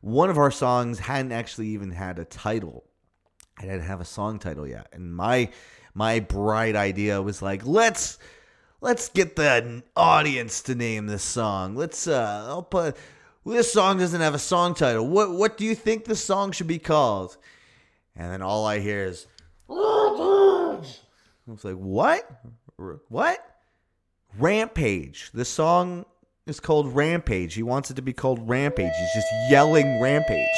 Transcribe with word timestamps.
one 0.00 0.30
of 0.30 0.38
our 0.38 0.50
songs 0.50 0.98
hadn't 0.98 1.32
actually 1.32 1.68
even 1.68 1.90
had 1.90 2.18
a 2.18 2.24
title. 2.24 2.84
I 3.58 3.62
didn't 3.62 3.82
have 3.82 4.00
a 4.00 4.06
song 4.06 4.38
title 4.38 4.66
yet, 4.66 4.88
and 4.92 5.14
my 5.14 5.50
my 5.94 6.20
bright 6.20 6.76
idea 6.76 7.20
was 7.20 7.42
like, 7.42 7.66
let's 7.66 8.18
let's 8.80 9.08
get 9.08 9.36
the 9.36 9.82
audience 9.96 10.62
to 10.62 10.74
name 10.74 11.06
this 11.06 11.22
song. 11.22 11.74
Let's 11.74 12.06
uh, 12.06 12.46
I'll 12.48 12.62
put 12.62 12.96
this 13.44 13.72
song 13.72 13.98
doesn't 13.98 14.20
have 14.20 14.34
a 14.34 14.38
song 14.38 14.74
title. 14.74 15.06
What 15.06 15.32
what 15.32 15.56
do 15.56 15.64
you 15.64 15.74
think 15.74 16.04
the 16.04 16.16
song 16.16 16.52
should 16.52 16.66
be 16.66 16.78
called? 16.78 17.36
And 18.16 18.32
then 18.32 18.42
all 18.42 18.66
I 18.66 18.80
hear 18.80 19.04
is 19.04 19.26
Rampage. 19.68 21.00
I 21.48 21.52
was 21.52 21.64
like, 21.64 21.76
what? 21.76 22.28
What? 23.08 23.44
Rampage. 24.38 25.30
The 25.32 25.44
song 25.44 26.04
is 26.50 26.60
called 26.60 26.94
Rampage. 26.94 27.54
He 27.54 27.62
wants 27.62 27.90
it 27.90 27.94
to 27.94 28.02
be 28.02 28.12
called 28.12 28.46
Rampage. 28.48 28.92
He's 28.98 29.14
just 29.14 29.28
yelling 29.48 30.00
Rampage. 30.00 30.48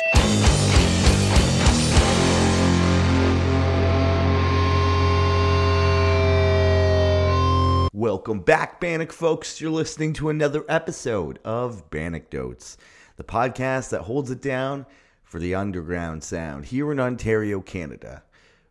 Welcome 7.92 8.40
back, 8.40 8.80
Bannock 8.80 9.12
folks. 9.12 9.60
You're 9.60 9.70
listening 9.70 10.14
to 10.14 10.30
another 10.30 10.64
episode 10.66 11.38
of 11.44 11.90
Bandecdotes, 11.90 12.78
the 13.16 13.22
podcast 13.22 13.90
that 13.90 14.00
holds 14.02 14.30
it 14.30 14.40
down 14.40 14.86
for 15.22 15.38
the 15.38 15.54
underground 15.54 16.24
sound 16.24 16.64
here 16.64 16.90
in 16.90 16.98
Ontario, 16.98 17.60
Canada. 17.60 18.22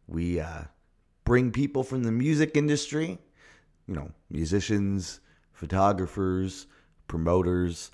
We 0.07 0.39
uh, 0.39 0.63
bring 1.23 1.51
people 1.51 1.83
from 1.83 2.03
the 2.03 2.11
music 2.11 2.57
industry, 2.57 3.19
you 3.87 3.93
know, 3.93 4.11
musicians, 4.31 5.19
photographers, 5.53 6.65
promoters, 7.11 7.91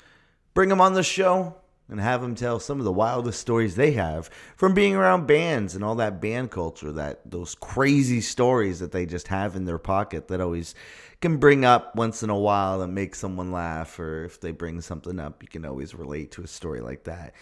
bring 0.54 0.70
them 0.70 0.80
on 0.80 0.94
the 0.94 1.02
show 1.02 1.56
and 1.90 2.00
have 2.00 2.22
them 2.22 2.36
tell 2.36 2.60
some 2.60 2.78
of 2.78 2.86
the 2.86 2.92
wildest 2.92 3.40
stories 3.40 3.76
they 3.76 3.92
have 3.94 4.30
from 4.56 4.76
being 4.76 4.94
around 4.94 5.26
bands 5.26 5.74
and 5.74 5.84
all 5.84 5.96
that 5.96 6.22
band 6.22 6.52
culture 6.52 6.92
that 6.92 7.20
those 7.30 7.56
crazy 7.56 8.22
stories 8.22 8.80
that 8.80 8.92
they 8.92 9.08
just 9.08 9.30
have 9.30 9.56
in 9.56 9.66
their 9.66 9.80
pocket 9.80 10.28
that 10.28 10.40
always 10.40 10.76
can 11.20 11.38
bring 11.38 11.66
up 11.66 11.96
once 11.96 12.22
in 12.22 12.30
a 12.30 12.38
while 12.38 12.82
and 12.84 12.94
make 12.94 13.16
someone 13.16 13.52
laugh 13.52 13.98
or 14.00 14.26
if 14.26 14.40
they 14.40 14.52
bring 14.52 14.82
something 14.82 15.20
up 15.20 15.42
you 15.42 15.50
can 15.50 15.66
always 15.66 15.96
relate 15.96 16.32
to 16.32 16.44
a 16.44 16.48
story 16.48 16.82
like 16.82 17.06
that 17.06 17.34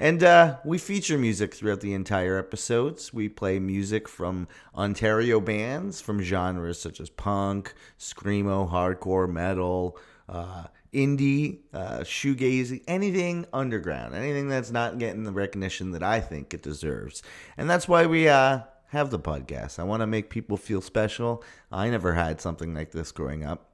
and 0.00 0.24
uh, 0.24 0.56
we 0.64 0.78
feature 0.78 1.18
music 1.18 1.54
throughout 1.54 1.82
the 1.82 1.92
entire 1.92 2.38
episodes. 2.38 3.12
We 3.12 3.28
play 3.28 3.58
music 3.58 4.08
from 4.08 4.48
Ontario 4.74 5.40
bands 5.40 6.00
from 6.00 6.22
genres 6.22 6.80
such 6.80 7.00
as 7.00 7.10
punk, 7.10 7.74
screamo, 7.98 8.70
hardcore, 8.70 9.30
metal, 9.30 9.98
uh, 10.26 10.64
indie, 10.92 11.60
uh, 11.72 12.00
shoegaze, 12.00 12.82
anything 12.88 13.46
underground, 13.52 14.14
anything 14.14 14.48
that's 14.48 14.70
not 14.70 14.98
getting 14.98 15.24
the 15.24 15.32
recognition 15.32 15.92
that 15.92 16.02
I 16.02 16.20
think 16.20 16.52
it 16.52 16.62
deserves. 16.62 17.22
And 17.56 17.68
that's 17.70 17.86
why 17.88 18.06
we 18.06 18.28
uh, 18.28 18.60
have 18.88 19.10
the 19.10 19.18
podcast. 19.18 19.78
I 19.78 19.84
want 19.84 20.00
to 20.00 20.06
make 20.06 20.30
people 20.30 20.56
feel 20.56 20.80
special. 20.80 21.44
I 21.70 21.88
never 21.90 22.12
had 22.12 22.40
something 22.40 22.74
like 22.74 22.90
this 22.90 23.12
growing 23.12 23.44
up. 23.44 23.66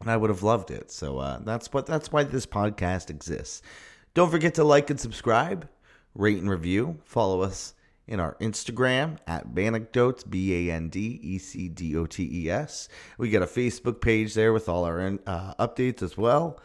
And 0.00 0.10
I 0.10 0.16
would 0.16 0.30
have 0.30 0.42
loved 0.42 0.70
it. 0.70 0.90
So 0.90 1.18
uh, 1.18 1.38
that's 1.40 1.72
what 1.72 1.86
that's 1.86 2.12
why 2.12 2.22
this 2.22 2.46
podcast 2.46 3.10
exists. 3.10 3.62
Don't 4.14 4.30
forget 4.30 4.54
to 4.54 4.64
like 4.64 4.90
and 4.90 4.98
subscribe, 4.98 5.68
rate 6.14 6.38
and 6.38 6.50
review. 6.50 6.98
Follow 7.04 7.42
us 7.42 7.74
in 8.08 8.18
our 8.20 8.36
Instagram 8.40 9.18
at 9.26 9.54
Bandecdotes, 9.54 10.24
B 10.24 10.68
A 10.68 10.74
N 10.74 10.88
D 10.88 11.20
E 11.22 11.38
C 11.38 11.68
D 11.68 11.94
O 11.96 12.06
T 12.06 12.28
E 12.44 12.50
S. 12.50 12.88
We 13.18 13.30
got 13.30 13.42
a 13.42 13.46
Facebook 13.46 14.00
page 14.00 14.34
there 14.34 14.52
with 14.52 14.68
all 14.68 14.84
our 14.84 15.18
uh, 15.26 15.54
updates 15.60 16.02
as 16.02 16.16
well. 16.16 16.58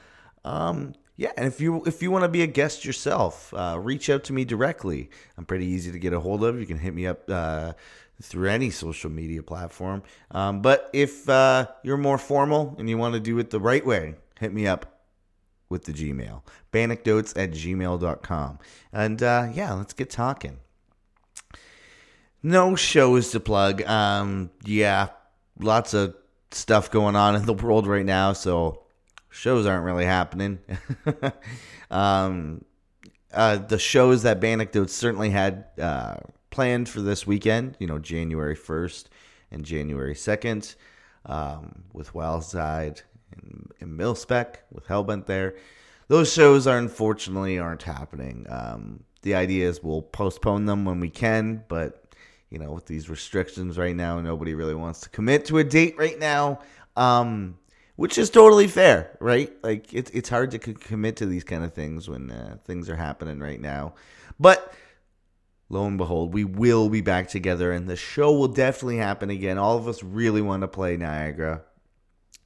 Um, 0.46 0.94
yeah, 1.16 1.32
and 1.38 1.46
if 1.46 1.62
you 1.62 1.84
if 1.86 2.02
you 2.02 2.10
want 2.10 2.24
to 2.24 2.30
be 2.30 2.42
a 2.42 2.48
guest 2.48 2.86
yourself, 2.86 3.54
uh, 3.54 3.78
reach 3.80 4.10
out 4.10 4.24
to 4.26 4.34
me 4.34 4.46
directly. 4.46 5.10
I'm 5.38 5.46
pretty 5.46 5.66
easy 5.66 5.92
to 5.92 6.00
get 6.00 6.14
a 6.14 6.20
hold 6.20 6.44
of. 6.44 6.60
You 6.60 6.66
can 6.66 6.80
hit 6.80 6.96
me 6.96 7.06
up 7.06 7.30
uh, 7.30 7.74
through 8.22 8.50
any 8.50 8.70
social 8.70 9.12
media 9.12 9.44
platform. 9.44 10.02
Um, 10.32 10.62
but 10.62 10.90
if 10.94 11.30
uh, 11.30 11.68
you're 11.84 11.98
more 11.98 12.18
formal 12.18 12.76
and 12.80 12.90
you 12.90 12.98
want 12.98 13.14
to 13.14 13.20
do 13.20 13.38
it 13.38 13.52
the 13.52 13.60
right 13.60 13.86
way, 13.86 14.16
hit 14.40 14.54
me 14.54 14.66
up 14.66 15.02
with 15.70 15.86
the 15.86 15.92
Gmail. 15.92 16.42
Bandecdotes 16.72 17.34
at 17.36 17.52
gmail.com. 17.52 18.60
And 18.92 19.24
uh, 19.24 19.50
yeah, 19.54 19.74
let's 19.74 19.94
get 19.94 20.10
talking. 20.10 20.60
No 22.44 22.76
shows 22.76 23.32
to 23.32 23.40
plug. 23.40 23.82
Um, 23.84 24.52
yeah, 24.66 25.10
lots 25.60 25.94
of 25.94 26.16
stuff 26.52 26.92
going 26.92 27.16
on 27.16 27.36
in 27.38 27.46
the 27.46 27.54
world 27.54 27.88
right 27.88 28.06
now, 28.06 28.34
so 28.34 28.84
shows 29.30 29.66
aren't 29.66 29.86
really 29.86 30.06
happening. 30.06 30.60
um, 31.92 32.64
uh, 33.34 33.56
the 33.58 33.80
shows 33.80 34.24
that 34.24 34.40
Bandecdotes 34.40 34.94
certainly 34.94 35.32
had 35.32 35.66
uh, 35.82 36.18
planned 36.52 36.88
for 36.88 37.02
this 37.02 37.26
weekend, 37.26 37.76
you 37.80 37.88
know, 37.88 37.98
January 37.98 38.56
1st 38.56 39.06
and 39.50 39.66
January 39.66 40.14
2nd, 40.14 40.76
um, 41.26 41.84
with 41.94 42.14
Wildside 42.14 43.02
and, 43.32 43.72
and 43.80 44.00
Milspec 44.00 44.58
with 44.72 44.88
Hellbent 44.88 45.26
there. 45.26 45.56
Those 46.10 46.32
shows 46.32 46.68
are 46.68 46.78
unfortunately 46.78 47.58
aren't 47.58 47.84
happening. 47.84 48.46
Um, 48.50 49.06
the 49.24 49.34
idea 49.36 49.68
is 49.68 49.82
we'll 49.82 50.02
postpone 50.02 50.66
them 50.66 50.86
when 50.86 51.00
we 51.00 51.10
can, 51.10 51.64
but 51.70 52.03
you 52.54 52.60
know, 52.60 52.72
with 52.72 52.86
these 52.86 53.10
restrictions 53.10 53.78
right 53.78 53.96
now, 53.96 54.22
nobody 54.22 54.54
really 54.54 54.76
wants 54.76 55.02
to 55.02 55.10
commit 55.10 55.46
to 55.46 55.58
a 55.58 55.64
date 55.64 55.96
right 55.98 56.20
now. 56.20 56.60
Um, 56.96 57.58
which 57.96 58.18
is 58.18 58.30
totally 58.30 58.68
fair, 58.68 59.18
right? 59.20 59.52
Like 59.64 59.94
it's 59.94 60.10
it's 60.12 60.30
hard 60.30 60.52
to 60.52 60.60
commit 60.60 61.16
to 61.18 61.26
these 61.26 61.44
kind 61.44 61.64
of 61.64 61.74
things 61.74 62.08
when 62.08 62.32
uh, 62.32 62.58
things 62.66 62.90
are 62.90 62.96
happening 62.96 63.40
right 63.40 63.60
now. 63.60 63.94
But 64.40 64.74
lo 65.70 65.86
and 65.86 65.98
behold, 65.98 66.34
we 66.34 66.44
will 66.44 66.90
be 66.90 67.02
back 67.02 67.28
together, 67.28 67.72
and 67.72 67.88
the 67.88 67.96
show 67.96 68.32
will 68.32 68.48
definitely 68.48 68.98
happen 68.98 69.30
again. 69.30 69.58
All 69.58 69.78
of 69.78 69.88
us 69.88 70.02
really 70.04 70.42
want 70.42 70.62
to 70.62 70.68
play 70.68 70.98
Niagara 70.98 71.64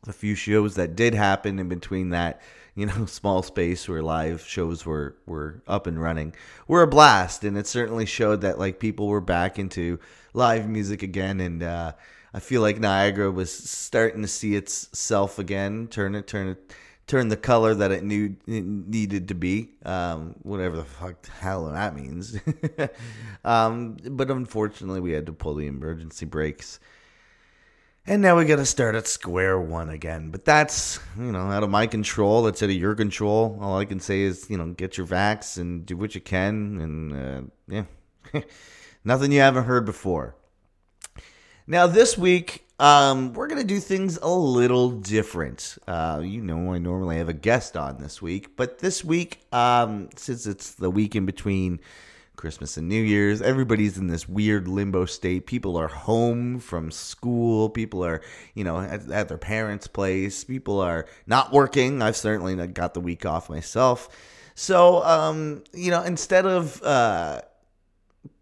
the 0.07 0.13
few 0.13 0.35
shows 0.35 0.75
that 0.75 0.95
did 0.95 1.13
happen 1.13 1.59
in 1.59 1.67
between 1.67 2.09
that 2.09 2.41
you 2.77 2.85
know 2.85 3.05
small 3.07 3.43
space 3.43 3.89
where 3.89 4.01
live 4.01 4.45
shows 4.45 4.85
were 4.85 5.17
were 5.25 5.61
up 5.67 5.87
and 5.87 6.01
running 6.01 6.33
were 6.67 6.83
a 6.83 6.87
blast. 6.87 7.43
And 7.43 7.57
it 7.57 7.67
certainly 7.67 8.05
showed 8.05 8.41
that 8.41 8.59
like 8.59 8.79
people 8.79 9.07
were 9.07 9.19
back 9.19 9.59
into 9.59 9.99
live 10.33 10.69
music 10.69 11.03
again. 11.03 11.41
And 11.41 11.61
uh, 11.61 11.91
i 12.33 12.39
feel 12.39 12.61
like 12.61 12.77
niagara 12.77 13.31
was 13.31 13.51
starting 13.51 14.21
to 14.21 14.27
see 14.27 14.53
itself 14.55 15.39
again 15.39 15.87
turn 15.87 16.13
it 16.13 16.27
turn 16.27 16.49
it 16.49 16.73
turn 17.07 17.29
the 17.29 17.37
color 17.37 17.73
that 17.73 17.89
it 17.89 18.03
knew 18.03 18.35
it 18.45 18.65
needed 18.65 19.29
to 19.29 19.33
be 19.33 19.69
um, 19.85 20.35
whatever 20.43 20.75
the 20.75 20.83
fuck 20.83 21.21
the 21.21 21.31
hell 21.31 21.65
that 21.71 21.95
means. 21.95 22.37
Um, 23.45 23.95
but 24.03 24.29
unfortunately 24.29 24.99
we 24.99 25.13
had 25.13 25.25
to 25.27 25.31
pull 25.31 25.55
the 25.55 25.67
emergency 25.67 26.25
brakes 26.25 26.81
and 28.07 28.21
now 28.21 28.37
we 28.37 28.45
got 28.45 28.55
to 28.55 28.65
start 28.65 28.95
at 28.95 29.05
square 29.05 29.59
one 29.59 29.89
again. 29.89 30.31
But 30.31 30.45
that's, 30.45 30.99
you 31.17 31.31
know, 31.31 31.51
out 31.51 31.63
of 31.63 31.69
my 31.69 31.87
control. 31.87 32.43
That's 32.43 32.63
out 32.63 32.69
of 32.69 32.75
your 32.75 32.95
control. 32.95 33.57
All 33.61 33.77
I 33.77 33.83
can 33.83 33.99
say 33.99 34.21
is, 34.21 34.49
you 34.49 34.57
know, 34.57 34.67
get 34.67 34.97
your 34.97 35.05
vax 35.05 35.57
and 35.57 35.85
do 35.85 35.97
what 35.97 36.15
you 36.15 36.21
can. 36.21 36.79
And, 36.79 37.51
uh, 37.69 37.83
yeah, 38.33 38.41
nothing 39.03 39.33
you 39.33 39.41
haven't 39.41 39.65
heard 39.65 39.85
before. 39.85 40.35
Now, 41.67 41.85
this 41.85 42.17
week, 42.17 42.65
um, 42.79 43.33
we're 43.33 43.47
going 43.47 43.61
to 43.61 43.67
do 43.67 43.81
things 43.81 44.17
a 44.21 44.29
little 44.29 44.89
different. 44.89 45.77
Uh, 45.85 46.21
you 46.23 46.41
know, 46.41 46.73
I 46.73 46.77
normally 46.77 47.17
have 47.17 47.27
a 47.27 47.33
guest 47.33 47.75
on 47.75 47.97
this 47.97 48.21
week. 48.21 48.55
But 48.55 48.79
this 48.79 49.03
week, 49.03 49.41
um, 49.51 50.07
since 50.15 50.47
it's 50.47 50.75
the 50.75 50.89
week 50.89 51.13
in 51.13 51.25
between 51.25 51.81
Christmas 52.37 52.77
and 52.77 52.87
New 52.87 53.01
Year's. 53.01 53.41
Everybody's 53.41 53.97
in 53.97 54.07
this 54.07 54.29
weird 54.29 54.67
limbo 54.67 55.05
state. 55.05 55.47
People 55.47 55.75
are 55.75 55.87
home 55.87 56.59
from 56.59 56.91
school. 56.91 57.69
People 57.69 58.05
are, 58.05 58.21
you 58.53 58.63
know, 58.63 58.79
at, 58.79 59.09
at, 59.09 59.27
their 59.27 59.37
parents' 59.37 59.87
place. 59.87 60.43
People 60.43 60.79
are 60.79 61.07
not 61.25 61.51
working. 61.51 62.01
I've 62.01 62.15
certainly 62.15 62.55
got 62.67 62.93
the 62.93 63.01
week 63.01 63.25
off 63.25 63.49
myself. 63.49 64.07
So, 64.53 65.03
um, 65.03 65.63
you 65.73 65.91
know, 65.91 66.03
instead 66.03 66.45
of 66.45 66.81
uh, 66.83 67.41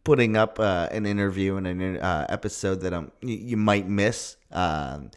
putting 0.03 0.37
up 0.37 0.59
uh, 0.59 0.89
an 0.91 1.05
interview 1.05 1.55
and 1.55 1.65
an 1.65 1.97
uh, 1.97 2.25
episode 2.29 2.81
that 2.81 2.93
um, 2.93 3.11
you, 3.21 3.35
you 3.35 3.57
might 3.57 3.87
miss, 3.87 4.35
um, 4.51 5.09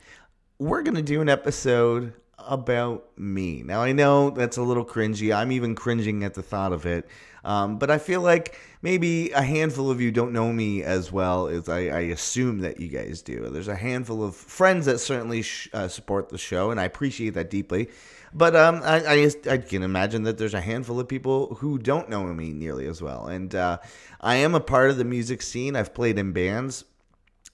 we're 0.59 0.83
going 0.83 0.95
to 0.97 1.03
do 1.03 1.21
an 1.21 1.29
episode 1.29 2.15
about 2.39 3.11
me. 3.19 3.63
Now, 3.63 3.83
I 3.83 3.93
know 3.93 4.31
that's 4.31 4.57
a 4.57 4.63
little 4.63 4.85
cringy. 4.85 5.35
I'm 5.35 5.53
even 5.53 5.75
cringing 5.75 6.25
at 6.25 6.35
the 6.35 6.43
thought 6.43 6.73
of 6.73 6.87
it. 6.87 7.07
Um, 7.49 7.79
but 7.79 7.91
I 7.91 7.97
feel 7.97 8.21
like 8.21 8.59
maybe 8.83 9.31
a 9.31 9.41
handful 9.41 9.91
of 9.91 10.03
you 10.03 10.11
don't 10.11 10.35
know 10.35 10.53
me 10.53 10.83
as 10.83 11.11
well 11.11 11.49
as 11.49 11.67
I, 11.67 11.79
I 11.87 12.01
assume 12.01 12.59
that 12.59 12.79
you 12.79 12.89
guys 12.89 13.23
do. 13.23 13.49
There's 13.49 13.69
a 13.69 13.75
handful 13.75 14.23
of 14.23 14.37
friends 14.37 14.85
that 14.85 14.99
certainly 14.99 15.41
sh- 15.41 15.71
uh, 15.73 15.89
support 15.89 16.29
the 16.29 16.37
show, 16.37 16.71
and 16.71 16.79
I 16.79 16.85
appreciate 16.85 17.31
that 17.31 17.49
deeply. 17.49 17.89
But 18.35 18.55
um, 18.55 18.83
I, 18.85 19.01
I, 19.07 19.31
I, 19.51 19.57
can 19.57 19.83
imagine 19.83 20.25
that 20.25 20.37
there's 20.37 20.53
a 20.53 20.61
handful 20.61 21.01
of 21.01 21.09
people 21.09 21.55
who 21.55 21.79
don't 21.79 22.11
know 22.11 22.25
me 22.25 22.53
nearly 22.53 22.87
as 22.87 23.01
well. 23.01 23.27
And 23.27 23.55
uh, 23.55 23.79
I 24.21 24.35
am 24.35 24.55
a 24.55 24.61
part 24.61 24.91
of 24.91 24.99
the 24.99 25.05
music 25.05 25.41
scene. 25.41 25.75
I've 25.75 25.95
played 25.95 26.19
in 26.19 26.33
bands 26.33 26.85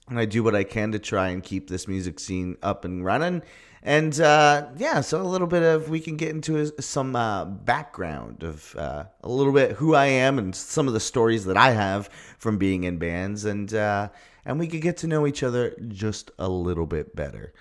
and 0.09 0.19
I 0.19 0.25
do 0.25 0.43
what 0.43 0.53
I 0.53 0.65
can 0.65 0.91
to 0.91 0.99
try 0.99 1.29
and 1.29 1.41
keep 1.41 1.69
this 1.69 1.87
music 1.87 2.19
scene 2.19 2.57
up 2.61 2.83
and 2.83 3.05
running. 3.05 3.41
And 3.85 4.19
uh, 4.19 4.65
yeah, 4.77 5.01
so 5.01 5.21
a 5.21 5.23
little 5.23 5.45
bit 5.45 5.61
of 5.61 5.89
we 5.89 5.99
can 5.99 6.17
get 6.17 6.29
into 6.29 6.73
some 6.81 7.15
uh, 7.15 7.45
background 7.45 8.41
of 8.41 8.75
uh, 8.75 9.03
a 9.21 9.29
little 9.29 9.53
bit 9.53 9.73
who 9.73 9.93
I 9.93 10.07
am 10.07 10.39
and 10.39 10.55
some 10.55 10.87
of 10.87 10.95
the 10.95 10.99
stories 10.99 11.45
that 11.45 11.55
I 11.55 11.69
have 11.69 12.09
from 12.39 12.57
being 12.57 12.83
in 12.83 12.97
bands, 12.97 13.45
and 13.45 13.71
uh, 13.71 14.09
and 14.43 14.57
we 14.57 14.65
could 14.65 14.81
get 14.81 14.97
to 14.97 15.07
know 15.07 15.27
each 15.27 15.43
other 15.43 15.75
just 15.87 16.31
a 16.39 16.49
little 16.49 16.87
bit 16.87 17.15
better. 17.15 17.53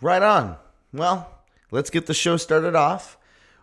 Right 0.00 0.22
on. 0.22 0.56
Well, 0.94 1.30
let's 1.70 1.90
get 1.90 2.06
the 2.06 2.14
show 2.14 2.38
started 2.38 2.74
off 2.74 3.18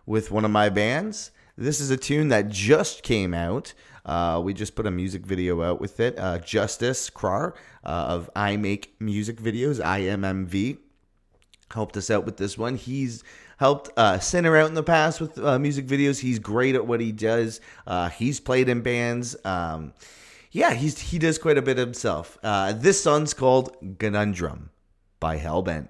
with 0.06 0.30
one 0.30 0.44
of 0.44 0.52
my 0.52 0.68
bands. 0.68 1.32
This 1.58 1.80
is 1.80 1.90
a 1.90 1.96
tune 1.96 2.28
that 2.28 2.50
just 2.50 3.02
came 3.02 3.34
out. 3.34 3.74
Uh, 4.04 4.40
we 4.44 4.54
just 4.54 4.76
put 4.76 4.86
a 4.86 4.92
music 4.92 5.26
video 5.26 5.60
out 5.60 5.80
with 5.80 5.98
it. 5.98 6.16
Uh, 6.16 6.38
Justice 6.38 7.10
Krar 7.10 7.54
of 7.82 8.30
I 8.36 8.56
Make 8.56 8.94
Music 9.00 9.38
Videos, 9.38 9.80
IMMV, 9.80 10.78
helped 11.70 11.96
us 11.96 12.10
out 12.10 12.24
with 12.24 12.36
this 12.36 12.56
one. 12.56 12.76
He's 12.76 13.24
helped 13.58 13.90
uh, 13.96 14.18
Sinner 14.18 14.56
out 14.56 14.68
in 14.68 14.74
the 14.74 14.82
past 14.82 15.20
with 15.20 15.38
uh, 15.38 15.58
music 15.58 15.86
videos. 15.86 16.20
He's 16.20 16.38
great 16.38 16.74
at 16.74 16.86
what 16.86 17.00
he 17.00 17.12
does. 17.12 17.60
Uh, 17.86 18.08
he's 18.08 18.40
played 18.40 18.68
in 18.68 18.82
bands. 18.82 19.36
Um, 19.44 19.92
yeah, 20.50 20.74
he's 20.74 20.98
he 20.98 21.18
does 21.18 21.38
quite 21.38 21.58
a 21.58 21.62
bit 21.62 21.76
himself. 21.76 22.38
Uh, 22.42 22.72
this 22.72 23.02
song's 23.02 23.34
called 23.34 23.76
Conundrum 23.98 24.70
by 25.20 25.38
Hellbent. 25.38 25.88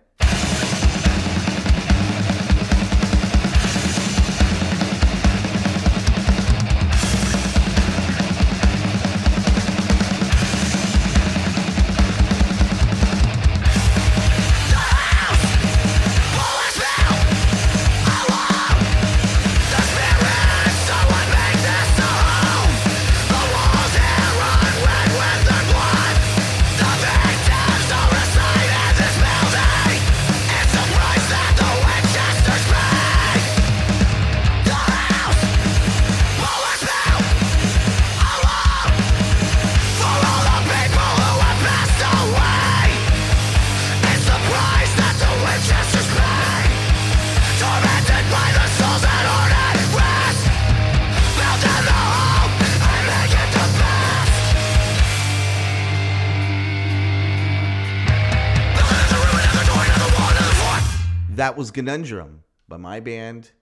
Was 61.57 61.71
Conundrum 61.71 62.43
by 62.69 62.77
my 62.77 63.01
band, 63.01 63.53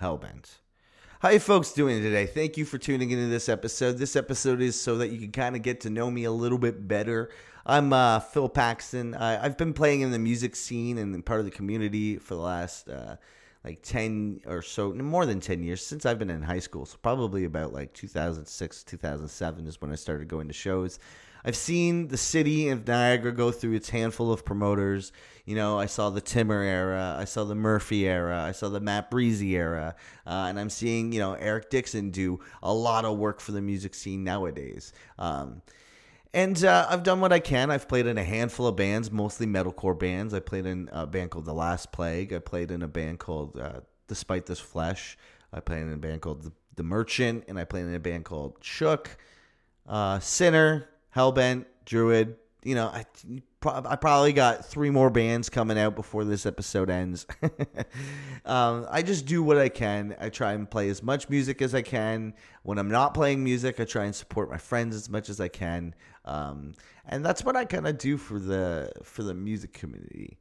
Hellbent. 0.00 0.56
How 1.20 1.28
you 1.28 1.38
folks 1.38 1.72
doing 1.72 2.02
today? 2.02 2.24
Thank 2.24 2.56
you 2.56 2.64
for 2.64 2.78
tuning 2.78 3.10
into 3.10 3.26
this 3.26 3.50
episode. 3.50 3.98
This 3.98 4.16
episode 4.16 4.62
is 4.62 4.80
so 4.80 4.96
that 4.98 5.08
you 5.08 5.18
can 5.18 5.32
kind 5.32 5.54
of 5.54 5.60
get 5.60 5.82
to 5.82 5.90
know 5.90 6.10
me 6.10 6.24
a 6.24 6.30
little 6.30 6.56
bit 6.56 6.88
better. 6.88 7.28
I'm 7.66 7.92
uh, 7.92 8.20
Phil 8.20 8.48
Paxton. 8.48 9.14
I, 9.14 9.42
have 9.42 9.58
been 9.58 9.74
playing 9.74 10.00
in 10.00 10.12
the 10.12 10.18
music 10.18 10.56
scene 10.56 10.96
and 10.96 11.26
part 11.26 11.40
of 11.40 11.44
the 11.44 11.52
community 11.52 12.16
for 12.16 12.36
the 12.36 12.40
last 12.40 12.88
uh, 12.88 13.16
like 13.62 13.82
10 13.82 14.40
or 14.46 14.62
so, 14.62 14.94
more 14.94 15.26
than 15.26 15.40
10 15.40 15.62
years 15.62 15.84
since 15.84 16.06
I've 16.06 16.18
been 16.18 16.30
in 16.30 16.40
high 16.40 16.60
school. 16.60 16.86
So 16.86 16.96
probably 17.02 17.44
about 17.44 17.74
like 17.74 17.92
2006, 17.92 18.82
2007 18.84 19.66
is 19.66 19.80
when 19.82 19.92
I 19.92 19.96
started 19.96 20.28
going 20.28 20.48
to 20.48 20.54
shows. 20.54 20.98
I've 21.44 21.56
seen 21.56 22.08
the 22.08 22.16
city 22.16 22.70
of 22.70 22.88
Niagara 22.88 23.30
go 23.30 23.52
through 23.52 23.74
its 23.74 23.90
handful 23.90 24.32
of 24.32 24.44
promoters. 24.44 25.12
You 25.46 25.54
know, 25.54 25.78
I 25.78 25.86
saw 25.86 26.10
the 26.10 26.20
Timmer 26.20 26.60
era, 26.60 27.16
I 27.18 27.24
saw 27.24 27.44
the 27.44 27.54
Murphy 27.54 28.08
era, 28.08 28.42
I 28.42 28.50
saw 28.50 28.68
the 28.68 28.80
Matt 28.80 29.12
Breezy 29.12 29.56
era, 29.56 29.94
uh, 30.26 30.46
and 30.48 30.58
I'm 30.58 30.68
seeing 30.68 31.12
you 31.12 31.20
know 31.20 31.34
Eric 31.34 31.70
Dixon 31.70 32.10
do 32.10 32.40
a 32.64 32.74
lot 32.74 33.04
of 33.04 33.16
work 33.16 33.40
for 33.40 33.52
the 33.52 33.62
music 33.62 33.94
scene 33.94 34.24
nowadays. 34.24 34.92
Um, 35.18 35.62
and 36.34 36.62
uh, 36.64 36.86
I've 36.90 37.02
done 37.02 37.20
what 37.20 37.32
I 37.32 37.38
can. 37.38 37.70
I've 37.70 37.88
played 37.88 38.06
in 38.06 38.18
a 38.18 38.24
handful 38.24 38.66
of 38.66 38.76
bands, 38.76 39.10
mostly 39.10 39.46
metalcore 39.46 39.98
bands. 39.98 40.34
I 40.34 40.40
played 40.40 40.66
in 40.66 40.90
a 40.92 41.06
band 41.06 41.30
called 41.30 41.46
The 41.46 41.54
Last 41.54 41.92
Plague. 41.92 42.34
I 42.34 42.40
played 42.40 42.70
in 42.70 42.82
a 42.82 42.88
band 42.88 43.20
called 43.20 43.56
uh, 43.58 43.80
Despite 44.08 44.44
This 44.44 44.60
Flesh. 44.60 45.16
I 45.52 45.60
played 45.60 45.82
in 45.82 45.92
a 45.94 45.96
band 45.96 46.20
called 46.20 46.50
The, 46.74 46.82
Merchant, 46.82 47.44
and 47.48 47.58
I 47.58 47.64
played 47.64 47.86
in 47.86 47.94
a 47.94 47.98
band 47.98 48.26
called 48.26 48.58
Shook, 48.60 49.16
uh, 49.88 50.18
Sinner, 50.18 50.90
Hellbent, 51.14 51.64
Druid. 51.86 52.36
You 52.64 52.74
know, 52.74 52.88
I, 52.88 53.06
I 53.66 53.96
probably 53.96 54.32
got 54.32 54.64
three 54.64 54.90
more 54.90 55.10
bands 55.10 55.48
coming 55.48 55.78
out 55.78 55.94
before 55.94 56.24
this 56.24 56.46
episode 56.46 56.90
ends. 56.90 57.26
um, 58.44 58.86
I 58.90 59.02
just 59.02 59.26
do 59.26 59.42
what 59.42 59.58
I 59.58 59.68
can. 59.68 60.16
I 60.20 60.28
try 60.28 60.52
and 60.52 60.70
play 60.70 60.88
as 60.88 61.02
much 61.02 61.28
music 61.28 61.60
as 61.62 61.74
I 61.74 61.82
can. 61.82 62.34
When 62.62 62.78
I'm 62.78 62.90
not 62.90 63.14
playing 63.14 63.42
music, 63.44 63.80
I 63.80 63.84
try 63.84 64.04
and 64.04 64.14
support 64.14 64.50
my 64.50 64.58
friends 64.58 64.94
as 64.94 65.08
much 65.08 65.28
as 65.28 65.40
I 65.40 65.48
can. 65.48 65.94
Um, 66.24 66.74
and 67.06 67.24
that's 67.24 67.44
what 67.44 67.56
I 67.56 67.64
kind 67.64 67.86
of 67.86 67.98
do 67.98 68.16
for 68.16 68.38
the 68.38 68.92
for 69.02 69.22
the 69.22 69.34
music 69.34 69.72
community. 69.72 70.38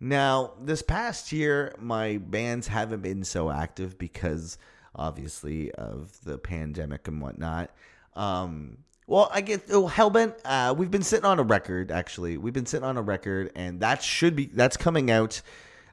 Now, 0.00 0.52
this 0.60 0.82
past 0.82 1.32
year, 1.32 1.74
my 1.78 2.18
bands 2.18 2.68
haven't 2.68 3.02
been 3.02 3.24
so 3.24 3.50
active 3.50 3.98
because, 3.98 4.58
obviously, 4.94 5.72
of 5.72 6.22
the 6.24 6.38
pandemic 6.38 7.08
and 7.08 7.20
whatnot. 7.20 7.70
Um, 8.14 8.78
well, 9.08 9.30
I 9.32 9.40
get 9.40 9.64
oh, 9.70 9.88
Hellbent. 9.88 10.34
Uh, 10.44 10.74
we've 10.76 10.90
been 10.90 11.02
sitting 11.02 11.24
on 11.24 11.38
a 11.38 11.42
record. 11.42 11.90
Actually, 11.90 12.36
we've 12.36 12.52
been 12.52 12.66
sitting 12.66 12.84
on 12.84 12.98
a 12.98 13.02
record, 13.02 13.50
and 13.56 13.80
that 13.80 14.02
should 14.02 14.36
be 14.36 14.46
that's 14.46 14.76
coming 14.76 15.10
out 15.10 15.40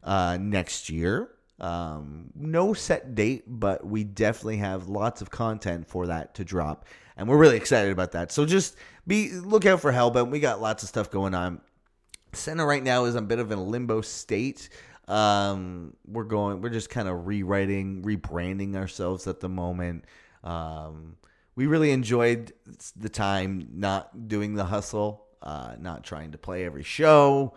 uh, 0.03 0.37
next 0.39 0.89
year. 0.89 1.29
Um, 1.61 2.31
no 2.35 2.73
set 2.73 3.15
date, 3.15 3.45
but 3.47 3.87
we 3.87 4.03
definitely 4.03 4.57
have 4.57 4.89
lots 4.89 5.21
of 5.21 5.31
content 5.31 5.87
for 5.87 6.07
that 6.07 6.35
to 6.35 6.43
drop, 6.43 6.85
and 7.15 7.29
we're 7.29 7.37
really 7.37 7.55
excited 7.55 7.93
about 7.93 8.11
that. 8.11 8.33
So 8.33 8.45
just 8.45 8.75
be 9.07 9.31
look 9.31 9.65
out 9.65 9.79
for 9.79 9.93
Hellbent. 9.93 10.29
We 10.29 10.41
got 10.41 10.61
lots 10.61 10.83
of 10.83 10.89
stuff 10.89 11.09
going 11.09 11.33
on. 11.33 11.61
Sinner 12.33 12.67
right 12.67 12.83
now 12.83 13.05
is 13.05 13.15
a 13.15 13.21
bit 13.21 13.39
of 13.39 13.49
a 13.49 13.55
limbo 13.55 14.01
state. 14.01 14.67
Um, 15.07 15.95
we're 16.05 16.25
going. 16.25 16.59
We're 16.59 16.69
just 16.69 16.89
kind 16.89 17.07
of 17.07 17.25
rewriting, 17.25 18.03
rebranding 18.03 18.75
ourselves 18.75 19.25
at 19.25 19.39
the 19.39 19.47
moment. 19.47 20.03
Um, 20.43 21.15
we 21.55 21.67
really 21.67 21.91
enjoyed 21.91 22.53
the 22.95 23.09
time 23.09 23.67
not 23.73 24.27
doing 24.27 24.55
the 24.55 24.65
hustle, 24.65 25.25
uh, 25.41 25.75
not 25.79 26.03
trying 26.03 26.31
to 26.31 26.37
play 26.37 26.65
every 26.65 26.83
show. 26.83 27.53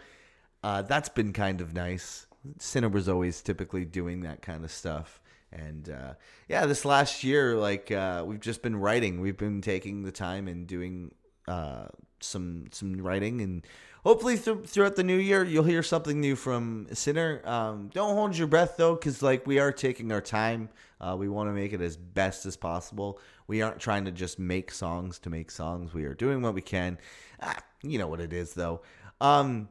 Uh, 0.62 0.82
that's 0.82 1.08
been 1.08 1.32
kind 1.32 1.60
of 1.60 1.74
nice. 1.74 2.26
Sinner 2.58 2.88
was 2.88 3.08
always 3.08 3.42
typically 3.42 3.84
doing 3.84 4.22
that 4.22 4.42
kind 4.42 4.64
of 4.64 4.70
stuff. 4.70 5.20
And 5.50 5.88
uh, 5.88 6.14
yeah, 6.48 6.66
this 6.66 6.84
last 6.84 7.24
year, 7.24 7.56
like 7.56 7.90
uh, 7.90 8.24
we've 8.26 8.40
just 8.40 8.62
been 8.62 8.76
writing. 8.76 9.20
We've 9.20 9.36
been 9.36 9.60
taking 9.60 10.02
the 10.02 10.12
time 10.12 10.46
and 10.46 10.66
doing 10.66 11.14
uh, 11.46 11.86
some 12.20 12.66
some 12.70 13.00
writing, 13.00 13.40
and 13.40 13.66
hopefully 14.04 14.36
th- 14.36 14.66
throughout 14.66 14.96
the 14.96 15.04
new 15.04 15.16
year, 15.16 15.44
you'll 15.44 15.64
hear 15.64 15.82
something 15.82 16.20
new 16.20 16.36
from 16.36 16.86
Sinner. 16.92 17.40
Um, 17.44 17.90
don't 17.94 18.14
hold 18.14 18.36
your 18.36 18.46
breath 18.46 18.74
though, 18.76 18.94
because 18.94 19.22
like 19.22 19.46
we 19.46 19.58
are 19.58 19.72
taking 19.72 20.12
our 20.12 20.20
time. 20.20 20.68
Uh, 21.00 21.16
we 21.18 21.28
want 21.28 21.48
to 21.48 21.54
make 21.54 21.72
it 21.72 21.80
as 21.80 21.96
best 21.96 22.44
as 22.44 22.56
possible. 22.56 23.18
We 23.48 23.62
aren't 23.62 23.80
trying 23.80 24.04
to 24.04 24.12
just 24.12 24.38
make 24.38 24.70
songs 24.70 25.18
to 25.20 25.30
make 25.30 25.50
songs. 25.50 25.92
We 25.92 26.04
are 26.04 26.14
doing 26.14 26.42
what 26.42 26.54
we 26.54 26.60
can. 26.60 26.98
Ah, 27.42 27.56
you 27.82 27.98
know 27.98 28.06
what 28.06 28.20
it 28.20 28.32
is, 28.32 28.54
though. 28.54 28.82
Um, 29.20 29.68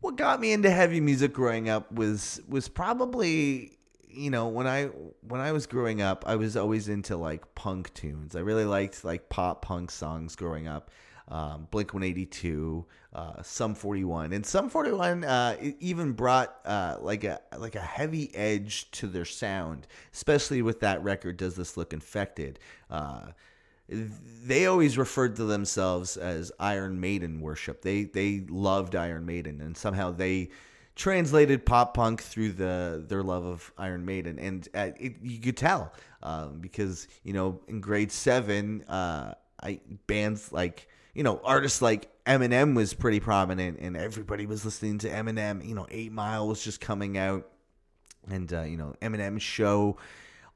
what 0.00 0.16
got 0.16 0.40
me 0.40 0.52
into 0.52 0.70
heavy 0.70 1.00
music 1.00 1.32
growing 1.32 1.68
up 1.68 1.92
was 1.92 2.40
was 2.48 2.68
probably 2.68 3.78
you 4.08 4.30
know 4.30 4.48
when 4.48 4.66
I 4.66 4.86
when 5.20 5.40
I 5.40 5.52
was 5.52 5.66
growing 5.66 6.00
up, 6.00 6.24
I 6.26 6.36
was 6.36 6.56
always 6.56 6.88
into 6.88 7.16
like 7.16 7.54
punk 7.54 7.92
tunes. 7.94 8.34
I 8.34 8.40
really 8.40 8.64
liked 8.64 9.04
like 9.04 9.28
pop 9.28 9.62
punk 9.62 9.90
songs 9.90 10.34
growing 10.36 10.66
up 10.66 10.90
um, 11.28 11.66
Blink 11.70 11.92
182, 11.92 12.84
uh, 13.12 13.42
Sum 13.42 13.74
41, 13.74 14.32
and 14.32 14.46
Sum 14.46 14.68
41 14.68 15.24
uh, 15.24 15.56
even 15.80 16.12
brought 16.12 16.56
uh, 16.64 16.96
like 17.00 17.24
a 17.24 17.40
like 17.58 17.74
a 17.74 17.80
heavy 17.80 18.34
edge 18.34 18.90
to 18.92 19.06
their 19.06 19.24
sound, 19.24 19.86
especially 20.12 20.62
with 20.62 20.80
that 20.80 21.02
record. 21.02 21.36
Does 21.36 21.56
this 21.56 21.76
look 21.76 21.92
infected? 21.92 22.58
Uh, 22.90 23.26
they 23.88 24.66
always 24.66 24.98
referred 24.98 25.36
to 25.36 25.44
themselves 25.44 26.16
as 26.16 26.52
Iron 26.58 27.00
Maiden 27.00 27.40
worship. 27.40 27.82
They 27.82 28.04
they 28.04 28.44
loved 28.48 28.94
Iron 28.94 29.26
Maiden, 29.26 29.60
and 29.60 29.76
somehow 29.76 30.10
they 30.12 30.50
translated 30.96 31.66
pop 31.66 31.94
punk 31.94 32.22
through 32.22 32.52
the 32.52 33.04
their 33.06 33.22
love 33.22 33.44
of 33.44 33.72
Iron 33.78 34.04
Maiden, 34.04 34.38
and 34.38 34.68
uh, 34.74 34.90
it, 34.98 35.16
you 35.22 35.38
could 35.38 35.56
tell 35.56 35.92
um, 36.22 36.58
because 36.60 37.06
you 37.22 37.32
know 37.32 37.60
in 37.68 37.80
grade 37.80 38.10
seven, 38.10 38.82
uh, 38.88 39.34
I 39.62 39.80
bands 40.06 40.52
like 40.52 40.88
you 41.16 41.22
know, 41.22 41.40
artists 41.42 41.80
like 41.80 42.10
Eminem 42.26 42.76
was 42.76 42.92
pretty 42.92 43.20
prominent, 43.20 43.78
and 43.80 43.96
everybody 43.96 44.44
was 44.44 44.66
listening 44.66 44.98
to 44.98 45.08
Eminem. 45.08 45.66
You 45.66 45.74
know, 45.74 45.86
Eight 45.90 46.12
Mile 46.12 46.46
was 46.46 46.62
just 46.62 46.78
coming 46.78 47.16
out, 47.16 47.48
and 48.28 48.52
uh, 48.52 48.62
you 48.62 48.76
know, 48.76 48.94
Eminem's 49.00 49.42
show 49.42 49.96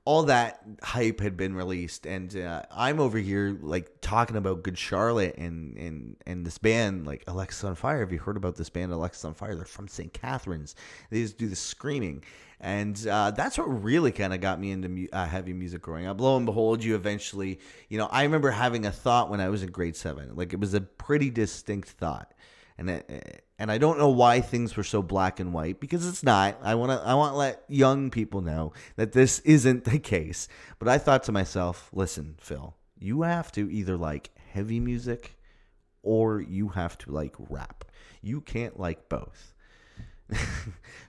all 0.05 0.25
that 0.25 0.63
hype 0.83 1.21
had 1.21 1.37
been 1.37 1.55
released, 1.55 2.07
and 2.07 2.35
uh, 2.37 2.63
I'm 2.71 3.01
over 3.01 3.19
here 3.19 3.57
like 3.61 4.01
talking 4.01 4.37
about 4.37 4.63
Good 4.63 4.79
Charlotte 4.79 5.37
and 5.37 5.77
and 5.77 6.17
and 6.27 6.47
this 6.47 6.59
band 6.59 7.07
like 7.07 7.25
Alexisonfire. 7.27 8.01
Have 8.01 8.13
you 8.13 8.19
heard 8.19 8.37
about 8.37 8.57
this 8.57 8.71
band 8.71 8.93
Alexisonfire? 8.93 9.57
They're 9.57 9.65
from 9.67 9.89
St. 9.89 10.13
Catharines. 10.13 10.75
They 11.11 11.21
just 11.21 11.37
do 11.37 11.49
the 11.49 11.57
screaming, 11.57 12.25
and 12.61 13.07
uh, 13.07 13.33
that's 13.33 13.59
what 13.59 13.65
really 13.65 14.11
kind 14.11 14.33
of 14.33 14.41
got 14.41 14.59
me 14.59 14.71
into 14.71 14.89
mu- 14.89 15.09
uh, 15.13 15.27
heavy 15.27 15.53
music 15.53 15.83
growing 15.83 16.07
up. 16.07 16.19
Lo 16.19 16.37
and 16.37 16.47
behold, 16.47 16.83
you 16.83 16.95
eventually, 16.95 17.61
you 17.91 17.99
know, 17.99 18.07
I 18.07 18.23
remember 18.23 18.51
having 18.51 18.87
a 18.87 18.93
thought 18.93 19.29
when 19.29 19.41
I 19.41 19.51
was 19.51 19.63
in 19.63 19.71
grade 19.71 19.97
seven. 19.97 20.35
Like 20.35 20.55
it 20.55 20.61
was 20.61 20.73
a 20.73 20.81
pretty 20.81 21.29
distinct 21.29 21.91
thought, 21.91 22.33
and 22.81 22.89
it, 22.89 23.45
and 23.59 23.71
I 23.71 23.77
don't 23.77 23.99
know 23.99 24.09
why 24.09 24.41
things 24.41 24.75
were 24.75 24.83
so 24.83 25.03
black 25.03 25.39
and 25.39 25.53
white 25.53 25.81
because 25.81 26.09
it's 26.09 26.23
not. 26.23 26.59
I 26.63 26.75
want 26.75 26.91
to 26.91 27.07
I 27.07 27.13
want 27.13 27.37
let 27.37 27.63
young 27.69 28.11
people 28.11 28.41
know 28.41 28.73
that 28.97 29.13
this 29.13 29.39
isn't 29.41 29.85
the 29.85 29.99
case. 29.99 30.49
But 30.79 30.89
I 30.89 30.97
thought 30.97 31.23
to 31.25 31.33
myself, 31.33 31.91
listen, 31.93 32.37
Phil, 32.41 32.75
you 32.99 33.21
have 33.23 33.53
to 33.53 33.71
either 33.71 33.99
like 33.99 34.31
heavy 34.53 34.81
music 34.81 35.37
or 36.03 36.41
you 36.41 36.69
have 36.69 36.97
to 36.99 37.11
like 37.11 37.35
rap. 37.51 37.85
You 38.23 38.41
can't 38.41 38.81
like 38.81 39.11
both. 39.11 39.53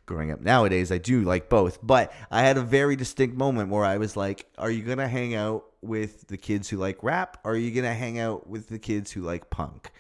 Growing 0.05 0.31
up 0.31 0.41
nowadays, 0.41 0.91
I 0.91 0.97
do 0.97 1.21
like 1.21 1.47
both, 1.47 1.79
but 1.81 2.11
I 2.29 2.41
had 2.41 2.57
a 2.57 2.61
very 2.61 2.97
distinct 2.97 3.37
moment 3.37 3.69
where 3.69 3.85
I 3.85 3.97
was 3.97 4.17
like, 4.17 4.45
are 4.57 4.71
you 4.71 4.83
going 4.83 4.97
to 4.97 5.07
hang 5.07 5.35
out 5.35 5.63
with 5.81 6.27
the 6.27 6.37
kids 6.37 6.67
who 6.67 6.77
like 6.77 7.01
rap 7.01 7.37
or 7.45 7.53
are 7.53 7.57
you 7.57 7.71
going 7.71 7.85
to 7.85 7.93
hang 7.93 8.19
out 8.19 8.47
with 8.47 8.67
the 8.67 8.79
kids 8.79 9.11
who 9.11 9.21
like 9.21 9.49
punk? 9.49 9.91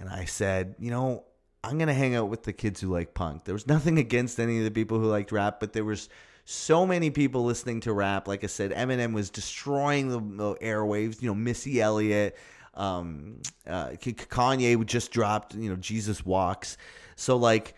And 0.00 0.08
I 0.08 0.24
said, 0.24 0.74
you 0.78 0.90
know, 0.90 1.24
I'm 1.62 1.78
gonna 1.78 1.94
hang 1.94 2.16
out 2.16 2.30
with 2.30 2.42
the 2.42 2.54
kids 2.54 2.80
who 2.80 2.88
like 2.88 3.14
punk. 3.14 3.44
There 3.44 3.54
was 3.54 3.66
nothing 3.66 3.98
against 3.98 4.40
any 4.40 4.58
of 4.58 4.64
the 4.64 4.70
people 4.70 4.98
who 4.98 5.06
liked 5.06 5.30
rap, 5.30 5.60
but 5.60 5.74
there 5.74 5.84
was 5.84 6.08
so 6.46 6.86
many 6.86 7.10
people 7.10 7.44
listening 7.44 7.80
to 7.80 7.92
rap. 7.92 8.26
Like 8.26 8.42
I 8.42 8.48
said, 8.48 8.72
Eminem 8.72 9.12
was 9.12 9.30
destroying 9.30 10.08
the, 10.08 10.54
airwaves. 10.56 11.22
You 11.22 11.28
know, 11.28 11.34
Missy 11.34 11.80
Elliott, 11.80 12.36
um, 12.74 13.40
uh, 13.66 13.90
Kanye 13.90 14.84
just 14.86 15.12
dropped. 15.12 15.54
You 15.54 15.70
know, 15.70 15.76
Jesus 15.76 16.24
Walks. 16.24 16.78
So 17.14 17.36
like, 17.36 17.74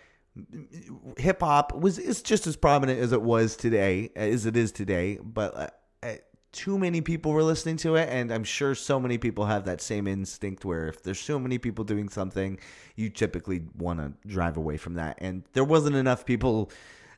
hip 1.18 1.40
hop 1.40 1.74
was 1.74 1.98
is 1.98 2.22
just 2.22 2.46
as 2.46 2.56
prominent 2.56 3.00
as 3.00 3.12
it 3.12 3.20
was 3.20 3.56
today, 3.56 4.10
as 4.14 4.46
it 4.46 4.56
is 4.56 4.70
today. 4.70 5.18
But 5.22 5.56
uh, 5.56 5.68
too 6.52 6.78
many 6.78 7.00
people 7.00 7.32
were 7.32 7.42
listening 7.42 7.76
to 7.78 7.96
it 7.96 8.08
and 8.10 8.30
i'm 8.30 8.44
sure 8.44 8.74
so 8.74 9.00
many 9.00 9.16
people 9.16 9.46
have 9.46 9.64
that 9.64 9.80
same 9.80 10.06
instinct 10.06 10.64
where 10.64 10.86
if 10.86 11.02
there's 11.02 11.18
so 11.18 11.38
many 11.38 11.56
people 11.56 11.82
doing 11.82 12.08
something 12.08 12.58
you 12.96 13.10
typically 13.10 13.62
want 13.76 13.98
to 13.98 14.28
drive 14.28 14.56
away 14.56 14.76
from 14.76 14.94
that. 14.94 15.18
And 15.20 15.42
there 15.52 15.64
wasn't 15.64 15.96
enough 15.96 16.24
people 16.24 16.70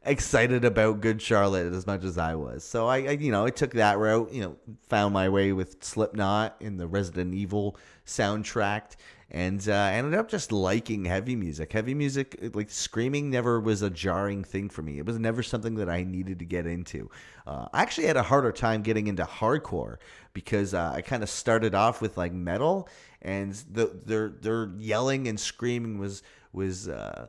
excited 0.07 0.65
about 0.65 1.01
good 1.01 1.23
charlotte 1.23 1.73
as 1.73 1.87
much 1.87 2.05
as 2.05 2.19
i 2.19 2.35
was. 2.35 2.63
So 2.63 2.87
I, 2.87 2.97
I 2.99 3.11
you 3.13 3.33
know 3.33 3.47
i 3.47 3.51
took 3.51 3.73
that 3.73 3.99
route 3.99 4.31
you 4.33 4.43
know 4.43 4.57
found 4.89 5.15
my 5.15 5.31
way 5.31 5.53
with 5.53 5.83
slipknot 5.83 6.57
in 6.61 6.77
the 6.77 6.87
resident 6.87 7.35
evil 7.35 7.77
soundtrack 8.07 8.97
and 9.31 9.67
uh, 9.69 9.73
ended 9.73 10.15
up 10.15 10.29
just 10.29 10.53
liking 10.53 11.05
heavy 11.05 11.37
music. 11.37 11.73
Heavy 11.73 11.95
music, 11.95 12.51
like 12.55 12.71
screaming, 12.71 13.31
never 13.31 13.61
was 13.61 13.83
a 13.83 13.91
jarring 13.91 14.45
thing 14.45 14.69
for 14.69 14.83
me. 14.83 14.99
It 14.99 15.07
was 15.07 15.19
never 15.19 15.43
something 15.43 15.75
that 15.77 15.89
I 15.89 16.05
needed 16.05 16.39
to 16.41 16.45
get 16.45 16.67
into. 16.67 17.11
Uh, 17.47 17.67
I 17.73 17.83
actually 17.83 18.07
had 18.07 18.17
a 18.17 18.23
harder 18.23 18.53
time 18.53 18.83
getting 18.83 19.07
into 19.07 19.25
hardcore 19.25 19.97
because 20.33 20.75
uh, 20.75 20.93
I 20.95 21.01
kind 21.01 21.23
of 21.23 21.31
started 21.31 21.75
off 21.75 22.01
with 22.01 22.17
like 22.17 22.33
metal, 22.33 22.89
and 23.23 23.53
the, 23.71 24.01
their 24.05 24.29
their 24.29 24.71
yelling 24.79 25.29
and 25.29 25.39
screaming 25.39 25.99
was 25.99 26.23
was 26.53 26.89
uh, 26.89 27.29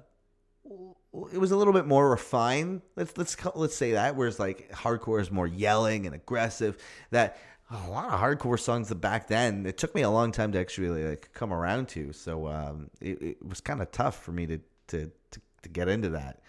it 1.32 1.38
was 1.38 1.52
a 1.52 1.56
little 1.58 1.74
bit 1.74 1.86
more 1.86 2.10
refined. 2.10 2.82
Let's 2.96 3.18
let's 3.18 3.38
let's 3.56 3.76
say 3.76 3.94
that. 3.94 4.16
Whereas 4.16 4.40
like 4.40 4.72
hardcore 4.72 5.22
is 5.22 5.32
more 5.32 5.48
yelling 5.48 6.06
and 6.06 6.16
aggressive. 6.16 6.78
That 7.12 7.38
a 7.72 7.90
lot 7.90 8.14
of 8.14 8.20
hardcore 8.20 8.60
songs 8.60 8.90
that 8.90 8.96
back 8.96 9.28
then 9.28 9.66
it 9.66 9.78
took 9.78 9.96
me 9.96 10.02
a 10.02 10.10
long 10.10 10.32
time 10.32 10.52
to 10.52 10.60
actually 10.60 11.04
like 11.04 11.30
come 11.34 11.52
around 11.52 11.88
to 11.88 12.14
so 12.14 12.48
um, 12.48 12.90
it, 13.02 13.22
it, 13.22 13.46
was 13.46 13.60
kind 13.60 13.82
of 13.82 13.92
tough 13.92 14.22
for 14.22 14.32
me 14.32 14.46
to, 14.46 14.60
to, 14.88 15.12
to 15.32 15.42
to 15.64 15.70
get 15.70 15.88
into 15.88 16.10
that 16.10 16.40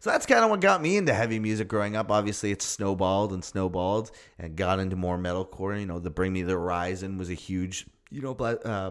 so 0.00 0.10
that's 0.10 0.26
kind 0.26 0.44
of 0.44 0.50
what 0.50 0.60
got 0.60 0.82
me 0.82 0.96
into 0.98 1.14
heavy 1.14 1.38
music 1.38 1.66
growing 1.66 1.96
up 1.96 2.10
obviously 2.10 2.50
it 2.50 2.60
snowballed 2.60 3.32
and 3.32 3.42
snowballed 3.42 4.10
and 4.38 4.54
got 4.54 4.78
into 4.78 4.96
more 4.96 5.16
metalcore 5.16 5.78
you 5.80 5.86
know 5.86 5.98
the 5.98 6.10
bring 6.10 6.32
me 6.32 6.42
the 6.42 6.52
horizon 6.52 7.16
was 7.16 7.30
a 7.30 7.34
huge 7.34 7.86
you 8.10 8.20
know 8.20 8.32
uh, 8.32 8.90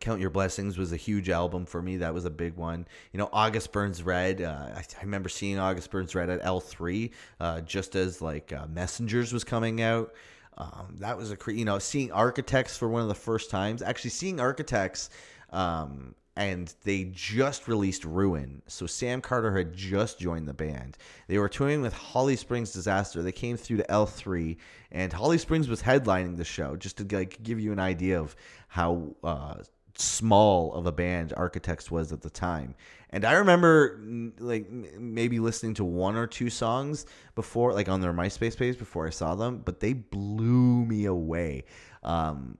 Count 0.00 0.20
Your 0.20 0.30
Blessings 0.30 0.76
was 0.76 0.92
a 0.92 0.96
huge 0.96 1.30
album 1.30 1.64
for 1.64 1.80
me. 1.80 1.98
That 1.98 2.12
was 2.12 2.24
a 2.24 2.30
big 2.30 2.56
one. 2.56 2.86
You 3.12 3.18
know, 3.18 3.30
August 3.32 3.72
Burns 3.72 4.02
Red. 4.02 4.42
Uh, 4.42 4.72
I, 4.74 4.80
I, 4.80 5.02
remember 5.02 5.28
seeing 5.28 5.58
August 5.58 5.90
Burns 5.90 6.14
Red 6.14 6.28
at 6.28 6.42
L3 6.42 7.10
uh, 7.40 7.60
just 7.62 7.94
as 7.94 8.20
like 8.20 8.52
uh, 8.52 8.66
Messengers 8.66 9.32
was 9.32 9.44
coming 9.44 9.80
out. 9.80 10.12
Um, 10.56 10.96
that 11.00 11.16
was 11.16 11.32
a 11.32 11.36
you 11.48 11.64
know 11.64 11.78
seeing 11.78 12.12
Architects 12.12 12.76
for 12.76 12.88
one 12.88 13.02
of 13.02 13.08
the 13.08 13.14
first 13.14 13.50
times. 13.50 13.82
Actually, 13.82 14.10
seeing 14.10 14.40
Architects, 14.40 15.10
um, 15.50 16.14
and 16.36 16.72
they 16.84 17.04
just 17.12 17.68
released 17.68 18.04
Ruin. 18.04 18.62
So 18.66 18.86
Sam 18.86 19.20
Carter 19.20 19.56
had 19.56 19.74
just 19.74 20.18
joined 20.18 20.46
the 20.48 20.54
band. 20.54 20.96
They 21.26 21.38
were 21.38 21.48
touring 21.48 21.82
with 21.82 21.92
Holly 21.92 22.36
Springs 22.36 22.72
Disaster. 22.72 23.22
They 23.22 23.32
came 23.32 23.56
through 23.56 23.78
to 23.78 23.90
L 23.90 24.06
three, 24.06 24.58
and 24.92 25.12
Holly 25.12 25.38
Springs 25.38 25.68
was 25.68 25.82
headlining 25.82 26.36
the 26.36 26.44
show. 26.44 26.76
Just 26.76 26.98
to 26.98 27.16
like 27.16 27.42
give 27.42 27.58
you 27.58 27.72
an 27.72 27.80
idea 27.80 28.20
of 28.20 28.36
how 28.68 29.14
uh, 29.24 29.56
small 29.96 30.72
of 30.74 30.86
a 30.86 30.92
band 30.92 31.32
Architects 31.36 31.90
was 31.90 32.12
at 32.12 32.22
the 32.22 32.30
time. 32.30 32.74
And 33.10 33.24
I 33.24 33.34
remember 33.34 34.00
like 34.38 34.68
maybe 34.70 35.38
listening 35.38 35.74
to 35.74 35.84
one 35.84 36.16
or 36.16 36.26
two 36.26 36.50
songs 36.50 37.06
before, 37.34 37.72
like 37.72 37.88
on 37.88 38.00
their 38.00 38.12
MySpace 38.12 38.56
page 38.56 38.78
before 38.78 39.06
I 39.06 39.10
saw 39.10 39.34
them, 39.34 39.62
but 39.64 39.80
they 39.80 39.92
blew 39.92 40.84
me 40.84 41.04
away. 41.04 41.64
Um, 42.02 42.58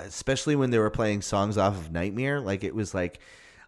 especially 0.00 0.56
when 0.56 0.70
they 0.70 0.78
were 0.78 0.90
playing 0.90 1.22
songs 1.22 1.56
off 1.56 1.76
of 1.76 1.92
Nightmare, 1.92 2.40
like 2.40 2.64
it 2.64 2.74
was 2.74 2.94
like. 2.94 3.20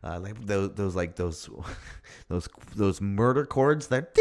Uh, 0.04 0.18
like 0.18 0.44
those, 0.44 0.72
those 0.74 0.96
like 0.96 1.14
those, 1.16 1.48
those, 2.28 2.48
those 2.74 3.00
murder 3.00 3.46
chords 3.46 3.86
that 3.88 4.14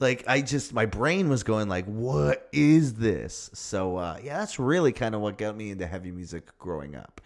like 0.00 0.24
I 0.26 0.42
just 0.42 0.74
my 0.74 0.86
brain 0.86 1.28
was 1.28 1.42
going 1.42 1.68
like, 1.68 1.86
what 1.86 2.48
is 2.52 2.94
this? 2.94 3.50
So 3.54 3.96
uh, 3.96 4.18
yeah, 4.22 4.38
that's 4.38 4.58
really 4.58 4.92
kind 4.92 5.14
of 5.14 5.20
what 5.20 5.38
got 5.38 5.56
me 5.56 5.70
into 5.70 5.86
heavy 5.86 6.10
music 6.10 6.58
growing 6.58 6.96
up. 6.96 7.20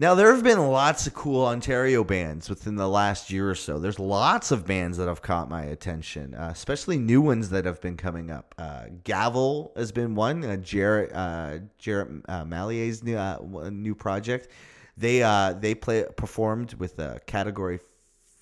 Now 0.00 0.14
there 0.14 0.32
have 0.32 0.44
been 0.44 0.60
lots 0.60 1.08
of 1.08 1.14
cool 1.14 1.44
Ontario 1.44 2.04
bands 2.04 2.48
within 2.48 2.76
the 2.76 2.88
last 2.88 3.32
year 3.32 3.50
or 3.50 3.56
so. 3.56 3.80
There's 3.80 3.98
lots 3.98 4.52
of 4.52 4.64
bands 4.64 4.96
that 4.98 5.08
have 5.08 5.22
caught 5.22 5.50
my 5.50 5.64
attention, 5.64 6.34
uh, 6.34 6.50
especially 6.52 6.98
new 6.98 7.20
ones 7.20 7.50
that 7.50 7.64
have 7.64 7.80
been 7.80 7.96
coming 7.96 8.30
up. 8.30 8.54
Uh, 8.56 8.84
Gavel 9.02 9.72
has 9.74 9.90
been 9.90 10.14
one. 10.14 10.44
Uh, 10.44 10.56
Jarrett 10.56 11.12
uh, 11.12 11.58
Jarrett 11.78 12.10
uh, 12.28 12.44
Mallier's 12.44 13.02
new 13.02 13.16
uh, 13.16 13.38
new 13.72 13.96
project. 13.96 14.48
They 14.96 15.24
uh, 15.24 15.54
they 15.54 15.74
play 15.74 16.04
performed 16.16 16.74
with 16.74 17.00
a 17.00 17.20
Category 17.26 17.80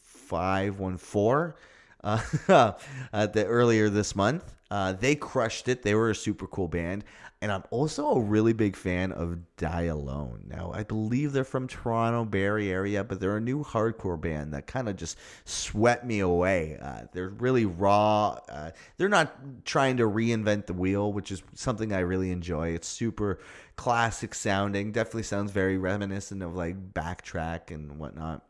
Five 0.02 0.78
One 0.78 0.98
Four 0.98 1.56
uh, 2.04 2.20
uh, 2.48 3.26
the, 3.28 3.46
earlier 3.46 3.88
this 3.88 4.14
month. 4.14 4.54
Uh, 4.70 4.92
they 4.92 5.14
crushed 5.14 5.68
it. 5.68 5.82
They 5.82 5.94
were 5.94 6.10
a 6.10 6.14
super 6.14 6.46
cool 6.46 6.68
band. 6.68 7.04
And 7.42 7.52
I'm 7.52 7.64
also 7.70 8.12
a 8.12 8.20
really 8.20 8.54
big 8.54 8.76
fan 8.76 9.12
of 9.12 9.38
Die 9.58 9.82
Alone. 9.82 10.44
Now, 10.48 10.72
I 10.74 10.84
believe 10.84 11.32
they're 11.32 11.44
from 11.44 11.68
Toronto, 11.68 12.24
Barrie 12.24 12.70
area, 12.70 13.04
but 13.04 13.20
they're 13.20 13.36
a 13.36 13.40
new 13.42 13.62
hardcore 13.62 14.18
band 14.18 14.54
that 14.54 14.66
kind 14.66 14.88
of 14.88 14.96
just 14.96 15.18
swept 15.44 16.04
me 16.06 16.20
away. 16.20 16.78
Uh, 16.80 17.02
they're 17.12 17.28
really 17.28 17.66
raw. 17.66 18.38
Uh, 18.48 18.70
they're 18.96 19.10
not 19.10 19.64
trying 19.66 19.98
to 19.98 20.04
reinvent 20.04 20.64
the 20.64 20.72
wheel, 20.72 21.12
which 21.12 21.30
is 21.30 21.42
something 21.54 21.92
I 21.92 22.00
really 22.00 22.30
enjoy. 22.30 22.70
It's 22.70 22.88
super 22.88 23.38
classic 23.76 24.34
sounding. 24.34 24.92
Definitely 24.92 25.24
sounds 25.24 25.52
very 25.52 25.76
reminiscent 25.76 26.42
of 26.42 26.56
like 26.56 26.94
Backtrack 26.94 27.70
and 27.70 27.98
whatnot. 27.98 28.46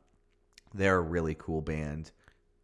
They're 0.74 0.98
a 0.98 1.02
really 1.02 1.34
cool 1.34 1.60
band. 1.60 2.12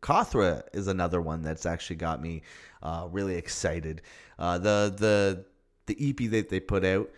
Kothra 0.03 0.63
is 0.73 0.89
another 0.89 1.21
one 1.21 1.43
that's 1.43 1.67
actually 1.67 1.97
got 1.97 2.21
me 2.21 2.43
uh, 2.83 3.09
really 3.11 3.37
excited. 3.37 4.03
Uh, 4.39 4.59
the 4.59 4.95
the 4.97 5.45
the 5.87 5.97
EP 6.01 6.31
that 6.31 6.49
they 6.49 6.61
put 6.61 6.85
out, 6.85 7.11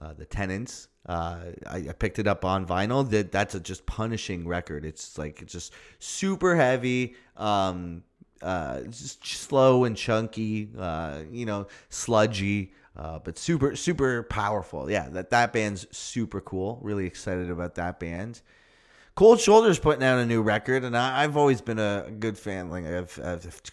uh, 0.00 0.12
the 0.14 0.24
Tenants. 0.24 0.88
Uh, 1.06 1.38
I, 1.66 1.76
I, 1.88 1.92
picked 1.98 2.18
it 2.18 2.26
up 2.26 2.44
on 2.44 2.66
vinyl. 2.66 3.08
That 3.08 3.32
that's 3.32 3.54
a 3.54 3.60
just 3.60 3.86
punishing 3.86 4.46
record. 4.46 4.84
It's 4.84 5.16
like 5.16 5.40
it's 5.40 5.52
just 5.52 5.72
super 5.98 6.54
heavy. 6.54 7.14
Um, 7.36 8.02
uh, 8.42 8.82
just 8.82 9.24
slow 9.26 9.84
and 9.84 9.96
chunky. 9.96 10.68
Uh, 10.78 11.20
you 11.30 11.46
know, 11.46 11.66
sludgy. 11.88 12.72
but 12.94 13.38
super 13.38 13.74
super 13.74 14.22
powerful. 14.24 14.90
Yeah, 14.90 15.08
that 15.10 15.30
that 15.30 15.52
band's 15.52 15.86
super 15.96 16.40
cool. 16.40 16.78
Really 16.82 17.06
excited 17.06 17.50
about 17.50 17.74
that 17.76 17.98
band. 17.98 18.42
Cold 19.18 19.40
Shoulder's 19.40 19.80
putting 19.80 20.04
out 20.04 20.20
a 20.20 20.26
new 20.26 20.42
record, 20.42 20.84
and 20.84 20.96
I, 20.96 21.22
have 21.22 21.36
always 21.36 21.60
been 21.60 21.80
a 21.80 22.06
good 22.20 22.38
fan. 22.38 22.70
Like 22.70 22.84
of, 22.84 23.18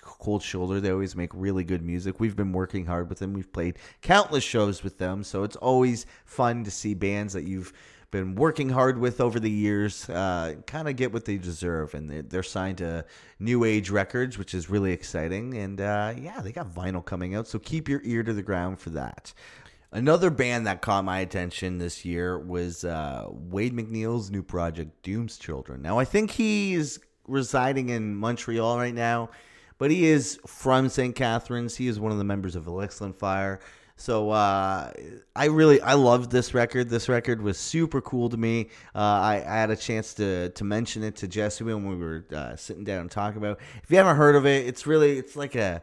Cold 0.02 0.42
Shoulder, 0.42 0.80
they 0.80 0.90
always 0.90 1.16
make 1.16 1.30
really 1.36 1.64
good 1.64 1.84
music. 1.84 2.20
We've 2.20 2.36
been 2.36 2.52
working 2.52 2.88
hard 2.88 3.10
with 3.10 3.20
them. 3.20 3.32
We've 3.32 3.54
played 3.54 3.78
countless 4.02 4.44
shows 4.44 4.84
with 4.84 4.98
them, 4.98 5.24
so 5.24 5.44
it's 5.44 5.56
always 5.58 6.08
fun 6.26 6.64
to 6.64 6.72
see 6.72 6.96
bands 6.96 7.34
that 7.34 7.44
you've 7.44 7.74
been 8.10 8.34
working 8.34 8.70
hard 8.70 8.98
with 8.98 9.22
over 9.22 9.40
the 9.40 9.52
years 9.52 10.10
uh, 10.10 10.56
kind 10.66 10.88
of 10.88 10.96
get 10.96 11.14
what 11.14 11.26
they 11.26 11.38
deserve. 11.38 11.94
And 11.94 12.10
they're, 12.10 12.22
they're, 12.24 12.42
signed 12.42 12.80
to 12.80 13.06
New 13.38 13.66
Age 13.66 13.92
Records, 13.92 14.40
which 14.40 14.56
is 14.56 14.68
really 14.68 14.94
exciting. 14.94 15.56
And 15.58 15.80
uh, 15.80 16.16
yeah, 16.18 16.42
they 16.42 16.54
got 16.54 16.74
vinyl 16.74 17.06
coming 17.06 17.36
out, 17.36 17.48
so 17.48 17.60
keep 17.60 17.88
your 17.88 18.02
ear 18.04 18.24
to 18.24 18.34
the 18.34 18.42
ground 18.42 18.80
for 18.80 18.90
that. 18.92 19.32
Another 19.96 20.30
band 20.30 20.68
that 20.68 20.82
caught 20.82 21.06
my 21.06 21.20
attention 21.20 21.78
this 21.78 22.04
year 22.04 22.38
was 22.38 22.84
uh, 22.84 23.28
Wade 23.30 23.74
MacNeil's 23.74 24.30
new 24.30 24.44
project, 24.44 25.02
Doom's 25.04 25.38
Children. 25.38 25.82
Now, 25.82 25.98
I 25.98 26.04
think 26.04 26.32
he 26.32 26.74
is 26.74 27.00
residing 27.30 27.88
in 27.88 28.14
Montreal 28.14 28.78
right 28.78 28.94
now, 28.94 29.30
but 29.78 29.92
he 29.92 30.08
is 30.08 30.38
from 30.46 30.90
St. 30.90 31.16
Catharines. 31.16 31.78
He 31.78 31.88
is 31.88 31.98
one 31.98 32.12
of 32.12 32.18
the 32.18 32.26
members 32.26 32.58
of 32.58 32.66
Alexisonfire. 32.66 33.62
So 33.96 34.32
uh, 34.32 34.92
I 35.34 35.46
really 35.46 35.80
I 35.80 35.94
loved 35.94 36.30
this 36.30 36.54
record. 36.54 36.90
This 36.90 37.08
record 37.08 37.42
was 37.42 37.58
super 37.58 38.02
cool 38.02 38.28
to 38.28 38.36
me. 38.36 38.68
Uh, 38.94 39.00
I, 39.00 39.36
I, 39.48 39.56
had 39.56 39.70
a 39.70 39.78
chance 39.78 40.14
to 40.16 40.50
to 40.50 40.66
mention 40.66 41.04
it 41.04 41.16
to 41.18 41.30
Jesse 41.30 41.64
when 41.64 41.88
we 41.88 41.96
were 41.96 42.26
uh, 42.36 42.58
sitting 42.58 42.84
down 42.84 43.00
and 43.00 43.12
talking 43.12 43.38
about. 43.38 43.60
It. 43.60 43.64
If 43.84 43.92
you 43.92 43.96
haven't 43.96 44.18
heard 44.18 44.36
of 44.36 44.46
it, 44.46 44.68
it's 44.68 44.86
really 44.86 45.18
it's 45.18 45.38
like 45.38 45.56
a 45.56 45.82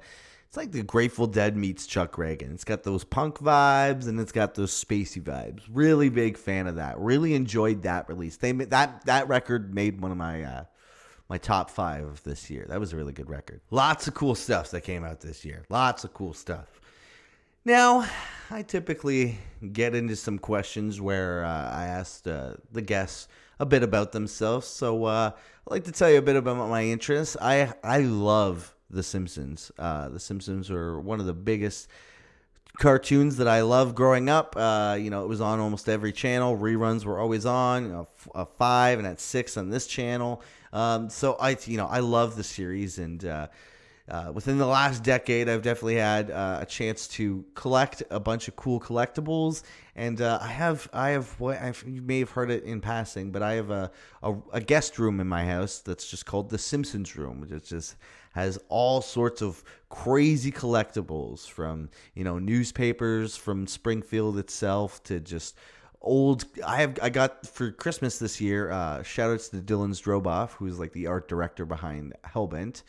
it's 0.53 0.57
like 0.59 0.71
the 0.71 0.83
Grateful 0.83 1.27
Dead 1.27 1.57
meets 1.57 1.87
Chuck 1.87 2.17
Ragan. 2.17 2.53
It's 2.53 2.63
got 2.63 2.83
those 2.83 3.05
punk 3.05 3.39
vibes 3.39 4.07
and 4.07 4.21
it's 4.21 4.33
got 4.33 4.55
those 4.55 4.71
spacey 4.71 5.23
vibes. 5.23 5.63
Really 5.73 6.11
big 6.11 6.37
fan 6.37 6.67
of 6.67 6.75
that. 6.75 6.99
Really 6.99 7.33
enjoyed 7.33 7.81
that 7.85 8.07
release. 8.07 8.37
They 8.37 8.53
that 8.53 9.07
that 9.07 9.29
record 9.29 9.75
made 9.75 10.03
one 10.03 10.11
of 10.11 10.19
my 10.19 10.43
uh, 10.43 10.65
my 11.31 11.39
top 11.39 11.71
five 11.71 12.05
of 12.05 12.23
this 12.25 12.51
year. 12.51 12.67
That 12.69 12.79
was 12.79 12.93
a 12.93 12.97
really 12.97 13.15
good 13.15 13.31
record. 13.31 13.63
Lots 13.71 14.09
of 14.09 14.13
cool 14.13 14.35
stuff 14.35 14.71
that 14.73 14.83
came 14.83 15.05
out 15.05 15.23
this 15.23 15.43
year. 15.43 15.65
Lots 15.71 16.05
of 16.05 16.13
cool 16.13 16.35
stuff. 16.35 16.83
Now, 17.65 18.07
I 18.51 18.61
typically 18.61 19.39
get 19.73 19.95
into 19.95 20.17
some 20.17 20.39
questions 20.39 21.01
where 21.01 21.47
uh, 21.47 21.71
I 21.71 21.87
asked 21.87 22.29
uh, 22.29 22.57
the 22.71 22.83
guests 22.83 23.27
a 23.59 23.65
bit 23.65 23.83
about 23.83 24.13
themselves. 24.13 24.67
So 24.67 25.07
uh, 25.07 25.31
I'd 25.35 25.71
like 25.71 25.85
to 25.85 25.93
tell 25.93 26.11
you 26.11 26.19
a 26.19 26.23
bit 26.23 26.37
about 26.37 26.69
my 26.69 26.85
interests. 26.85 27.39
I 27.41 27.73
I 27.83 28.01
love 28.01 28.75
the 28.93 29.03
Simpsons. 29.03 29.73
Uh, 29.79 30.09
the 30.09 30.21
Simpsons 30.21 30.71
were 30.71 31.01
one 31.01 31.21
of 31.21 31.27
the 31.27 31.33
biggest 31.33 31.89
cartoons 32.79 33.37
that 33.37 33.49
I 33.49 33.63
loved 33.63 33.95
growing 33.95 34.29
up. 34.29 34.55
Uh, 34.57 34.97
you 34.99 35.11
know, 35.11 35.25
it 35.25 35.29
was 35.29 35.41
on 35.41 35.61
almost 35.61 35.89
every 35.89 36.13
channel. 36.13 36.57
Reruns 36.57 37.05
were 37.05 37.19
always 37.19 37.47
on. 37.47 37.85
You 37.85 37.89
know, 37.91 38.09
f- 38.37 38.49
five 38.59 38.99
and 38.99 39.07
at 39.07 39.21
six 39.21 39.57
on 39.57 39.71
this 39.71 39.87
channel. 39.87 40.43
Um, 40.73 41.11
so 41.11 41.35
I, 41.35 41.57
you 41.65 41.77
know, 41.77 41.87
I 41.87 42.01
love 42.01 42.37
the 42.37 42.45
series, 42.45 42.99
and 42.99 43.23
uh, 43.25 43.49
uh, 44.09 44.33
within 44.33 44.59
the 44.59 44.67
last 44.67 45.03
decade, 45.03 45.49
I've 45.49 45.63
definitely 45.63 45.97
had 45.97 46.31
uh, 46.31 46.59
a 46.63 46.67
chance 46.67 47.07
to 47.09 47.45
collect 47.55 48.03
a 48.11 48.19
bunch 48.19 48.49
of 48.49 48.57
cool 48.57 48.81
collectibles, 48.81 49.63
and 49.95 50.21
uh, 50.21 50.39
I 50.41 50.49
have 50.49 50.89
I 50.93 51.11
have 51.11 51.29
what 51.39 51.61
I've, 51.61 51.85
you 51.87 52.01
may 52.01 52.21
have 52.21 52.31
heard 52.31 52.51
it 52.51 52.65
in 52.65 52.81
passing, 52.81 53.31
but 53.33 53.43
I 53.43 53.53
have 53.55 53.71
a, 53.71 53.91
a, 54.23 54.35
a 54.55 54.61
guest 54.61 54.99
room 54.99 55.21
in 55.21 55.29
my 55.29 55.45
house 55.45 55.81
that's 55.81 56.09
just 56.09 56.25
called 56.25 56.49
the 56.49 56.59
Simpsons 56.59 57.17
room, 57.17 57.43
which 57.43 57.69
just 57.69 57.97
has 58.33 58.59
all 58.69 59.01
sorts 59.01 59.43
of 59.43 59.63
crazy 59.89 60.51
collectibles 60.51 61.49
from 61.49 61.91
you 62.15 62.25
know 62.25 62.39
newspapers 62.39 63.37
from 63.37 63.67
Springfield 63.67 64.39
itself 64.39 65.03
to 65.05 65.21
just 65.21 65.57
old 66.01 66.45
I 66.67 66.77
have 66.77 66.99
I 67.03 67.11
got 67.11 67.47
for 67.47 67.71
Christmas 67.71 68.19
this 68.19 68.41
year 68.41 68.71
uh 68.71 69.03
shout 69.03 69.31
outs 69.31 69.49
to 69.51 69.57
Dylan 69.59 69.91
Stroboff 69.91 70.51
who's 70.53 70.79
like 70.79 70.93
the 70.93 71.07
art 71.07 71.29
director 71.29 71.65
behind 71.65 72.15
Hellbent 72.25 72.83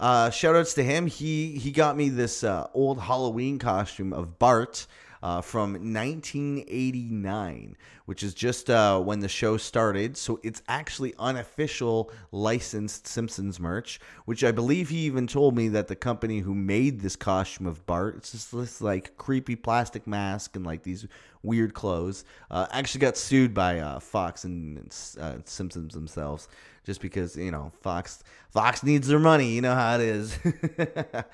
uh, 0.00 0.30
shout 0.30 0.56
outs 0.56 0.72
to 0.74 0.82
him. 0.82 1.06
He 1.06 1.58
he 1.58 1.70
got 1.70 1.94
me 1.94 2.08
this 2.08 2.42
uh, 2.42 2.68
old 2.72 2.98
Halloween 2.98 3.58
costume 3.58 4.14
of 4.14 4.38
Bart 4.38 4.86
uh, 5.22 5.40
from 5.40 5.72
1989, 5.72 7.76
which 8.06 8.22
is 8.22 8.34
just 8.34 8.70
uh, 8.70 8.98
when 9.00 9.20
the 9.20 9.28
show 9.28 9.56
started. 9.56 10.16
So 10.16 10.40
it's 10.42 10.62
actually 10.68 11.14
unofficial 11.18 12.10
licensed 12.32 13.06
Simpsons 13.06 13.60
merch, 13.60 14.00
which 14.24 14.44
I 14.44 14.52
believe 14.52 14.88
he 14.88 15.00
even 15.00 15.26
told 15.26 15.56
me 15.56 15.68
that 15.68 15.88
the 15.88 15.96
company 15.96 16.40
who 16.40 16.54
made 16.54 17.00
this 17.00 17.16
costume 17.16 17.66
of 17.66 17.84
Bart, 17.86 18.16
it's 18.16 18.32
just 18.32 18.52
this 18.52 18.80
like 18.80 19.16
creepy 19.16 19.56
plastic 19.56 20.06
mask 20.06 20.56
and 20.56 20.64
like 20.64 20.82
these 20.82 21.06
weird 21.42 21.74
clothes, 21.74 22.24
uh, 22.50 22.66
actually 22.70 23.00
got 23.00 23.16
sued 23.16 23.54
by 23.54 23.78
uh, 23.78 24.00
Fox 24.00 24.44
and 24.44 24.78
uh, 25.20 25.36
Simpsons 25.44 25.94
themselves 25.94 26.48
just 26.84 27.00
because 27.00 27.36
you 27.36 27.50
know 27.50 27.72
Fox 27.82 28.22
Fox 28.50 28.82
needs 28.82 29.08
their 29.08 29.18
money. 29.18 29.52
You 29.52 29.60
know 29.60 29.74
how 29.74 29.96
it 29.96 30.00
is. 30.00 30.38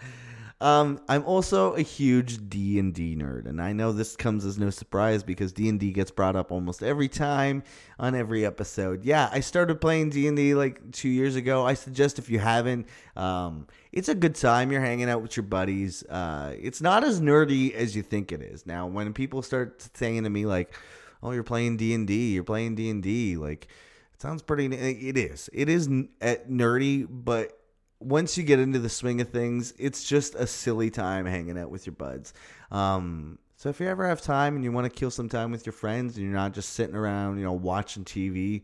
um, 0.59 1.01
I'm 1.07 1.23
also 1.25 1.75
a 1.75 1.83
huge 1.83 2.49
D 2.49 2.79
and 2.79 2.95
D 2.95 3.15
nerd, 3.15 3.47
and 3.47 3.61
I 3.61 3.75
know 3.75 3.93
this 3.93 4.17
comes 4.17 4.47
as 4.47 4.59
no 4.59 4.71
surprise 4.71 5.23
because 5.23 5.53
D 5.53 5.69
and 5.69 5.79
D 5.79 5.91
gets 5.91 6.11
brought 6.11 6.35
up 6.35 6.51
almost 6.51 6.83
every 6.83 7.09
time 7.09 7.63
on 7.99 8.15
every 8.15 8.47
episode. 8.47 9.05
Yeah, 9.05 9.29
I 9.31 9.41
started 9.41 9.83
playing 9.83 10.11
D 10.11 10.27
and 10.27 10.37
D 10.37 10.55
like 10.55 10.93
two 10.93 11.11
years 11.11 11.37
ago. 11.37 11.67
I 11.67 11.75
suggest 11.75 12.19
if 12.19 12.31
you 12.31 12.39
haven't, 12.39 12.89
um, 13.17 13.67
it's 13.93 14.09
a 14.09 14.15
good 14.15 14.35
time. 14.35 14.73
You're 14.73 14.81
hanging 14.81 15.11
out 15.11 15.21
with 15.21 15.37
your 15.37 15.45
buddies. 15.45 16.03
Uh, 16.05 16.55
it's 16.59 16.81
not 16.81 17.05
as 17.05 17.21
nerdy 17.21 17.75
as 17.75 17.95
you 17.95 18.03
think 18.03 18.33
it 18.33 18.41
is. 18.41 18.65
Now, 18.65 18.87
when 18.87 19.13
people 19.13 19.43
start 19.43 19.87
saying 19.95 20.25
to 20.25 20.31
me 20.31 20.47
like, 20.47 20.75
"Oh, 21.23 21.33
you're 21.33 21.43
playing 21.43 21.77
D 21.77 21.93
and 21.93 22.07
D," 22.07 22.33
you're 22.33 22.45
playing 22.45 22.77
D 22.77 22.89
and 22.89 23.03
D, 23.03 23.37
like 23.37 23.69
it 24.15 24.23
sounds 24.23 24.41
pretty. 24.41 24.75
It 24.75 25.19
is. 25.19 25.51
It 25.53 25.69
is 25.69 25.87
eh, 26.23 26.37
nerdy, 26.49 27.07
but 27.11 27.61
once 28.01 28.37
you 28.37 28.45
get 28.45 28.59
into 28.59 28.79
the 28.79 28.89
swing 28.89 29.21
of 29.21 29.31
things, 29.31 29.73
it's 29.79 30.05
just 30.05 30.35
a 30.35 30.47
silly 30.47 30.91
time 30.91 31.27
hanging 31.27 31.59
out 31.59 31.71
with 31.71 31.87
your 31.87 31.95
buds. 31.95 32.35
Um, 32.71 33.39
so 33.57 33.71
if 33.71 33.81
you 33.81 33.89
ever 33.89 34.07
have 34.07 34.21
time 34.21 34.55
and 34.55 34.65
you 34.65 34.71
want 34.71 34.85
to 34.85 34.91
kill 34.91 35.11
some 35.11 35.29
time 35.29 35.51
with 35.51 35.65
your 35.65 35.73
friends 35.73 36.17
and 36.17 36.25
you're 36.25 36.35
not 36.35 36.53
just 36.53 36.75
sitting 36.75 36.95
around, 36.95 37.39
you 37.39 37.45
know, 37.45 37.55
watching 37.55 38.05
TV, 38.05 38.63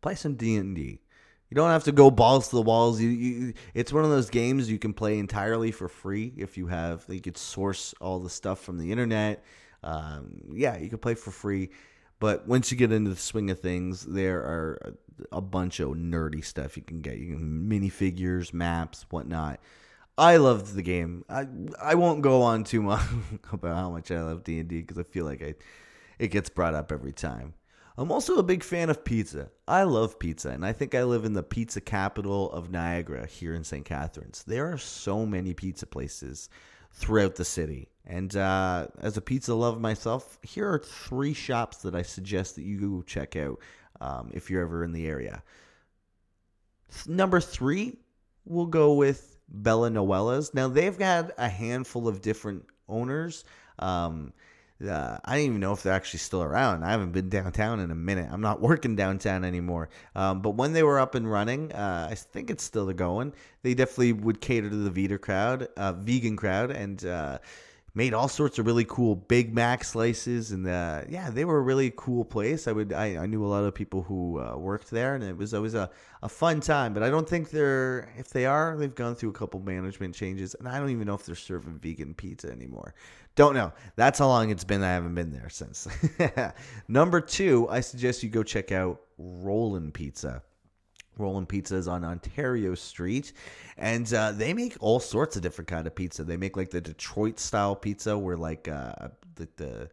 play 0.00 0.14
some 0.14 0.34
D 0.34 0.56
and 0.56 0.76
D. 0.76 1.00
You 1.50 1.54
don't 1.54 1.70
have 1.70 1.84
to 1.84 1.92
go 1.92 2.10
balls 2.10 2.48
to 2.48 2.56
the 2.56 2.62
walls. 2.62 3.00
You, 3.00 3.08
you, 3.08 3.54
it's 3.74 3.92
one 3.92 4.04
of 4.04 4.10
those 4.10 4.30
games 4.30 4.70
you 4.70 4.78
can 4.78 4.92
play 4.92 5.18
entirely 5.18 5.70
for 5.70 5.88
free 5.88 6.32
if 6.36 6.56
you 6.56 6.66
have. 6.66 7.04
You 7.08 7.20
could 7.20 7.36
source 7.36 7.94
all 8.00 8.18
the 8.18 8.30
stuff 8.30 8.60
from 8.60 8.78
the 8.78 8.90
internet. 8.90 9.44
Um, 9.82 10.42
yeah, 10.54 10.76
you 10.76 10.88
can 10.88 10.98
play 10.98 11.14
for 11.14 11.30
free. 11.30 11.70
But 12.18 12.46
once 12.46 12.70
you 12.70 12.78
get 12.78 12.92
into 12.92 13.10
the 13.10 13.16
swing 13.16 13.50
of 13.50 13.60
things, 13.60 14.02
there 14.02 14.40
are 14.40 14.96
a 15.32 15.40
bunch 15.40 15.80
of 15.80 15.90
nerdy 15.90 16.44
stuff 16.44 16.76
you 16.76 16.82
can 16.82 17.00
get. 17.00 17.18
You 17.18 17.34
can 17.34 17.68
minifigures, 17.68 18.52
maps, 18.52 19.06
whatnot. 19.10 19.60
I 20.18 20.38
loved 20.38 20.74
the 20.74 20.82
game. 20.82 21.24
I 21.28 21.46
I 21.80 21.94
won't 21.94 22.22
go 22.22 22.42
on 22.42 22.64
too 22.64 22.82
much 22.82 23.06
about 23.52 23.76
how 23.76 23.90
much 23.90 24.10
I 24.10 24.22
love 24.22 24.44
D 24.44 24.58
and 24.58 24.68
D 24.68 24.80
because 24.80 24.98
I 24.98 25.02
feel 25.02 25.26
like 25.26 25.42
I 25.42 25.54
it 26.18 26.28
gets 26.28 26.48
brought 26.48 26.74
up 26.74 26.90
every 26.90 27.12
time. 27.12 27.54
I'm 27.98 28.12
also 28.12 28.36
a 28.36 28.42
big 28.42 28.62
fan 28.62 28.90
of 28.90 29.04
pizza. 29.04 29.50
I 29.66 29.84
love 29.84 30.18
pizza, 30.18 30.50
and 30.50 30.66
I 30.66 30.72
think 30.72 30.94
I 30.94 31.04
live 31.04 31.24
in 31.24 31.32
the 31.32 31.42
pizza 31.42 31.80
capital 31.80 32.50
of 32.52 32.70
Niagara 32.70 33.26
here 33.26 33.54
in 33.54 33.64
St. 33.64 33.86
Catharines. 33.86 34.44
There 34.46 34.70
are 34.70 34.76
so 34.76 35.24
many 35.24 35.54
pizza 35.54 35.86
places 35.86 36.50
throughout 36.96 37.36
the 37.36 37.44
city. 37.44 37.88
And 38.06 38.34
uh, 38.34 38.88
as 39.00 39.16
a 39.16 39.20
pizza 39.20 39.54
lover 39.54 39.78
myself, 39.78 40.38
here 40.42 40.68
are 40.72 40.78
three 40.78 41.34
shops 41.34 41.78
that 41.78 41.94
I 41.94 42.02
suggest 42.02 42.56
that 42.56 42.62
you 42.62 42.80
go 42.80 43.02
check 43.02 43.36
out 43.36 43.58
um, 44.00 44.30
if 44.32 44.50
you're 44.50 44.62
ever 44.62 44.82
in 44.82 44.92
the 44.92 45.06
area. 45.06 45.42
Number 47.06 47.40
three, 47.40 47.98
we'll 48.44 48.66
go 48.66 48.94
with 48.94 49.38
Bella 49.48 49.90
Noella's. 49.90 50.54
Now, 50.54 50.68
they've 50.68 50.96
got 50.96 51.32
a 51.36 51.48
handful 51.48 52.08
of 52.08 52.22
different 52.22 52.64
owners. 52.88 53.44
Um, 53.78 54.32
uh, 54.84 55.18
I 55.24 55.36
don't 55.36 55.46
even 55.46 55.60
know 55.60 55.72
if 55.72 55.82
they're 55.82 55.92
actually 55.92 56.18
still 56.18 56.42
around. 56.42 56.84
I 56.84 56.90
haven't 56.90 57.12
been 57.12 57.28
downtown 57.28 57.80
in 57.80 57.90
a 57.90 57.94
minute. 57.94 58.28
I'm 58.30 58.40
not 58.40 58.60
working 58.60 58.96
downtown 58.96 59.44
anymore. 59.44 59.88
Um, 60.14 60.42
but 60.42 60.50
when 60.50 60.72
they 60.72 60.82
were 60.82 60.98
up 60.98 61.14
and 61.14 61.30
running, 61.30 61.72
uh, 61.72 62.08
I 62.10 62.14
think 62.14 62.50
it's 62.50 62.64
still 62.64 62.92
going. 62.92 63.32
They 63.62 63.74
definitely 63.74 64.12
would 64.12 64.40
cater 64.40 64.68
to 64.68 64.76
the 64.76 64.90
Vita 64.90 65.18
crowd, 65.18 65.68
uh, 65.76 65.92
vegan 65.92 66.36
crowd, 66.36 66.70
and 66.70 67.04
uh, 67.04 67.38
made 67.96 68.12
all 68.12 68.28
sorts 68.28 68.58
of 68.58 68.66
really 68.66 68.84
cool 68.84 69.16
Big 69.16 69.54
Mac 69.54 69.82
slices, 69.82 70.52
and 70.52 70.68
uh, 70.68 71.00
yeah, 71.08 71.30
they 71.30 71.46
were 71.46 71.56
a 71.56 71.62
really 71.62 71.90
cool 71.96 72.26
place. 72.26 72.68
I 72.68 72.72
would 72.72 72.92
I, 72.92 73.16
I 73.16 73.26
knew 73.26 73.44
a 73.44 73.48
lot 73.48 73.64
of 73.64 73.74
people 73.74 74.02
who 74.02 74.38
uh, 74.38 74.56
worked 74.56 74.90
there, 74.90 75.14
and 75.14 75.24
it 75.24 75.36
was 75.36 75.54
always 75.54 75.74
a, 75.74 75.90
a 76.22 76.28
fun 76.28 76.60
time. 76.60 76.92
But 76.92 77.02
I 77.02 77.08
don't 77.08 77.26
think 77.26 77.48
they're 77.48 78.12
if 78.18 78.28
they 78.28 78.44
are, 78.44 78.76
they've 78.76 78.94
gone 78.94 79.14
through 79.14 79.30
a 79.30 79.32
couple 79.32 79.60
management 79.60 80.14
changes, 80.14 80.54
and 80.54 80.68
I 80.68 80.78
don't 80.78 80.90
even 80.90 81.06
know 81.06 81.14
if 81.14 81.24
they're 81.24 81.34
serving 81.34 81.78
vegan 81.78 82.12
pizza 82.12 82.52
anymore. 82.52 82.94
Don't 83.36 83.54
know. 83.54 83.72
That's 83.96 84.18
how 84.18 84.28
long 84.28 84.48
it's 84.48 84.64
been. 84.64 84.82
I 84.82 84.94
haven't 84.94 85.14
been 85.14 85.30
there 85.30 85.50
since. 85.50 85.86
Number 86.88 87.20
two, 87.20 87.68
I 87.68 87.80
suggest 87.80 88.22
you 88.22 88.30
go 88.30 88.42
check 88.42 88.72
out 88.72 89.02
Rollin' 89.18 89.92
Pizza. 89.92 90.42
Rollin' 91.18 91.46
Pizza 91.46 91.76
is 91.76 91.86
on 91.86 92.02
Ontario 92.02 92.74
Street, 92.74 93.34
and 93.76 94.12
uh, 94.14 94.32
they 94.32 94.54
make 94.54 94.76
all 94.80 95.00
sorts 95.00 95.36
of 95.36 95.42
different 95.42 95.68
kind 95.68 95.86
of 95.86 95.94
pizza. 95.94 96.24
They 96.24 96.38
make 96.38 96.56
like 96.56 96.70
the 96.70 96.80
Detroit 96.80 97.38
style 97.38 97.76
pizza, 97.76 98.16
where 98.16 98.38
like 98.38 98.68
uh, 98.68 99.08
the, 99.34 99.48
the 99.56 99.90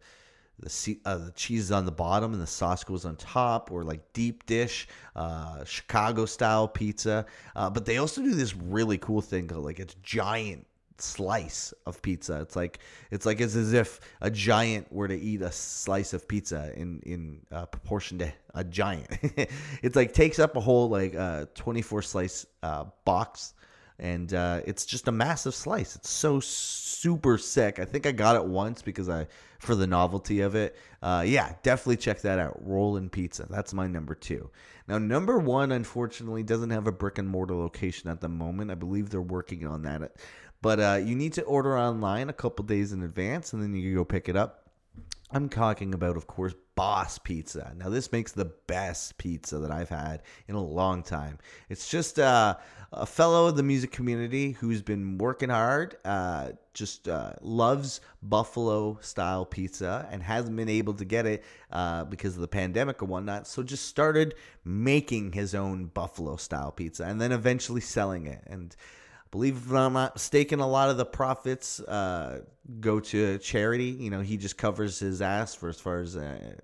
the 0.60 0.98
uh, 1.04 1.18
the 1.18 1.32
cheese 1.32 1.64
is 1.64 1.72
on 1.72 1.84
the 1.84 1.92
bottom 1.92 2.32
and 2.32 2.40
the 2.40 2.46
sauce 2.46 2.82
goes 2.82 3.04
on 3.04 3.16
top, 3.16 3.70
or 3.70 3.84
like 3.84 4.12
deep 4.14 4.46
dish, 4.46 4.88
uh, 5.16 5.64
Chicago 5.64 6.24
style 6.24 6.68
pizza. 6.68 7.26
Uh, 7.56 7.68
but 7.68 7.84
they 7.84 7.98
also 7.98 8.22
do 8.22 8.34
this 8.34 8.54
really 8.54 8.96
cool 8.98 9.20
thing 9.20 9.48
called 9.48 9.64
like 9.64 9.80
it's 9.80 9.94
giant 10.02 10.66
slice 10.98 11.74
of 11.86 12.00
pizza. 12.02 12.40
It's 12.40 12.56
like 12.56 12.78
it's 13.10 13.26
like 13.26 13.40
it's 13.40 13.56
as 13.56 13.72
if 13.72 14.00
a 14.20 14.30
giant 14.30 14.92
were 14.92 15.08
to 15.08 15.18
eat 15.18 15.42
a 15.42 15.52
slice 15.52 16.12
of 16.12 16.26
pizza 16.28 16.72
in 16.76 17.00
in 17.04 17.40
uh, 17.52 17.66
proportion 17.66 18.18
to 18.18 18.32
a 18.54 18.64
giant. 18.64 19.08
it's 19.82 19.96
like 19.96 20.12
takes 20.12 20.38
up 20.38 20.56
a 20.56 20.60
whole 20.60 20.88
like 20.88 21.14
uh, 21.14 21.46
24 21.54 22.02
slice 22.02 22.46
uh, 22.62 22.84
box 23.04 23.54
and 23.98 24.34
uh, 24.34 24.60
it's 24.66 24.84
just 24.84 25.06
a 25.06 25.12
massive 25.12 25.54
slice. 25.54 25.94
It's 25.94 26.10
so 26.10 26.40
super 26.40 27.38
sick. 27.38 27.78
I 27.78 27.84
think 27.84 28.06
I 28.06 28.12
got 28.12 28.36
it 28.36 28.44
once 28.44 28.82
because 28.82 29.08
I 29.08 29.26
for 29.64 29.74
the 29.74 29.86
novelty 29.86 30.40
of 30.40 30.54
it. 30.54 30.76
Uh, 31.02 31.24
yeah, 31.26 31.54
definitely 31.62 31.96
check 31.96 32.20
that 32.22 32.38
out. 32.38 32.58
Rollin' 32.60 33.08
Pizza. 33.08 33.46
That's 33.48 33.72
my 33.72 33.86
number 33.86 34.14
two. 34.14 34.50
Now, 34.86 34.98
number 34.98 35.38
one, 35.38 35.72
unfortunately, 35.72 36.42
doesn't 36.42 36.70
have 36.70 36.86
a 36.86 36.92
brick 36.92 37.18
and 37.18 37.28
mortar 37.28 37.54
location 37.54 38.10
at 38.10 38.20
the 38.20 38.28
moment. 38.28 38.70
I 38.70 38.74
believe 38.74 39.08
they're 39.08 39.22
working 39.22 39.66
on 39.66 39.82
that, 39.82 40.12
but 40.64 40.80
uh, 40.80 40.98
you 41.04 41.14
need 41.14 41.34
to 41.34 41.42
order 41.42 41.78
online 41.78 42.30
a 42.30 42.32
couple 42.32 42.64
days 42.64 42.94
in 42.94 43.02
advance, 43.02 43.52
and 43.52 43.62
then 43.62 43.74
you 43.74 43.82
can 43.82 43.94
go 43.96 44.02
pick 44.02 44.30
it 44.30 44.34
up. 44.34 44.70
I'm 45.30 45.50
talking 45.50 45.92
about, 45.92 46.16
of 46.16 46.26
course, 46.26 46.54
Boss 46.74 47.18
Pizza. 47.18 47.74
Now, 47.76 47.90
this 47.90 48.10
makes 48.12 48.32
the 48.32 48.46
best 48.46 49.18
pizza 49.18 49.58
that 49.58 49.70
I've 49.70 49.90
had 49.90 50.22
in 50.48 50.54
a 50.54 50.64
long 50.64 51.02
time. 51.02 51.38
It's 51.68 51.90
just 51.90 52.18
uh, 52.18 52.56
a 52.92 53.04
fellow 53.04 53.46
of 53.46 53.56
the 53.56 53.62
music 53.62 53.92
community 53.92 54.52
who's 54.52 54.80
been 54.80 55.18
working 55.18 55.50
hard, 55.50 55.98
uh, 56.02 56.52
just 56.72 57.10
uh, 57.10 57.34
loves 57.42 58.00
Buffalo 58.22 58.96
style 59.02 59.44
pizza 59.44 60.08
and 60.10 60.22
hasn't 60.22 60.56
been 60.56 60.70
able 60.70 60.94
to 60.94 61.04
get 61.04 61.26
it 61.26 61.44
uh, 61.72 62.04
because 62.04 62.36
of 62.36 62.40
the 62.40 62.48
pandemic 62.48 63.02
or 63.02 63.04
whatnot. 63.04 63.46
So, 63.46 63.62
just 63.62 63.84
started 63.84 64.34
making 64.64 65.32
his 65.32 65.54
own 65.54 65.90
Buffalo 65.92 66.36
style 66.36 66.72
pizza 66.72 67.04
and 67.04 67.20
then 67.20 67.32
eventually 67.32 67.82
selling 67.82 68.26
it. 68.26 68.42
And 68.46 68.74
believe 69.34 69.56
if 69.56 69.72
I'm 69.72 69.94
not 69.94 70.14
mistaken, 70.14 70.60
a 70.60 70.68
lot 70.68 70.90
of 70.90 70.96
the 70.96 71.04
profits 71.04 71.80
uh, 71.80 72.42
go 72.78 73.00
to 73.00 73.36
charity. 73.38 73.86
You 73.86 74.10
know, 74.10 74.20
he 74.20 74.36
just 74.36 74.56
covers 74.56 75.00
his 75.00 75.20
ass 75.20 75.56
for 75.56 75.68
as 75.68 75.80
far 75.80 75.98
as 75.98 76.16
uh, 76.16 76.54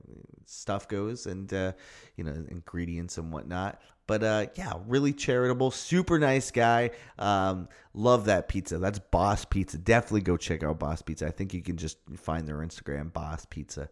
stuff 0.47 0.87
goes 0.87 1.27
and 1.27 1.53
uh, 1.53 1.73
you 2.15 2.23
know 2.23 2.33
ingredients 2.49 3.19
and 3.19 3.33
whatnot. 3.33 3.81
But 4.07 4.23
uh, 4.23 4.47
yeah, 4.55 4.75
really 4.87 5.13
charitable, 5.13 5.73
super 5.73 6.21
nice 6.21 6.53
guy. 6.53 6.91
Um, 7.19 7.69
love 7.93 8.27
that 8.27 8.47
pizza. 8.47 8.79
That's 8.79 9.01
Boss 9.01 9.45
Pizza. 9.45 9.77
Definitely 9.77 10.21
go 10.21 10.37
check 10.37 10.63
out 10.63 10.79
Boss 10.79 11.03
Pizza. 11.03 11.27
I 11.27 11.33
think 11.33 11.53
you 11.53 11.63
can 11.63 11.77
just 11.77 11.99
find 12.19 12.47
their 12.47 12.59
Instagram, 12.59 13.13
Boss 13.13 13.47
Pizza. 13.47 13.89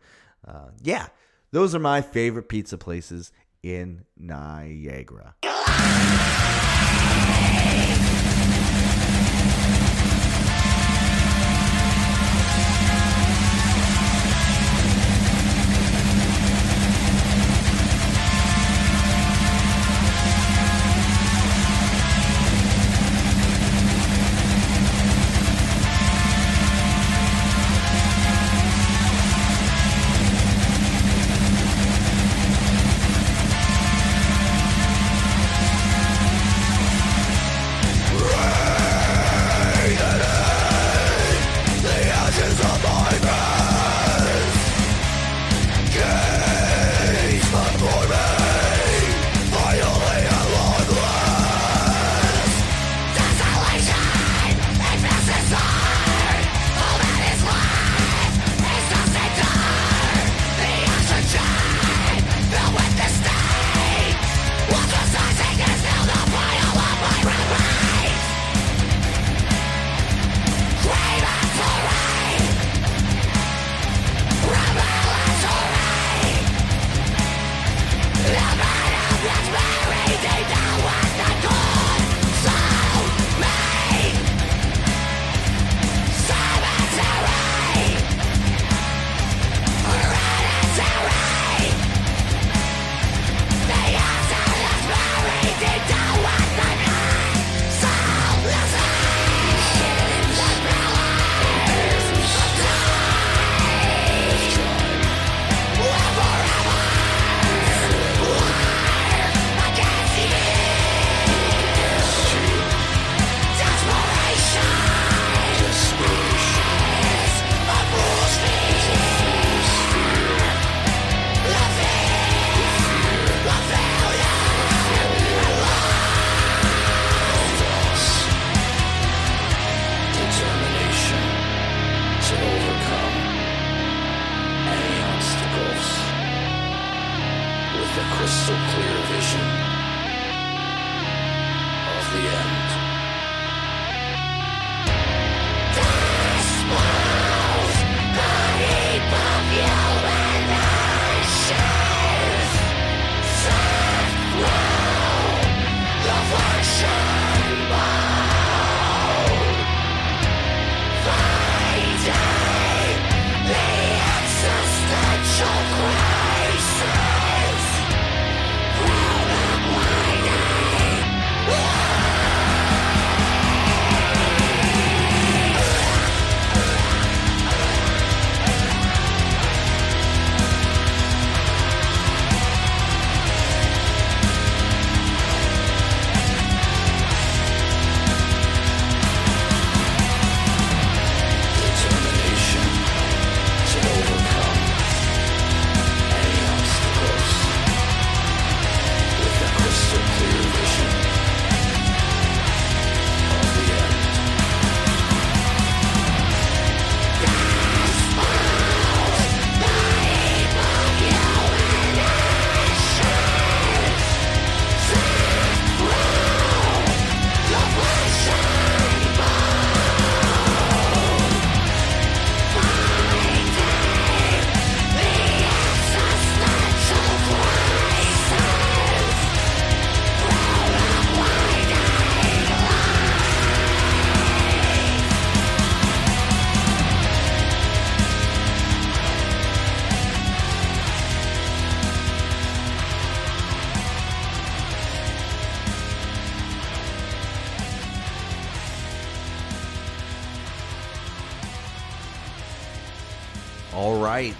Uh, 0.47 0.69
yeah, 0.85 1.09
those 1.51 1.75
are 1.75 1.81
my 1.81 2.01
favorite 2.01 2.49
pizza 2.49 2.79
places 2.79 3.33
in 3.61 4.05
Niagara. 4.17 5.35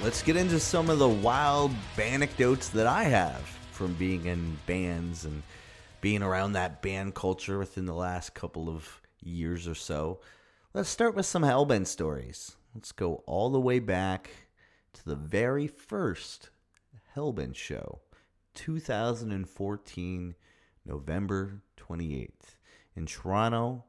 Let's 0.09 0.23
get 0.23 0.37
into 0.37 0.59
some 0.59 0.89
of 0.89 0.99
the 0.99 1.07
wild 1.07 1.71
anecdotes 2.01 2.71
that 2.71 2.87
I 2.87 3.03
have 3.03 3.43
from 3.73 3.93
being 3.93 4.25
in 4.25 4.57
bands 4.65 5.27
and 5.27 5.43
being 6.01 6.23
around 6.23 6.55
that 6.55 6.81
band 6.81 7.15
culture 7.15 7.59
within 7.59 7.85
the 7.85 7.93
last 7.93 8.33
couple 8.33 8.71
of 8.71 9.03
years 9.21 9.69
or 9.69 9.75
so. 9.75 10.21
Let's 10.73 10.89
start 10.89 11.15
with 11.15 11.27
some 11.27 11.43
Hellbent 11.43 11.89
stories. 11.89 12.57
Let's 12.75 12.91
go 12.91 13.23
all 13.27 13.51
the 13.51 13.61
way 13.61 13.81
back 13.81 14.31
to 14.95 15.05
the 15.05 15.15
very 15.15 15.67
first 15.67 16.49
Hellbent 17.15 17.55
show, 17.55 18.01
2014, 18.55 20.35
November 20.87 21.61
28th, 21.77 22.57
in 22.97 23.05
Toronto 23.05 23.85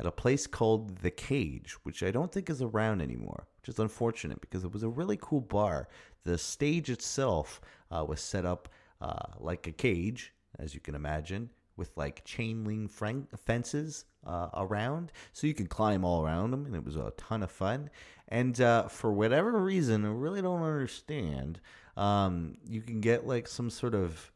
at 0.00 0.06
a 0.06 0.10
place 0.10 0.48
called 0.48 0.98
The 0.98 1.12
Cage, 1.12 1.76
which 1.84 2.02
I 2.02 2.10
don't 2.10 2.32
think 2.32 2.50
is 2.50 2.60
around 2.60 3.00
anymore, 3.00 3.46
is 3.70 3.78
unfortunate 3.78 4.40
because 4.40 4.64
it 4.64 4.72
was 4.72 4.82
a 4.82 4.88
really 4.88 5.18
cool 5.20 5.40
bar. 5.40 5.88
The 6.24 6.36
stage 6.36 6.90
itself 6.90 7.60
uh, 7.90 8.04
was 8.06 8.20
set 8.20 8.44
up 8.44 8.68
uh, 9.00 9.32
like 9.38 9.66
a 9.66 9.72
cage, 9.72 10.34
as 10.58 10.74
you 10.74 10.80
can 10.80 10.94
imagine, 10.94 11.50
with 11.76 11.96
like 11.96 12.24
chain 12.24 12.64
link 12.64 12.90
fences 13.38 14.04
uh, 14.26 14.48
around, 14.54 15.12
so 15.32 15.46
you 15.46 15.54
can 15.54 15.66
climb 15.66 16.04
all 16.04 16.22
around 16.22 16.50
them, 16.50 16.66
and 16.66 16.76
it 16.76 16.84
was 16.84 16.96
a 16.96 17.12
ton 17.16 17.42
of 17.42 17.50
fun. 17.50 17.88
And 18.28 18.60
uh, 18.60 18.88
for 18.88 19.12
whatever 19.12 19.52
reason, 19.52 20.04
I 20.04 20.08
really 20.08 20.42
don't 20.42 20.62
understand. 20.62 21.60
Um, 21.96 22.58
you 22.68 22.82
can 22.82 23.00
get 23.00 23.26
like 23.26 23.48
some 23.48 23.70
sort 23.70 23.94
of 23.94 24.30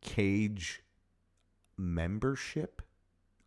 cage 0.00 0.82
membership 1.76 2.81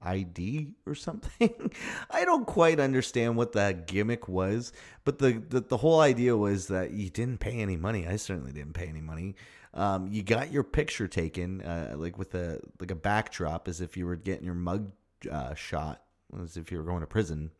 ID 0.05 0.69
or 0.85 0.95
something. 0.95 1.71
I 2.11 2.25
don't 2.25 2.45
quite 2.45 2.79
understand 2.79 3.35
what 3.35 3.53
that 3.53 3.87
gimmick 3.87 4.27
was, 4.27 4.71
but 5.03 5.19
the, 5.19 5.43
the, 5.49 5.61
the 5.61 5.77
whole 5.77 5.99
idea 5.99 6.37
was 6.37 6.67
that 6.67 6.91
you 6.91 7.09
didn't 7.09 7.39
pay 7.39 7.59
any 7.59 7.75
money. 7.75 8.07
I 8.07 8.15
certainly 8.17 8.51
didn't 8.51 8.73
pay 8.73 8.87
any 8.87 9.01
money. 9.01 9.35
Um, 9.73 10.07
you 10.07 10.23
got 10.23 10.51
your 10.51 10.63
picture 10.63 11.07
taken, 11.07 11.61
uh, 11.61 11.95
like 11.97 12.17
with 12.17 12.33
a 12.33 12.61
like 12.79 12.91
a 12.91 12.95
backdrop, 12.95 13.67
as 13.67 13.81
if 13.81 13.97
you 13.97 14.05
were 14.05 14.15
getting 14.15 14.45
your 14.45 14.55
mug 14.55 14.91
uh, 15.29 15.53
shot, 15.53 16.01
as 16.41 16.55
if 16.55 16.71
you 16.71 16.77
were 16.77 16.85
going 16.85 17.01
to 17.01 17.07
prison. 17.07 17.51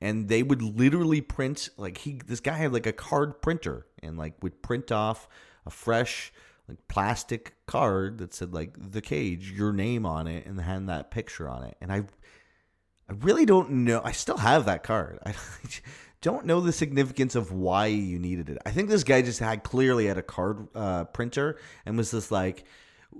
And 0.00 0.28
they 0.28 0.42
would 0.42 0.62
literally 0.62 1.20
print 1.20 1.68
like 1.76 1.98
he 1.98 2.20
this 2.26 2.40
guy 2.40 2.56
had 2.56 2.72
like 2.72 2.86
a 2.86 2.92
card 2.92 3.40
printer 3.40 3.86
and 4.02 4.18
like 4.18 4.34
would 4.42 4.62
print 4.62 4.90
off 4.90 5.28
a 5.64 5.70
fresh 5.70 6.32
like 6.70 6.88
plastic 6.88 7.54
card 7.66 8.18
that 8.18 8.32
said 8.32 8.54
like 8.54 8.74
the 8.78 9.00
cage, 9.00 9.50
your 9.50 9.72
name 9.72 10.06
on 10.06 10.26
it, 10.26 10.46
and 10.46 10.60
had 10.60 10.86
that 10.86 11.10
picture 11.10 11.48
on 11.48 11.64
it. 11.64 11.76
And 11.80 11.92
I, 11.92 12.04
I 13.08 13.12
really 13.20 13.44
don't 13.44 13.70
know. 13.70 14.00
I 14.04 14.12
still 14.12 14.36
have 14.36 14.66
that 14.66 14.84
card. 14.84 15.18
I 15.26 15.34
don't 16.22 16.46
know 16.46 16.60
the 16.60 16.72
significance 16.72 17.34
of 17.34 17.50
why 17.50 17.86
you 17.86 18.18
needed 18.18 18.48
it. 18.50 18.58
I 18.64 18.70
think 18.70 18.88
this 18.88 19.02
guy 19.02 19.20
just 19.20 19.40
had 19.40 19.64
clearly 19.64 20.06
had 20.06 20.16
a 20.16 20.22
card 20.22 20.68
uh, 20.74 21.04
printer 21.04 21.58
and 21.84 21.96
was 21.96 22.12
just 22.12 22.30
like. 22.30 22.64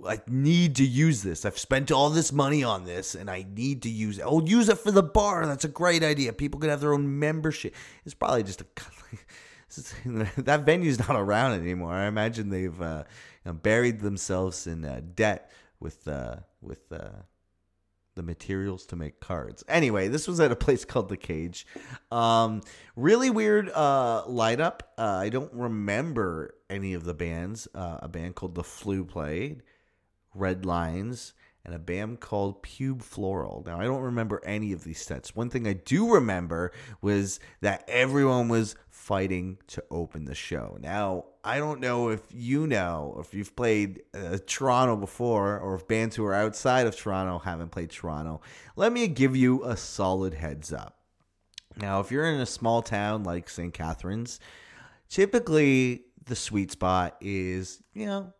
I 0.07 0.21
need 0.25 0.77
to 0.77 0.85
use 0.85 1.21
this. 1.21 1.43
I've 1.43 1.59
spent 1.59 1.91
all 1.91 2.09
this 2.09 2.31
money 2.31 2.63
on 2.63 2.85
this 2.85 3.13
and 3.13 3.29
I 3.29 3.45
need 3.53 3.81
to 3.81 3.89
use 3.89 4.19
it. 4.19 4.25
Oh, 4.25 4.41
use 4.41 4.69
it 4.69 4.77
for 4.77 4.89
the 4.89 5.03
bar. 5.03 5.45
That's 5.45 5.65
a 5.65 5.67
great 5.67 6.01
idea. 6.01 6.31
People 6.31 6.61
could 6.61 6.69
have 6.69 6.79
their 6.79 6.93
own 6.93 7.19
membership. 7.19 7.75
It's 8.05 8.13
probably 8.13 8.43
just 8.43 8.61
a 8.61 8.65
that 10.05 10.65
venue's 10.65 10.99
not 10.99 11.15
around 11.15 11.59
anymore. 11.59 11.93
I 11.93 12.07
imagine 12.07 12.49
they've 12.49 12.81
uh, 12.81 13.03
you 13.45 13.51
know, 13.51 13.53
buried 13.53 13.99
themselves 13.99 14.67
in 14.67 14.85
uh, 14.85 15.01
debt 15.15 15.51
with 15.79 16.07
uh, 16.07 16.37
with 16.61 16.91
uh, 16.91 17.23
the 18.15 18.23
materials 18.23 18.85
to 18.87 18.95
make 18.95 19.19
cards. 19.19 19.63
Anyway, 19.67 20.07
this 20.07 20.27
was 20.27 20.39
at 20.39 20.51
a 20.51 20.55
place 20.55 20.85
called 20.85 21.09
the 21.09 21.17
Cage. 21.17 21.65
Um, 22.11 22.61
really 22.95 23.29
weird 23.29 23.69
uh, 23.69 24.23
up. 24.25 24.93
Uh, 24.97 25.03
I 25.03 25.29
don't 25.29 25.53
remember 25.53 26.55
any 26.69 26.93
of 26.93 27.03
the 27.03 27.13
bands. 27.13 27.67
Uh, 27.73 27.99
a 28.01 28.07
band 28.07 28.35
called 28.35 28.55
The 28.55 28.63
Flu 28.63 29.05
played, 29.05 29.63
Red 30.33 30.65
Lines, 30.65 31.33
and 31.63 31.73
a 31.75 31.79
band 31.79 32.19
called 32.19 32.63
Pube 32.63 33.01
Floral. 33.01 33.63
Now, 33.65 33.79
I 33.79 33.85
don't 33.85 34.01
remember 34.01 34.41
any 34.45 34.71
of 34.73 34.83
these 34.83 35.01
sets. 35.01 35.35
One 35.35 35.49
thing 35.49 35.67
I 35.67 35.73
do 35.73 36.13
remember 36.13 36.71
was 37.01 37.39
that 37.61 37.83
everyone 37.87 38.49
was 38.49 38.75
fighting 39.01 39.57
to 39.65 39.83
open 39.89 40.25
the 40.25 40.35
show. 40.35 40.77
Now, 40.79 41.25
I 41.43 41.57
don't 41.57 41.79
know 41.79 42.09
if 42.09 42.21
you 42.31 42.67
know, 42.67 43.17
if 43.19 43.33
you've 43.33 43.55
played 43.55 44.03
uh, 44.13 44.37
Toronto 44.45 44.95
before, 44.95 45.57
or 45.57 45.73
if 45.73 45.87
bands 45.87 46.15
who 46.15 46.23
are 46.23 46.35
outside 46.35 46.85
of 46.85 46.95
Toronto 46.95 47.39
haven't 47.39 47.71
played 47.71 47.89
Toronto. 47.89 48.41
Let 48.75 48.93
me 48.93 49.07
give 49.07 49.35
you 49.35 49.63
a 49.63 49.75
solid 49.75 50.35
heads 50.35 50.71
up. 50.71 50.99
Now, 51.75 51.99
if 51.99 52.11
you're 52.11 52.31
in 52.31 52.39
a 52.39 52.45
small 52.45 52.83
town 52.83 53.23
like 53.23 53.49
St. 53.49 53.73
Catharines, 53.73 54.39
typically 55.09 56.03
the 56.25 56.35
sweet 56.35 56.71
spot 56.71 57.17
is, 57.21 57.81
you 57.95 58.05
know, 58.05 58.31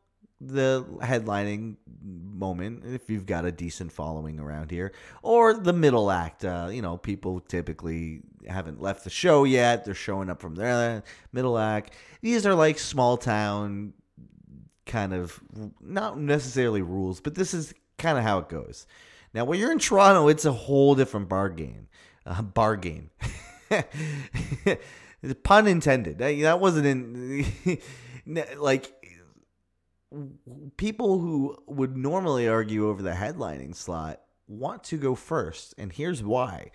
the 0.44 0.84
headlining 1.02 1.76
moment 2.04 2.84
if 2.84 3.12
you've 3.12 3.28
got 3.28 3.46
a 3.46 3.52
decent 3.52 3.92
following 3.92 4.40
around 4.40 4.72
here 4.72 4.92
or 5.22 5.54
the 5.54 5.72
middle 5.72 6.10
act 6.10 6.44
uh, 6.44 6.68
you 6.72 6.82
know 6.82 6.98
people 6.98 7.40
typically 7.42 8.22
haven't 8.48 8.82
left 8.82 9.04
the 9.04 9.10
show 9.10 9.44
yet 9.44 9.86
they're 9.86 9.94
showing 9.94 10.30
up 10.30 10.42
from 10.42 10.56
their 10.56 11.04
middle 11.32 11.60
act. 11.60 11.94
These 12.22 12.48
are 12.48 12.56
like 12.56 12.80
small 12.80 13.18
town 13.18 13.94
kind 14.88 15.14
of 15.14 15.40
not 15.80 16.18
necessarily 16.18 16.82
rules 16.82 17.22
but 17.22 17.36
this 17.36 17.54
is 17.54 17.74
kind 18.00 18.18
of 18.18 18.24
how 18.24 18.40
it 18.40 18.50
goes. 18.50 18.88
Now 19.36 19.46
when 19.46 19.60
you're 19.60 19.72
in 19.72 19.80
toronto 19.80 20.28
it's 20.28 20.46
a 20.46 20.52
whole 20.52 20.96
different 20.96 21.30
bar 21.30 21.50
game 21.50 21.88
uh, 22.26 22.42
bar 22.42 22.78
game. 22.78 23.12
Pun 25.44 25.68
intended. 25.68 26.18
That 26.18 26.60
wasn't 26.60 26.88
in 26.88 27.46
like 28.58 29.01
people 30.78 31.20
who 31.20 31.58
would 31.68 31.96
normally 31.96 32.48
argue 32.48 32.88
over 32.88 33.02
the 33.02 33.12
headlining 33.12 33.76
slot 33.76 34.22
want 34.48 34.84
to 34.86 34.98
go 34.98 35.16
first, 35.16 35.74
and 35.78 35.92
here's 35.92 36.24
why: 36.24 36.72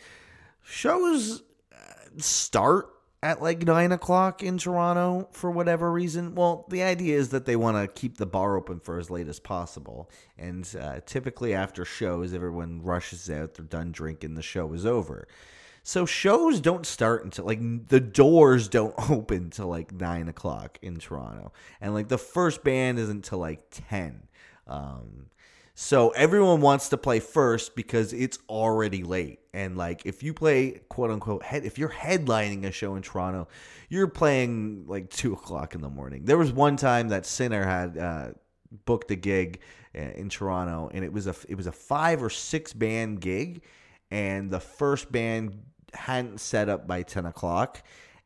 shows 0.63 1.43
uh, 1.73 1.77
start 2.19 2.89
at 3.23 3.43
like 3.43 3.63
nine 3.63 3.93
o'clock 3.93 4.43
in 4.43 4.59
Toronto 4.59 5.29
for 5.33 5.51
whatever 5.51 5.91
reason. 5.91 6.35
Well, 6.35 6.67
the 6.71 6.83
idea 6.83 7.19
is 7.19 7.31
that 7.31 7.45
they 7.45 7.57
want 7.57 7.77
to 7.77 8.01
keep 8.01 8.19
the 8.19 8.27
bar 8.27 8.57
open 8.57 8.81
for 8.81 8.99
as 8.99 9.11
late 9.11 9.29
as 9.29 9.41
possible, 9.41 10.11
and 10.39 10.69
uh, 10.81 11.01
typically 11.07 11.55
after 11.55 11.85
shows, 11.85 12.33
everyone 12.33 12.83
rushes 12.83 13.29
out. 13.31 13.55
They're 13.55 13.65
done 13.67 13.93
drinking. 13.93 14.35
The 14.35 14.43
show 14.43 14.73
is 14.73 14.87
over. 14.87 15.29
So 15.87 16.05
shows 16.05 16.59
don't 16.59 16.85
start 16.85 17.23
until 17.23 17.45
like 17.45 17.61
the 17.87 18.01
doors 18.01 18.67
don't 18.67 18.93
open 19.09 19.51
till 19.51 19.69
like 19.69 19.93
nine 19.93 20.27
o'clock 20.27 20.81
in 20.83 20.99
Toronto, 20.99 21.53
and 21.81 21.95
like 21.95 22.09
the 22.09 22.19
first 22.19 22.65
band 22.65 22.99
isn't 22.99 23.25
till 23.25 23.39
like 23.39 23.61
ten. 23.71 24.27
Um, 24.67 25.27
so 25.77 26.09
everyone 26.11 26.61
wants 26.61 26.89
to 26.89 26.97
play 26.97 27.21
first 27.21 27.77
because 27.77 28.13
it's 28.13 28.41
already 28.49 29.05
late. 29.05 29.39
And 29.55 29.77
like 29.77 30.05
if 30.05 30.25
you 30.25 30.35
play 30.35 30.81
quote 30.89 31.13
unquote 31.13 31.45
head, 31.45 31.65
if 31.65 31.79
you're 31.79 31.91
headlining 31.91 32.65
a 32.65 32.73
show 32.73 32.97
in 32.97 33.03
Toronto, 33.03 33.47
you're 33.89 34.09
playing 34.09 34.87
like 34.89 35.09
two 35.09 35.35
o'clock 35.35 35.77
in 35.77 35.83
the 35.83 35.89
morning. 35.89 36.25
There 36.25 36.37
was 36.37 36.51
one 36.51 36.77
time 36.77 37.11
that 37.11 37.27
Sinner 37.27 37.65
had 37.65 37.97
uh, 37.97 38.29
booked 38.87 39.13
a 39.13 39.17
gig 39.17 39.61
uh, 39.97 40.01
in 40.01 40.31
Toronto, 40.31 40.91
and 40.93 41.05
it 41.05 41.13
was 41.13 41.29
a 41.29 41.37
it 41.49 41.55
was 41.55 41.69
a 41.69 41.73
five 41.73 42.25
or 42.25 42.31
six 42.31 42.73
band 42.73 43.21
gig, 43.21 43.63
and 44.11 44.51
the 44.51 44.59
first 44.59 45.13
band 45.13 45.63
hadn't 45.97 46.41
set 46.41 46.69
up 46.69 46.87
by 46.87 47.03
10 47.03 47.27
o'clock, 47.27 47.83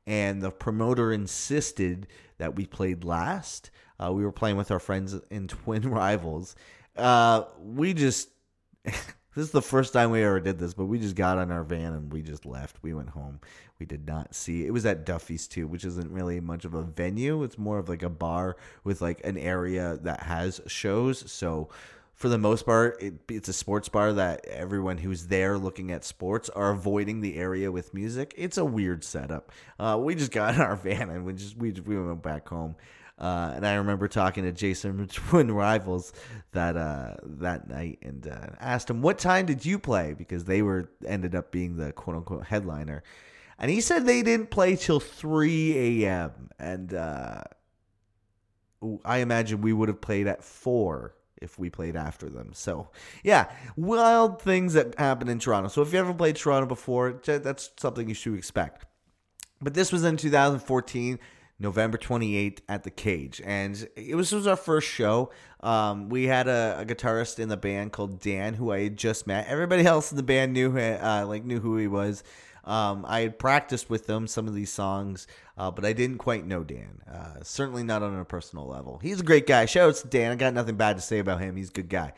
and 0.06 0.42
the 0.42 0.50
promoter 0.50 1.12
insisted 1.12 2.06
that 2.38 2.56
we 2.56 2.66
played 2.66 3.04
last. 3.04 3.70
Uh, 3.98 4.12
we 4.12 4.24
were 4.24 4.32
playing 4.32 4.56
with 4.56 4.70
our 4.70 4.78
friends 4.78 5.14
in 5.30 5.48
Twin 5.48 5.90
Rivals. 5.90 6.56
Uh, 6.96 7.44
we 7.60 7.94
just. 7.94 8.28
this 8.84 9.04
is 9.36 9.50
the 9.50 9.62
first 9.62 9.92
time 9.92 10.10
we 10.10 10.24
ever 10.24 10.40
did 10.40 10.58
this, 10.58 10.74
but 10.74 10.86
we 10.86 10.98
just 10.98 11.14
got 11.14 11.38
on 11.38 11.52
our 11.52 11.64
van 11.64 11.92
and 11.92 12.12
we 12.12 12.22
just 12.22 12.46
left. 12.46 12.78
We 12.82 12.94
went 12.94 13.10
home. 13.10 13.40
We 13.78 13.86
did 13.86 14.06
not 14.06 14.34
see. 14.34 14.66
It 14.66 14.72
was 14.72 14.84
at 14.86 15.06
Duffy's 15.06 15.46
too, 15.46 15.66
which 15.66 15.84
isn't 15.84 16.10
really 16.10 16.40
much 16.40 16.64
of 16.64 16.74
a 16.74 16.82
venue. 16.82 17.42
It's 17.42 17.58
more 17.58 17.78
of 17.78 17.88
like 17.88 18.02
a 18.02 18.10
bar 18.10 18.56
with 18.84 19.00
like 19.00 19.24
an 19.24 19.38
area 19.38 19.98
that 20.02 20.22
has 20.22 20.60
shows. 20.66 21.30
So 21.30 21.68
for 22.20 22.28
the 22.28 22.36
most 22.36 22.66
part, 22.66 23.02
it, 23.02 23.14
it's 23.30 23.48
a 23.48 23.52
sports 23.54 23.88
bar 23.88 24.12
that 24.12 24.44
everyone 24.44 24.98
who's 24.98 25.28
there 25.28 25.56
looking 25.56 25.90
at 25.90 26.04
sports 26.04 26.50
are 26.50 26.70
avoiding 26.70 27.22
the 27.22 27.38
area 27.38 27.72
with 27.72 27.94
music. 27.94 28.34
It's 28.36 28.58
a 28.58 28.64
weird 28.64 29.02
setup. 29.04 29.50
Uh, 29.78 29.98
we 29.98 30.14
just 30.14 30.30
got 30.30 30.54
in 30.56 30.60
our 30.60 30.76
van 30.76 31.08
and 31.08 31.24
we 31.24 31.32
just 31.32 31.56
we, 31.56 31.72
we 31.72 31.98
went 31.98 32.22
back 32.22 32.46
home. 32.46 32.76
Uh, 33.18 33.52
and 33.56 33.66
I 33.66 33.76
remember 33.76 34.06
talking 34.06 34.44
to 34.44 34.52
Jason 34.52 35.08
Twin 35.10 35.50
Rivals 35.50 36.12
that 36.52 36.76
uh, 36.76 37.14
that 37.22 37.70
night 37.70 38.00
and 38.02 38.26
uh, 38.26 38.48
asked 38.60 38.90
him 38.90 39.00
what 39.00 39.18
time 39.18 39.46
did 39.46 39.64
you 39.64 39.78
play 39.78 40.12
because 40.12 40.44
they 40.44 40.60
were 40.60 40.90
ended 41.06 41.34
up 41.34 41.50
being 41.50 41.78
the 41.78 41.90
quote 41.90 42.16
unquote 42.16 42.44
headliner, 42.44 43.02
and 43.58 43.70
he 43.70 43.80
said 43.80 44.04
they 44.04 44.22
didn't 44.22 44.50
play 44.50 44.76
till 44.76 45.00
three 45.00 46.04
a.m. 46.04 46.50
and 46.58 46.92
uh, 46.92 47.44
I 49.06 49.18
imagine 49.18 49.62
we 49.62 49.72
would 49.72 49.88
have 49.88 50.02
played 50.02 50.26
at 50.26 50.44
four 50.44 51.14
if 51.40 51.58
we 51.58 51.70
played 51.70 51.96
after 51.96 52.28
them. 52.28 52.50
So, 52.52 52.90
yeah, 53.22 53.50
wild 53.76 54.40
things 54.42 54.74
that 54.74 54.98
happen 54.98 55.28
in 55.28 55.38
Toronto. 55.38 55.68
So, 55.68 55.82
if 55.82 55.92
you 55.92 55.98
ever 55.98 56.14
played 56.14 56.36
Toronto 56.36 56.66
before, 56.66 57.20
that's 57.24 57.70
something 57.78 58.08
you 58.08 58.14
should 58.14 58.36
expect. 58.36 58.86
But 59.60 59.74
this 59.74 59.92
was 59.92 60.04
in 60.04 60.16
2014. 60.16 61.18
November 61.62 61.98
28th 61.98 62.60
at 62.70 62.84
the 62.84 62.90
Cage, 62.90 63.42
and 63.44 63.86
it 63.94 64.14
was, 64.14 64.32
it 64.32 64.36
was 64.36 64.46
our 64.46 64.56
first 64.56 64.88
show. 64.88 65.30
Um, 65.62 66.08
we 66.08 66.26
had 66.26 66.48
a, 66.48 66.78
a, 66.80 66.86
guitarist 66.86 67.38
in 67.38 67.50
the 67.50 67.56
band 67.58 67.92
called 67.92 68.18
Dan, 68.18 68.54
who 68.54 68.72
I 68.72 68.84
had 68.84 68.96
just 68.96 69.26
met. 69.26 69.46
Everybody 69.46 69.84
else 69.84 70.10
in 70.10 70.16
the 70.16 70.22
band 70.22 70.54
knew 70.54 70.74
uh, 70.78 71.26
like 71.28 71.44
knew 71.44 71.60
who 71.60 71.76
he 71.76 71.86
was. 71.86 72.24
Um, 72.64 73.04
I 73.08 73.20
had 73.20 73.38
practiced 73.38 73.88
with 73.88 74.06
them 74.06 74.26
some 74.26 74.46
of 74.46 74.54
these 74.54 74.70
songs, 74.70 75.26
uh, 75.56 75.70
but 75.70 75.84
I 75.84 75.92
didn't 75.92 76.18
quite 76.18 76.46
know 76.46 76.62
Dan. 76.62 77.00
Uh, 77.10 77.42
certainly 77.42 77.82
not 77.82 78.02
on 78.02 78.18
a 78.18 78.24
personal 78.24 78.66
level. 78.66 78.98
He's 79.02 79.20
a 79.20 79.24
great 79.24 79.46
guy. 79.46 79.66
Shout 79.66 79.88
out 79.88 79.96
to 79.96 80.08
Dan. 80.08 80.32
I 80.32 80.34
got 80.36 80.54
nothing 80.54 80.76
bad 80.76 80.96
to 80.96 81.02
say 81.02 81.18
about 81.18 81.40
him. 81.40 81.56
He's 81.56 81.70
a 81.70 81.72
good 81.72 81.88
guy. 81.88 82.12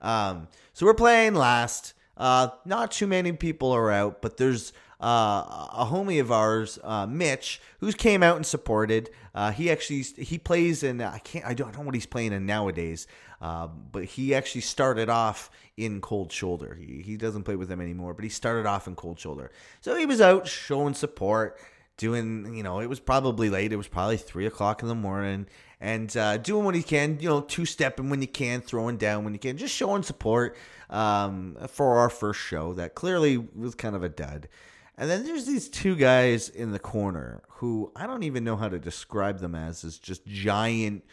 Um, 0.00 0.48
so 0.72 0.86
we're 0.86 0.94
playing 0.94 1.34
last. 1.34 1.94
Uh, 2.16 2.48
not 2.64 2.90
too 2.90 3.06
many 3.06 3.32
people 3.32 3.72
are 3.72 3.90
out, 3.90 4.22
but 4.22 4.36
there's 4.36 4.72
uh, 5.00 5.68
a 5.72 5.88
homie 5.88 6.20
of 6.20 6.32
ours, 6.32 6.78
uh, 6.82 7.06
Mitch, 7.06 7.60
who's 7.78 7.94
came 7.94 8.22
out 8.22 8.36
and 8.36 8.44
supported. 8.46 9.10
Uh, 9.34 9.52
he 9.52 9.70
actually 9.70 10.02
he 10.02 10.36
plays 10.38 10.82
in 10.82 11.00
I 11.00 11.18
can't 11.18 11.44
I 11.44 11.54
don't 11.54 11.76
know 11.76 11.84
what 11.84 11.94
he's 11.94 12.06
playing 12.06 12.32
in 12.32 12.44
nowadays, 12.44 13.06
but 13.40 14.04
he 14.04 14.34
actually 14.34 14.62
started 14.62 15.08
off 15.08 15.50
in 15.78 16.00
Cold 16.00 16.32
Shoulder. 16.32 16.74
He 16.78 17.02
he 17.02 17.16
doesn't 17.16 17.44
play 17.44 17.56
with 17.56 17.68
them 17.68 17.80
anymore, 17.80 18.12
but 18.12 18.24
he 18.24 18.28
started 18.28 18.66
off 18.66 18.88
in 18.88 18.96
Cold 18.96 19.18
Shoulder. 19.18 19.52
So 19.80 19.96
he 19.96 20.06
was 20.06 20.20
out 20.20 20.48
showing 20.48 20.94
support, 20.94 21.58
doing 21.96 22.54
you 22.54 22.64
know 22.64 22.80
it 22.80 22.88
was 22.88 23.00
probably 23.00 23.48
late. 23.48 23.72
It 23.72 23.76
was 23.76 23.88
probably 23.88 24.16
three 24.16 24.46
o'clock 24.46 24.82
in 24.82 24.88
the 24.88 24.96
morning, 24.96 25.46
and 25.80 26.14
uh, 26.16 26.36
doing 26.38 26.64
what 26.64 26.74
he 26.74 26.82
can. 26.82 27.18
You 27.20 27.28
know, 27.28 27.40
two 27.42 27.64
stepping 27.64 28.10
when 28.10 28.20
you 28.20 28.28
can, 28.28 28.60
throwing 28.60 28.96
down 28.96 29.24
when 29.24 29.32
you 29.32 29.38
can, 29.38 29.56
just 29.56 29.74
showing 29.74 30.02
support 30.02 30.56
um, 30.90 31.56
for 31.68 31.98
our 31.98 32.10
first 32.10 32.40
show 32.40 32.74
that 32.74 32.96
clearly 32.96 33.38
was 33.38 33.76
kind 33.76 33.94
of 33.94 34.02
a 34.02 34.08
dud. 34.08 34.48
And 35.00 35.08
then 35.08 35.24
there's 35.24 35.46
these 35.46 35.68
two 35.68 35.94
guys 35.94 36.48
in 36.48 36.72
the 36.72 36.80
corner 36.80 37.42
who 37.48 37.92
I 37.94 38.08
don't 38.08 38.24
even 38.24 38.42
know 38.42 38.56
how 38.56 38.68
to 38.68 38.80
describe 38.80 39.38
them 39.38 39.54
as, 39.54 39.84
as 39.84 39.96
just 39.96 40.26
giant 40.26 41.04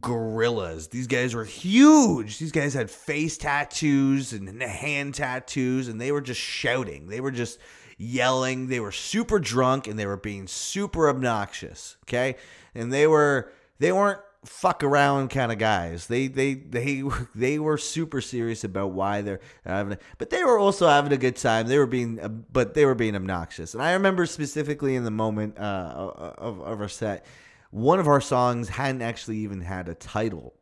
gorillas. 0.00 0.88
These 0.88 1.06
guys 1.06 1.34
were 1.34 1.44
huge. 1.44 2.38
These 2.38 2.52
guys 2.52 2.74
had 2.74 2.90
face 2.90 3.36
tattoos 3.38 4.32
and 4.32 4.62
hand 4.62 5.14
tattoos, 5.14 5.88
and 5.88 6.00
they 6.00 6.12
were 6.12 6.20
just 6.20 6.40
shouting. 6.40 7.08
They 7.08 7.20
were 7.20 7.30
just 7.30 7.58
yelling. 7.98 8.68
They 8.68 8.80
were 8.80 8.92
super 8.92 9.38
drunk 9.38 9.86
and 9.86 9.98
they 9.98 10.06
were 10.06 10.16
being 10.16 10.46
super 10.46 11.08
obnoxious. 11.08 11.96
Okay. 12.04 12.36
And 12.74 12.92
they 12.92 13.06
were, 13.06 13.52
they 13.78 13.92
weren't 13.92 14.20
fuck 14.44 14.82
around 14.82 15.28
kind 15.28 15.52
of 15.52 15.58
guys. 15.58 16.06
They 16.08 16.26
they 16.26 16.54
they 16.54 17.02
they 17.34 17.58
were 17.58 17.78
super 17.78 18.20
serious 18.20 18.64
about 18.64 18.90
why 18.90 19.22
they're 19.22 19.40
having, 19.64 19.94
a, 19.94 19.98
but 20.18 20.30
they 20.30 20.42
were 20.44 20.58
also 20.58 20.88
having 20.88 21.12
a 21.12 21.16
good 21.16 21.36
time. 21.36 21.68
They 21.68 21.78
were 21.78 21.86
being, 21.86 22.20
uh, 22.20 22.28
but 22.28 22.74
they 22.74 22.84
were 22.84 22.94
being 22.94 23.14
obnoxious. 23.14 23.74
And 23.74 23.82
I 23.82 23.92
remember 23.92 24.26
specifically 24.26 24.96
in 24.96 25.04
the 25.04 25.10
moment 25.10 25.58
uh, 25.58 26.12
of 26.36 26.60
of 26.60 26.80
our 26.80 26.88
set, 26.88 27.24
one 27.72 27.98
of 27.98 28.06
our 28.06 28.20
songs 28.20 28.68
hadn't 28.68 29.00
actually 29.02 29.38
even 29.38 29.62
had 29.62 29.88
a 29.88 29.94
title. 29.94 30.54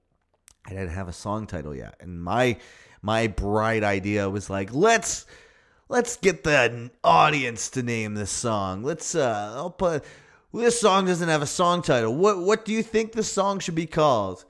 I 0.64 0.70
didn't 0.70 0.90
have 0.90 1.08
a 1.08 1.12
song 1.12 1.46
title 1.46 1.74
yet, 1.74 1.96
and 2.00 2.22
my 2.22 2.56
my 3.02 3.26
bright 3.26 3.82
idea 3.82 4.30
was 4.30 4.48
like, 4.48 4.72
let's 4.72 5.26
let's 5.88 6.16
get 6.16 6.44
the 6.44 6.90
audience 7.02 7.68
to 7.70 7.82
name 7.82 8.14
this 8.14 8.30
song. 8.30 8.84
Let's 8.84 9.14
uh, 9.14 9.54
I'll 9.56 9.70
put 9.70 10.04
this 10.54 10.80
song 10.80 11.06
doesn't 11.06 11.28
have 11.28 11.42
a 11.42 11.46
song 11.46 11.82
title. 11.82 12.14
What 12.14 12.38
what 12.38 12.64
do 12.64 12.72
you 12.72 12.82
think 12.82 13.12
the 13.12 13.24
song 13.24 13.58
should 13.58 13.74
be 13.74 13.86
called? 13.86 14.44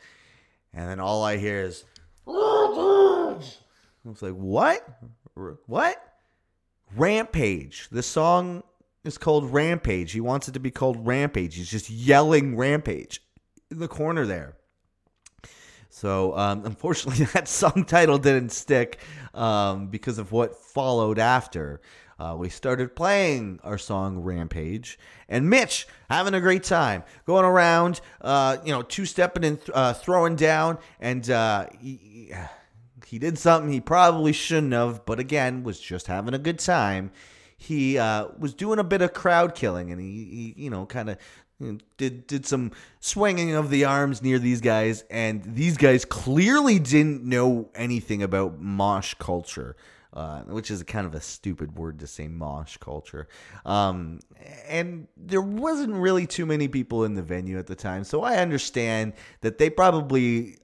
And 0.75 0.89
then 0.89 1.01
all 1.01 1.25
I 1.25 1.39
hear 1.39 1.63
is 1.63 1.85
Rampage. 2.27 3.59
I 4.05 4.09
was 4.09 4.23
like, 4.23 4.35
what? 4.35 4.87
What? 5.67 6.15
Rampage. 6.95 7.89
The 7.91 8.03
song 8.03 8.63
is 9.05 9.19
called 9.19 9.53
Rampage. 9.53 10.13
He 10.13 10.21
wants 10.21 10.49
it 10.49 10.53
to 10.53 10.61
be 10.61 10.71
called 10.71 11.07
Rampage. 11.07 11.57
He's 11.57 11.71
just 11.71 11.91
yelling 11.91 12.57
Rampage 12.57 13.23
in 13.71 13.79
the 13.79 13.89
corner 13.89 14.27
there. 14.27 14.57
So 15.89 16.37
um, 16.37 16.63
unfortunately, 16.65 17.27
that 17.27 17.49
song 17.49 17.85
title 17.87 18.19
didn't 18.19 18.51
stick 18.51 18.99
um, 19.35 19.89
because 19.89 20.19
of 20.19 20.33
what 20.33 20.57
followed 20.57 21.19
after. 21.19 21.81
Uh, 22.19 22.37
we 22.37 22.51
started 22.51 22.95
playing 22.95 23.59
our 23.65 23.79
song 23.79 24.19
Rampage, 24.19 24.99
and 25.27 25.49
Mitch 25.49 25.87
having 26.11 26.35
a 26.35 26.41
great 26.41 26.63
time 26.63 27.03
going 27.25 27.47
around, 27.47 28.03
uh, 28.21 28.59
you 28.63 28.73
know, 28.73 28.83
two 28.83 29.07
stepping 29.07 29.43
and 29.43 29.59
th- 29.59 29.71
uh, 29.73 29.95
throwing 29.95 30.37
down, 30.37 30.77
and 31.01 31.31
uh, 31.31 31.67
he, 31.81 32.31
he 33.07 33.19
did 33.19 33.39
something 33.39 33.73
he 33.73 33.81
probably 33.81 34.35
shouldn't 34.35 34.75
have, 34.75 35.07
but 35.07 35.19
again, 35.19 35.63
was 35.63 35.81
just 35.81 36.09
having 36.09 36.35
a 36.35 36.39
good 36.39 36.59
time. 36.59 37.11
He 37.63 37.99
uh, 37.99 38.29
was 38.39 38.55
doing 38.55 38.79
a 38.79 38.85
bit 38.85 39.03
of 39.03 39.13
crowd 39.13 39.55
killing, 39.55 39.93
and 39.93 40.01
he, 40.01 40.55
he 40.57 40.65
you 40.65 40.71
know, 40.71 40.87
kind 40.87 41.11
of 41.11 41.19
did 41.99 42.27
did 42.27 42.47
some 42.47 42.73
swinging 43.01 43.55
of 43.55 43.69
the 43.69 43.85
arms 43.85 44.23
near 44.23 44.39
these 44.39 44.63
guys, 44.63 45.05
and 45.11 45.43
these 45.45 45.77
guys 45.77 46.05
clearly 46.05 46.79
didn't 46.79 47.23
know 47.23 47.69
anything 47.75 48.23
about 48.23 48.61
mosh 48.61 49.15
culture 49.15 49.77
uh, 50.13 50.41
which 50.41 50.71
is 50.71 50.83
kind 50.83 51.07
of 51.07 51.15
a 51.15 51.21
stupid 51.21 51.77
word 51.77 52.01
to 52.01 52.07
say 52.07 52.27
mosh 52.27 52.77
culture. 52.79 53.29
Um, 53.65 54.21
and 54.67 55.07
there 55.17 55.41
wasn't 55.41 55.95
really 55.95 56.27
too 56.27 56.47
many 56.47 56.69
people 56.69 57.05
in 57.05 57.15
the 57.15 57.23
venue 57.23 57.59
at 57.59 57.67
the 57.67 57.77
time, 57.77 58.05
so 58.05 58.23
I 58.23 58.39
understand 58.39 59.13
that 59.43 59.59
they 59.59 59.71
probably 59.71 60.57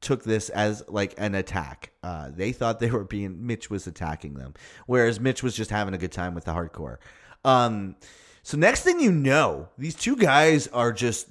took 0.00 0.24
this 0.24 0.48
as 0.48 0.82
like 0.88 1.14
an 1.18 1.34
attack. 1.34 1.92
Uh, 2.02 2.30
they 2.30 2.52
thought 2.52 2.80
they 2.80 2.90
were 2.90 3.04
being 3.04 3.46
Mitch 3.46 3.70
was 3.70 3.86
attacking 3.86 4.34
them, 4.34 4.54
whereas 4.86 5.20
Mitch 5.20 5.42
was 5.42 5.54
just 5.54 5.70
having 5.70 5.94
a 5.94 5.98
good 5.98 6.12
time 6.12 6.34
with 6.34 6.44
the 6.44 6.52
hardcore. 6.52 6.96
Um, 7.44 7.96
so 8.42 8.56
next 8.56 8.82
thing 8.82 9.00
you 9.00 9.12
know, 9.12 9.68
these 9.76 9.94
two 9.94 10.16
guys 10.16 10.66
are 10.68 10.92
just 10.92 11.28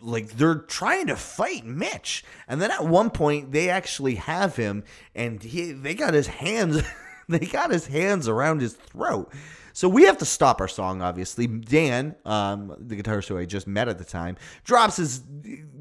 like 0.00 0.32
they're 0.32 0.56
trying 0.56 1.06
to 1.08 1.16
fight 1.16 1.64
Mitch. 1.64 2.24
And 2.48 2.60
then 2.60 2.70
at 2.70 2.84
one 2.84 3.10
point 3.10 3.52
they 3.52 3.68
actually 3.70 4.16
have 4.16 4.56
him 4.56 4.84
and 5.14 5.42
he 5.42 5.72
they 5.72 5.94
got 5.94 6.14
his 6.14 6.26
hands 6.26 6.82
they 7.28 7.40
got 7.40 7.70
his 7.70 7.86
hands 7.86 8.28
around 8.28 8.60
his 8.60 8.74
throat. 8.74 9.32
So 9.74 9.88
we 9.88 10.04
have 10.04 10.18
to 10.18 10.24
stop 10.24 10.60
our 10.60 10.68
song, 10.68 11.02
obviously. 11.02 11.48
Dan, 11.48 12.14
um, 12.24 12.76
the 12.78 12.94
guitarist 12.94 13.26
who 13.26 13.36
I 13.36 13.44
just 13.44 13.66
met 13.66 13.88
at 13.88 13.98
the 13.98 14.04
time, 14.04 14.36
drops 14.62 14.98
his 14.98 15.20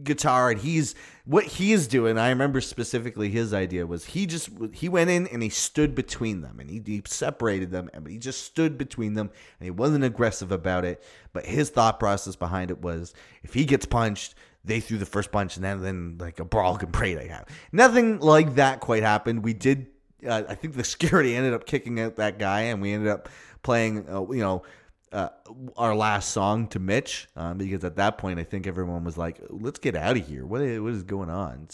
guitar 0.04 0.50
and 0.50 0.60
he's 0.60 0.96
what 1.26 1.44
he's 1.44 1.88
doing. 1.88 2.18
I 2.18 2.30
remember 2.30 2.60
specifically 2.60 3.30
his 3.30 3.54
idea 3.54 3.86
was 3.86 4.04
he 4.04 4.26
just 4.26 4.50
he 4.74 4.90
went 4.90 5.12
in 5.12 5.28
and 5.28 5.44
he 5.44 5.50
stood 5.50 5.94
between 5.94 6.42
them 6.42 6.60
and 6.60 6.72
he, 6.72 6.82
he 6.84 7.04
separated 7.06 7.70
them, 7.70 7.88
and 7.94 8.08
he 8.08 8.18
just 8.18 8.44
stood 8.44 8.80
between 8.80 9.14
them 9.14 9.30
and 9.60 9.66
he 9.66 9.72
wasn't 9.72 10.04
aggressive 10.04 10.52
about 10.52 10.86
it. 10.86 11.04
But 11.32 11.46
his 11.46 11.70
thought 11.70 12.00
process 12.00 12.36
behind 12.36 12.72
it 12.72 12.82
was 12.82 13.14
if 13.44 13.54
he 13.54 13.64
gets 13.64 13.86
punched, 13.86 14.34
they 14.66 14.80
threw 14.80 14.98
the 14.98 15.06
first 15.06 15.32
punch 15.32 15.56
and 15.56 15.64
then, 15.64 15.84
then 15.84 16.18
like 16.20 16.40
a 16.40 16.46
brawl 16.46 16.78
can 16.78 16.92
they 16.92 17.28
have. 17.28 17.46
Nothing 17.72 18.20
like 18.20 18.56
that 18.56 18.80
quite 18.80 19.04
happened. 19.04 19.44
We 19.44 19.54
did 19.54 19.88
uh, 20.28 20.44
I 20.48 20.56
think 20.56 20.76
the 20.76 20.84
security 20.84 21.36
ended 21.36 21.54
up 21.54 21.66
kicking 21.66 22.00
out 22.00 22.16
that 22.18 22.40
guy, 22.40 22.62
and 22.62 22.82
we 22.82 22.94
ended 22.94 23.10
up 23.10 23.30
playing, 23.62 24.08
uh, 24.10 24.30
you 24.32 24.42
know, 24.42 24.64
uh, 25.12 25.30
our 25.78 25.96
last 25.96 26.32
song 26.32 26.68
to 26.68 26.80
Mitch 26.80 27.28
um, 27.36 27.60
because 27.60 27.84
at 27.84 27.98
that 27.98 28.18
point 28.18 28.40
I 28.40 28.44
think 28.44 28.66
everyone 28.66 29.04
was 29.04 29.16
like, 29.18 29.40
"Let's 29.50 29.80
get 29.80 29.96
out 29.96 30.18
of 30.18 30.28
here. 30.28 30.46
What 30.46 30.62
is, 30.62 30.80
what 30.82 30.94
is 30.94 31.04
going 31.04 31.30
on?" 31.30 31.68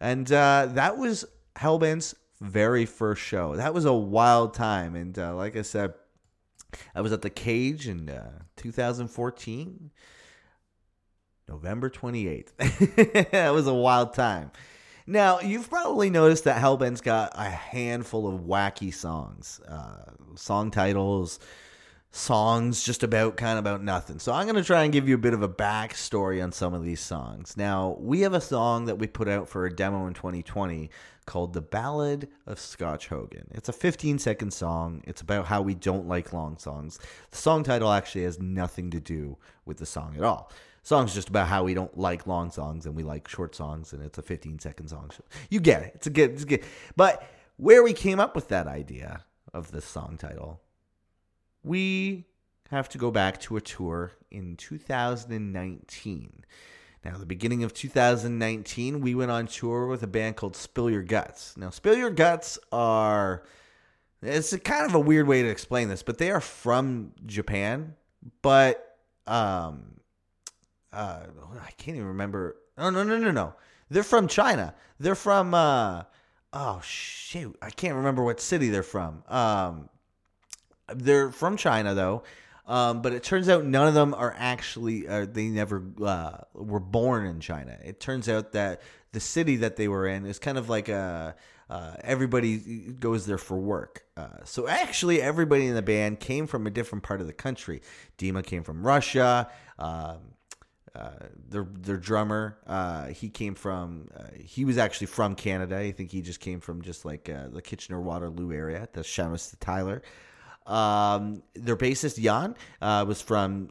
And 0.00 0.30
uh, 0.30 0.68
that 0.72 0.98
was 0.98 1.24
Hellbent's 1.56 2.14
very 2.40 2.84
first 2.84 3.22
show. 3.22 3.56
That 3.56 3.72
was 3.72 3.86
a 3.86 3.94
wild 3.94 4.52
time, 4.52 4.94
and 4.94 5.18
uh, 5.18 5.34
like 5.34 5.56
I 5.56 5.62
said, 5.62 5.94
I 6.94 7.00
was 7.00 7.12
at 7.12 7.22
the 7.22 7.30
Cage 7.30 7.88
in 7.88 8.10
uh, 8.10 8.40
2014, 8.56 9.90
November 11.48 11.90
28th. 11.90 13.30
that 13.30 13.54
was 13.54 13.66
a 13.66 13.74
wild 13.74 14.12
time. 14.14 14.50
Now, 15.06 15.40
you've 15.40 15.68
probably 15.68 16.08
noticed 16.08 16.44
that 16.44 16.62
Hellbent's 16.62 17.02
got 17.02 17.32
a 17.34 17.44
handful 17.44 18.26
of 18.26 18.40
wacky 18.40 18.92
songs, 18.92 19.60
uh, 19.68 20.12
song 20.34 20.70
titles, 20.70 21.38
songs 22.10 22.82
just 22.82 23.02
about 23.02 23.36
kind 23.36 23.58
of 23.58 23.64
about 23.64 23.82
nothing. 23.82 24.18
So 24.18 24.32
I'm 24.32 24.44
going 24.44 24.56
to 24.56 24.64
try 24.64 24.84
and 24.84 24.92
give 24.92 25.06
you 25.06 25.16
a 25.16 25.18
bit 25.18 25.34
of 25.34 25.42
a 25.42 25.48
backstory 25.48 26.42
on 26.42 26.52
some 26.52 26.72
of 26.72 26.84
these 26.84 27.00
songs. 27.00 27.54
Now, 27.54 27.98
we 28.00 28.20
have 28.20 28.32
a 28.32 28.40
song 28.40 28.86
that 28.86 28.96
we 28.96 29.06
put 29.06 29.28
out 29.28 29.46
for 29.46 29.66
a 29.66 29.74
demo 29.74 30.06
in 30.06 30.14
2020 30.14 30.88
called 31.26 31.52
The 31.52 31.60
Ballad 31.60 32.28
of 32.46 32.58
Scotch 32.58 33.08
Hogan. 33.08 33.48
It's 33.50 33.68
a 33.68 33.74
15 33.74 34.18
second 34.18 34.54
song. 34.54 35.02
It's 35.06 35.20
about 35.20 35.46
how 35.46 35.60
we 35.60 35.74
don't 35.74 36.08
like 36.08 36.32
long 36.32 36.56
songs. 36.56 36.98
The 37.30 37.36
song 37.36 37.62
title 37.62 37.92
actually 37.92 38.24
has 38.24 38.38
nothing 38.38 38.90
to 38.92 39.00
do 39.00 39.36
with 39.66 39.76
the 39.76 39.86
song 39.86 40.14
at 40.16 40.24
all 40.24 40.50
song's 40.84 41.14
just 41.14 41.28
about 41.28 41.48
how 41.48 41.64
we 41.64 41.74
don't 41.74 41.98
like 41.98 42.28
long 42.28 42.52
songs 42.52 42.86
and 42.86 42.94
we 42.94 43.02
like 43.02 43.26
short 43.26 43.56
songs, 43.56 43.92
and 43.92 44.02
it's 44.02 44.18
a 44.18 44.22
15 44.22 44.60
second 44.60 44.88
song. 44.88 45.10
You 45.50 45.58
get 45.58 45.82
it. 45.82 45.92
It's 45.96 46.06
a 46.06 46.10
good. 46.10 46.30
It's 46.30 46.44
a 46.44 46.46
good. 46.46 46.62
But 46.94 47.26
where 47.56 47.82
we 47.82 47.92
came 47.92 48.20
up 48.20 48.36
with 48.36 48.48
that 48.48 48.68
idea 48.68 49.24
of 49.52 49.72
this 49.72 49.84
song 49.84 50.16
title, 50.18 50.60
we 51.64 52.26
have 52.70 52.88
to 52.90 52.98
go 52.98 53.10
back 53.10 53.40
to 53.40 53.56
a 53.56 53.60
tour 53.60 54.12
in 54.30 54.56
2019. 54.56 56.44
Now, 57.04 57.18
the 57.18 57.26
beginning 57.26 57.64
of 57.64 57.74
2019, 57.74 59.00
we 59.00 59.14
went 59.14 59.30
on 59.30 59.46
tour 59.46 59.86
with 59.86 60.02
a 60.02 60.06
band 60.06 60.36
called 60.36 60.56
Spill 60.56 60.90
Your 60.90 61.02
Guts. 61.02 61.56
Now, 61.56 61.70
Spill 61.70 61.96
Your 61.96 62.10
Guts 62.10 62.58
are 62.72 63.42
It's 64.22 64.56
kind 64.58 64.86
of 64.86 64.94
a 64.94 65.00
weird 65.00 65.26
way 65.26 65.42
to 65.42 65.48
explain 65.48 65.88
this, 65.88 66.02
but 66.02 66.16
they 66.18 66.30
are 66.30 66.40
from 66.40 67.12
Japan, 67.26 67.94
but 68.40 68.96
um, 69.26 69.93
uh, 70.94 71.26
I 71.60 71.70
can't 71.72 71.96
even 71.96 72.08
remember. 72.08 72.56
No, 72.78 72.90
no, 72.90 73.02
no, 73.02 73.18
no, 73.18 73.30
no. 73.30 73.54
They're 73.90 74.02
from 74.02 74.28
China. 74.28 74.74
They're 74.98 75.14
from 75.14 75.54
uh, 75.54 76.04
oh 76.54 76.80
shoot, 76.82 77.56
I 77.60 77.70
can't 77.70 77.96
remember 77.96 78.22
what 78.22 78.40
city 78.40 78.70
they're 78.70 78.82
from. 78.82 79.22
Um, 79.28 79.90
they're 80.94 81.30
from 81.30 81.56
China 81.56 81.94
though. 81.94 82.22
Um, 82.66 83.02
but 83.02 83.12
it 83.12 83.22
turns 83.22 83.50
out 83.50 83.66
none 83.66 83.88
of 83.88 83.92
them 83.92 84.14
are 84.14 84.34
actually, 84.38 85.06
uh, 85.06 85.26
they 85.30 85.48
never 85.48 85.84
uh, 86.02 86.38
were 86.54 86.80
born 86.80 87.26
in 87.26 87.40
China. 87.40 87.76
It 87.84 88.00
turns 88.00 88.26
out 88.26 88.52
that 88.52 88.80
the 89.12 89.20
city 89.20 89.56
that 89.56 89.76
they 89.76 89.86
were 89.86 90.06
in 90.06 90.24
is 90.24 90.38
kind 90.38 90.56
of 90.56 90.70
like 90.70 90.88
a, 90.88 91.36
uh, 91.68 91.96
everybody 92.00 92.56
goes 92.92 93.26
there 93.26 93.36
for 93.36 93.58
work. 93.58 94.04
Uh, 94.16 94.44
so 94.44 94.66
actually, 94.66 95.20
everybody 95.20 95.66
in 95.66 95.74
the 95.74 95.82
band 95.82 96.20
came 96.20 96.46
from 96.46 96.66
a 96.66 96.70
different 96.70 97.04
part 97.04 97.20
of 97.20 97.26
the 97.26 97.34
country. 97.34 97.82
Dima 98.16 98.44
came 98.44 98.62
from 98.62 98.86
Russia. 98.86 99.50
Um, 99.78 100.20
uh, 100.96 101.10
their 101.48 101.66
their 101.72 101.96
drummer, 101.96 102.56
uh, 102.66 103.06
he 103.08 103.28
came 103.28 103.54
from. 103.54 104.08
Uh, 104.16 104.26
he 104.38 104.64
was 104.64 104.78
actually 104.78 105.08
from 105.08 105.34
Canada. 105.34 105.76
I 105.76 105.90
think 105.90 106.12
he 106.12 106.22
just 106.22 106.38
came 106.38 106.60
from 106.60 106.82
just 106.82 107.04
like 107.04 107.28
uh, 107.28 107.48
the 107.48 107.60
Kitchener 107.60 108.00
Waterloo 108.00 108.52
area. 108.52 108.88
The 108.92 109.00
Shamus 109.00 109.54
Tyler. 109.58 110.02
Um, 110.66 111.42
their 111.54 111.76
bassist 111.76 112.22
Jan 112.22 112.54
uh, 112.80 113.04
was 113.06 113.20
from 113.20 113.70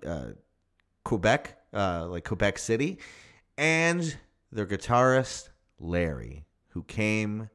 Quebec, 1.05 1.57
like 1.71 2.25
Quebec 2.25 2.59
City, 2.59 2.99
and 3.57 4.17
their 4.51 4.67
guitarist 4.67 5.49
Larry, 5.79 6.45
who 6.69 6.83
came 6.83 7.49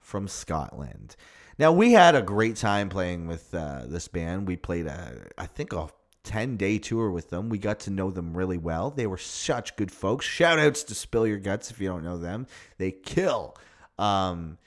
from 0.00 0.26
Scotland. 0.26 1.16
Now 1.58 1.72
we 1.72 1.92
had 1.92 2.16
a 2.16 2.22
great 2.22 2.56
time 2.56 2.88
playing 2.88 3.28
with 3.28 3.52
this 3.52 4.08
band. 4.08 4.48
We 4.48 4.56
played 4.56 4.86
a, 4.88 5.28
I 5.38 5.46
think 5.46 5.72
a 5.72 5.88
10 6.24 6.56
day 6.56 6.78
tour 6.78 7.10
with 7.10 7.30
them. 7.30 7.48
We 7.48 7.58
got 7.58 7.80
to 7.80 7.90
know 7.90 8.10
them 8.10 8.36
really 8.36 8.58
well. 8.58 8.90
They 8.90 9.06
were 9.06 9.18
such 9.18 9.76
good 9.76 9.90
folks. 9.90 10.26
Shout 10.26 10.58
outs 10.58 10.84
to 10.84 10.94
Spill 10.94 11.26
Your 11.26 11.38
Guts 11.38 11.70
if 11.70 11.80
you 11.80 11.88
don't 11.88 12.04
know 12.04 12.18
them. 12.18 12.46
They 12.78 12.92
kill. 12.92 13.56
Um, 13.98 14.58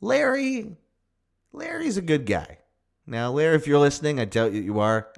Larry, 0.00 0.76
Larry's 1.52 1.96
a 1.96 2.02
good 2.02 2.24
guy. 2.24 2.58
Now, 3.06 3.30
Larry, 3.30 3.56
if 3.56 3.66
you're 3.66 3.78
listening, 3.78 4.20
I 4.20 4.26
doubt 4.26 4.52
you 4.52 4.80
are. 4.80 5.08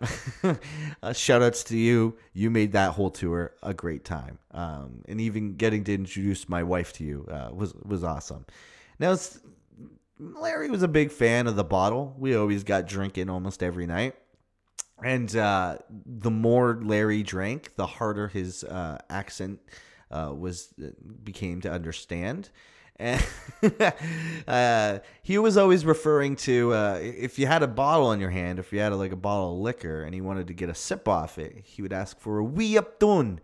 uh, 1.03 1.13
shout 1.13 1.43
outs 1.43 1.65
to 1.65 1.77
you. 1.77 2.17
You 2.33 2.49
made 2.49 2.73
that 2.73 2.93
whole 2.93 3.11
tour 3.11 3.53
a 3.65 3.75
great 3.75 4.05
time. 4.05 4.39
Um, 4.53 5.03
and 5.09 5.21
even 5.21 5.57
getting 5.57 5.83
to 5.85 5.95
introduce 5.95 6.49
my 6.49 6.63
wife 6.63 6.93
to 6.95 7.05
you 7.05 7.27
uh, 7.29 7.51
was, 7.53 7.75
was 7.75 8.05
awesome. 8.05 8.47
Now, 9.01 9.17
Larry 10.21 10.71
was 10.71 10.85
a 10.85 10.89
big 10.89 11.11
fan 11.11 11.49
of 11.49 11.57
the 11.57 11.65
bottle. 11.65 12.15
We 12.17 12.37
always 12.37 12.63
got 12.63 12.87
drinking 12.87 13.29
almost 13.29 13.61
every 13.61 13.87
night 13.87 14.15
and 15.05 15.35
uh, 15.37 15.79
the 16.07 16.31
more 16.31 16.79
Larry 16.83 17.23
drank, 17.23 17.75
the 17.77 17.87
harder 17.87 18.29
his 18.29 18.65
uh, 18.65 18.99
accent 19.09 19.61
uh, 20.11 20.33
was 20.37 20.75
uh, 20.83 20.89
became 21.23 21.61
to 21.63 21.71
understand. 21.71 22.51
And 22.97 23.25
uh, 24.49 24.99
he 25.23 25.39
was 25.39 25.57
always 25.57 25.87
referring 25.87 26.37
to 26.37 26.75
uh, 26.75 26.99
if 27.01 27.39
you 27.39 27.47
had 27.47 27.63
a 27.63 27.67
bottle 27.67 28.13
in 28.13 28.21
your 28.21 28.31
hand, 28.31 28.59
if 28.59 28.73
you 28.73 28.81
had 28.81 28.93
a, 28.93 28.97
like 28.97 29.13
a 29.13 29.17
bottle 29.17 29.55
of 29.55 29.59
liquor, 29.61 30.03
and 30.03 30.15
he 30.15 30.21
wanted 30.21 30.49
to 30.49 30.55
get 30.55 30.69
a 30.69 30.75
sip 30.75 31.09
off 31.09 31.39
it, 31.39 31.63
he 31.65 31.81
would 31.81 31.95
ask 31.95 32.21
for 32.21 32.39
a 32.39 32.45
wee 32.45 32.77
up 32.77 32.99
down, 32.99 33.41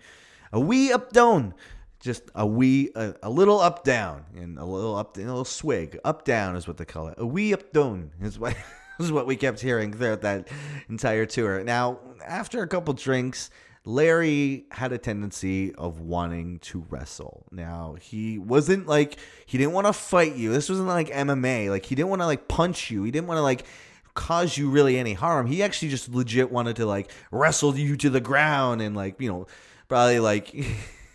a 0.53 0.61
wee 0.61 0.93
up 0.93 1.11
down, 1.11 1.55
just 2.01 2.25
a 2.35 2.47
wee, 2.47 2.91
a, 2.95 3.15
a, 3.23 3.31
little 3.31 3.59
up 3.59 3.83
down, 3.83 4.27
and 4.35 4.59
a 4.59 4.65
little 4.65 4.95
up, 4.95 5.17
a 5.17 5.21
little 5.21 5.45
swig, 5.45 5.99
up 6.05 6.27
down 6.27 6.55
is 6.55 6.69
what 6.69 6.77
they 6.77 6.85
call 6.85 7.09
it. 7.09 7.15
A 7.17 7.27
wee 7.27 7.55
up 7.55 7.73
down 7.73 8.11
is 8.21 8.39
what. 8.39 8.55
is 8.99 9.13
what 9.13 9.27
we 9.27 9.37
kept 9.37 9.61
hearing 9.61 9.93
throughout 9.93 10.23
that 10.23 10.49
entire 10.89 11.27
tour. 11.27 11.63
Now, 11.63 11.99
after 12.25 12.63
a 12.63 12.69
couple 12.69 12.95
drinks, 12.95 13.51
Larry 13.85 14.67
had 14.73 14.93
a 14.93 14.99
tendency 14.99 15.73
of 15.75 16.01
wanting 16.01 16.59
to 16.59 16.85
wrestle. 16.91 17.47
Now, 17.53 17.97
he 18.01 18.39
wasn't 18.39 18.87
like 18.89 19.17
he 19.47 19.59
didn't 19.59 19.73
want 19.73 19.87
to 19.87 19.93
fight 19.93 20.35
you. 20.35 20.53
This 20.53 20.69
wasn't 20.69 20.89
like 20.89 21.09
MMA. 21.09 21.71
Like 21.71 21.87
he 21.87 21.95
didn't 21.95 22.09
want 22.09 22.21
to 22.21 22.27
like 22.27 22.49
punch 22.49 22.91
you. 22.91 23.05
He 23.05 23.13
didn't 23.13 23.29
want 23.29 23.39
to 23.39 23.43
like 23.43 23.65
cause 24.15 24.57
you 24.57 24.71
really 24.71 24.99
any 24.99 25.13
harm. 25.13 25.47
He 25.47 25.63
actually 25.63 25.91
just 25.91 26.09
legit 26.09 26.51
wanted 26.51 26.77
to 26.77 26.87
like 26.87 27.13
wrestle 27.31 27.77
you 27.77 27.97
to 27.99 28.11
the 28.11 28.21
ground 28.21 28.83
and 28.83 28.97
like, 28.97 29.21
you 29.21 29.31
know, 29.31 29.47
probably 29.89 30.19
like 30.19 30.53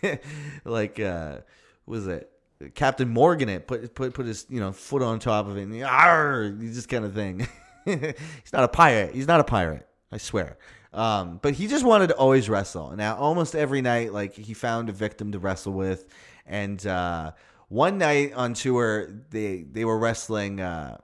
like 0.64 0.98
uh 0.98 1.38
was 1.84 2.06
it 2.06 2.30
Captain 2.74 3.08
Morgan 3.08 3.50
it 3.50 3.66
put 3.66 3.94
put 3.94 4.14
put 4.14 4.24
his 4.24 4.46
you 4.48 4.60
know 4.60 4.72
foot 4.72 5.02
on 5.02 5.18
top 5.18 5.46
of 5.46 5.58
it 5.58 5.62
and 5.62 5.84
arr, 5.84 6.50
just 6.50 6.88
kind 6.88 7.04
of 7.04 7.12
thing. 7.12 7.46
he's 8.44 8.52
not 8.52 8.64
a 8.64 8.68
pirate. 8.68 9.14
He's 9.14 9.26
not 9.26 9.40
a 9.40 9.44
pirate. 9.44 9.86
I 10.10 10.18
swear. 10.18 10.58
Um, 10.92 11.38
but 11.40 11.54
he 11.54 11.66
just 11.68 11.84
wanted 11.84 12.08
to 12.08 12.16
always 12.16 12.48
wrestle. 12.48 12.94
Now, 12.96 13.16
almost 13.16 13.54
every 13.54 13.80
night, 13.80 14.12
like 14.12 14.34
he 14.34 14.52
found 14.54 14.88
a 14.88 14.92
victim 14.92 15.32
to 15.32 15.38
wrestle 15.38 15.72
with, 15.72 16.06
and 16.46 16.84
uh, 16.86 17.32
one 17.68 17.96
night 17.96 18.34
on 18.34 18.52
tour, 18.52 19.08
they 19.30 19.62
they 19.62 19.86
were 19.86 19.98
wrestling, 19.98 20.60
uh, 20.60 20.98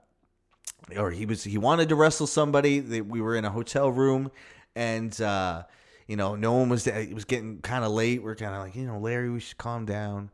or 0.95 1.09
he 1.09 1.25
was 1.25 1.43
he 1.43 1.57
wanted 1.57 1.89
to 1.89 1.95
wrestle 1.95 2.27
somebody. 2.27 2.79
They, 2.79 3.01
we 3.01 3.19
were 3.19 3.35
in 3.35 3.45
a 3.45 3.49
hotel 3.49 3.91
room, 3.91 4.29
and 4.75 5.19
uh, 5.19 5.63
you 6.07 6.15
know, 6.15 6.35
no 6.35 6.53
one 6.53 6.69
was. 6.69 6.85
It 6.85 7.13
was 7.13 7.25
getting 7.25 7.59
kind 7.61 7.83
of 7.83 7.91
late. 7.91 8.21
We're 8.21 8.35
kind 8.35 8.53
of 8.53 8.61
like, 8.61 8.75
you 8.75 8.85
know, 8.85 8.99
Larry, 8.99 9.31
we 9.31 9.39
should 9.39 9.57
calm 9.57 9.85
down. 9.85 10.29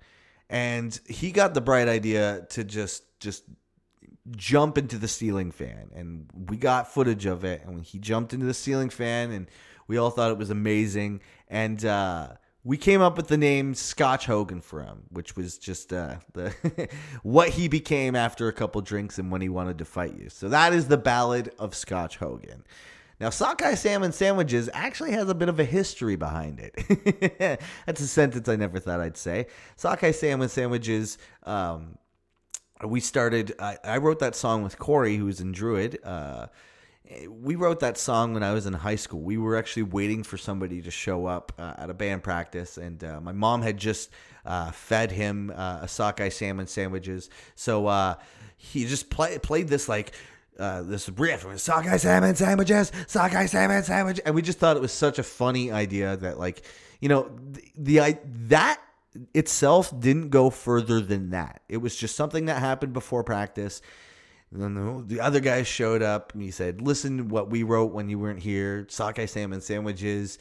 And 0.50 1.00
he 1.08 1.32
got 1.32 1.54
the 1.54 1.62
bright 1.62 1.88
idea 1.88 2.46
to 2.52 2.64
just 2.64 3.04
just 3.20 3.44
jump 4.32 4.78
into 4.78 4.98
the 4.98 5.08
ceiling 5.08 5.52
fan. 5.52 5.90
And 5.94 6.30
we 6.50 6.58
got 6.58 6.94
footage 6.94 7.26
of 7.26 7.44
it. 7.44 7.62
And 7.64 7.76
when 7.76 7.84
he 7.84 8.00
jumped 8.00 8.34
into 8.34 8.46
the 8.46 8.54
ceiling 8.54 8.90
fan, 8.90 9.32
and 9.32 9.48
we 9.88 9.98
all 9.98 10.10
thought 10.10 10.32
it 10.32 10.38
was 10.38 10.50
amazing. 10.50 11.22
And 11.48 11.84
uh, 11.86 12.30
we 12.64 12.78
came 12.78 13.02
up 13.02 13.16
with 13.16 13.28
the 13.28 13.38
name 13.38 13.76
Scotch 13.76 14.26
Hogan 14.26 14.62
for 14.62 14.82
him, 14.82 15.04
which 15.10 15.36
was 15.36 15.58
just 15.58 15.94
uh, 15.94 16.16
the 16.34 16.90
what 17.24 17.50
he 17.50 17.68
became 17.68 18.16
after 18.16 18.48
a 18.48 18.54
couple 18.54 18.82
drinks 18.82 19.20
and 19.20 19.32
when 19.32 19.42
he 19.42 19.50
wanted 19.50 19.78
to 19.78 19.86
fight 19.86 20.16
you. 20.18 20.30
So 20.30 20.50
that 20.50 20.74
is 20.74 20.88
the 20.88 20.98
Ballad 20.98 21.54
of 21.60 21.76
Scotch 21.76 22.18
Hogan. 22.18 22.66
Now, 23.20 23.30
sockeye 23.30 23.76
salmon 23.76 24.12
sandwiches 24.12 24.70
actually 24.74 25.12
has 25.12 25.30
a 25.30 25.36
bit 25.36 25.48
of 25.48 25.60
a 25.60 25.64
history 25.64 26.18
behind 26.18 26.60
it. 26.60 27.62
That's 27.86 28.02
a 28.02 28.08
sentence 28.08 28.50
I 28.50 28.58
never 28.58 28.80
thought 28.80 29.00
I'd 29.00 29.16
say. 29.16 29.48
Sockeye 29.78 30.12
salmon 30.12 30.50
sandwiches 30.50 31.18
um, 31.44 31.98
we 32.84 33.00
started. 33.00 33.54
I, 33.60 33.78
I, 33.84 33.98
wrote 33.98 34.20
that 34.20 34.36
song 34.36 34.64
with 34.64 34.78
Corey, 34.78 35.18
who's 35.18 35.40
in 35.40 35.52
Druid. 35.52 36.00
Uh, 36.04 36.48
we 37.30 37.56
wrote 37.56 37.80
that 37.82 37.98
song 37.98 38.34
when 38.34 38.44
I 38.44 38.54
was 38.54 38.66
in 38.66 38.74
high 38.74 38.96
school. 38.96 39.22
We 39.22 39.38
were 39.38 39.56
actually 39.56 39.84
waiting 39.84 40.24
for 40.24 40.38
somebody 40.38 40.82
to 40.82 40.92
show 40.92 41.26
up 41.26 41.54
uh, 41.58 41.74
at 41.78 41.90
a 41.90 41.94
band 41.94 42.24
practice, 42.24 42.78
and 42.78 43.04
uh, 43.04 43.22
my 43.22 43.32
mom 43.32 43.62
had 43.62 43.78
just 43.78 44.10
uh, 44.46 44.72
fed 44.72 45.12
him 45.12 45.52
uh, 45.56 45.80
a 45.82 45.88
sockeye 45.88 46.30
salmon 46.30 46.68
sandwiches. 46.68 47.30
So 47.56 47.88
uh, 47.88 48.16
he 48.58 48.86
just 48.86 49.10
play, 49.10 49.38
played 49.40 49.68
this 49.68 49.90
like. 49.90 50.14
Uh, 50.58 50.84
this 50.84 51.10
riff 51.10 51.46
sockeye 51.60 51.98
salmon 51.98 52.34
sandwiches, 52.34 52.90
sockeye 53.08 53.46
salmon 53.46 53.84
sandwich, 53.84 54.22
and 54.26 54.34
we 54.34 54.42
just 54.42 54.58
thought 54.58 54.78
it 54.78 54.82
was 54.82 54.94
such 54.94 55.20
a 55.20 55.24
funny 55.24 55.70
idea 55.70 56.16
that, 56.16 56.40
like, 56.40 56.64
you 57.02 57.10
know, 57.10 57.30
the, 57.52 58.00
the 58.00 58.18
that 58.48 58.80
itself 59.34 59.98
didn't 60.00 60.30
go 60.30 60.50
further 60.50 61.00
than 61.00 61.32
that. 61.32 61.62
It 61.70 61.78
was 61.78 61.96
just 61.96 62.16
something 62.16 62.46
that 62.46 62.60
happened 62.60 62.94
before 62.94 63.24
practice. 63.24 63.82
And 64.52 65.10
the 65.10 65.20
other 65.20 65.40
guys 65.40 65.68
showed 65.68 66.02
up 66.02 66.34
and 66.34 66.42
he 66.42 66.52
said, 66.52 66.82
Listen 66.82 67.18
to 67.18 67.24
what 67.24 67.50
we 67.50 67.64
wrote 67.64 67.92
when 67.94 68.10
you 68.10 68.20
weren't 68.20 68.40
here 68.40 68.86
sockeye 68.90 69.26
salmon 69.26 69.62
sandwiches. 69.62 70.40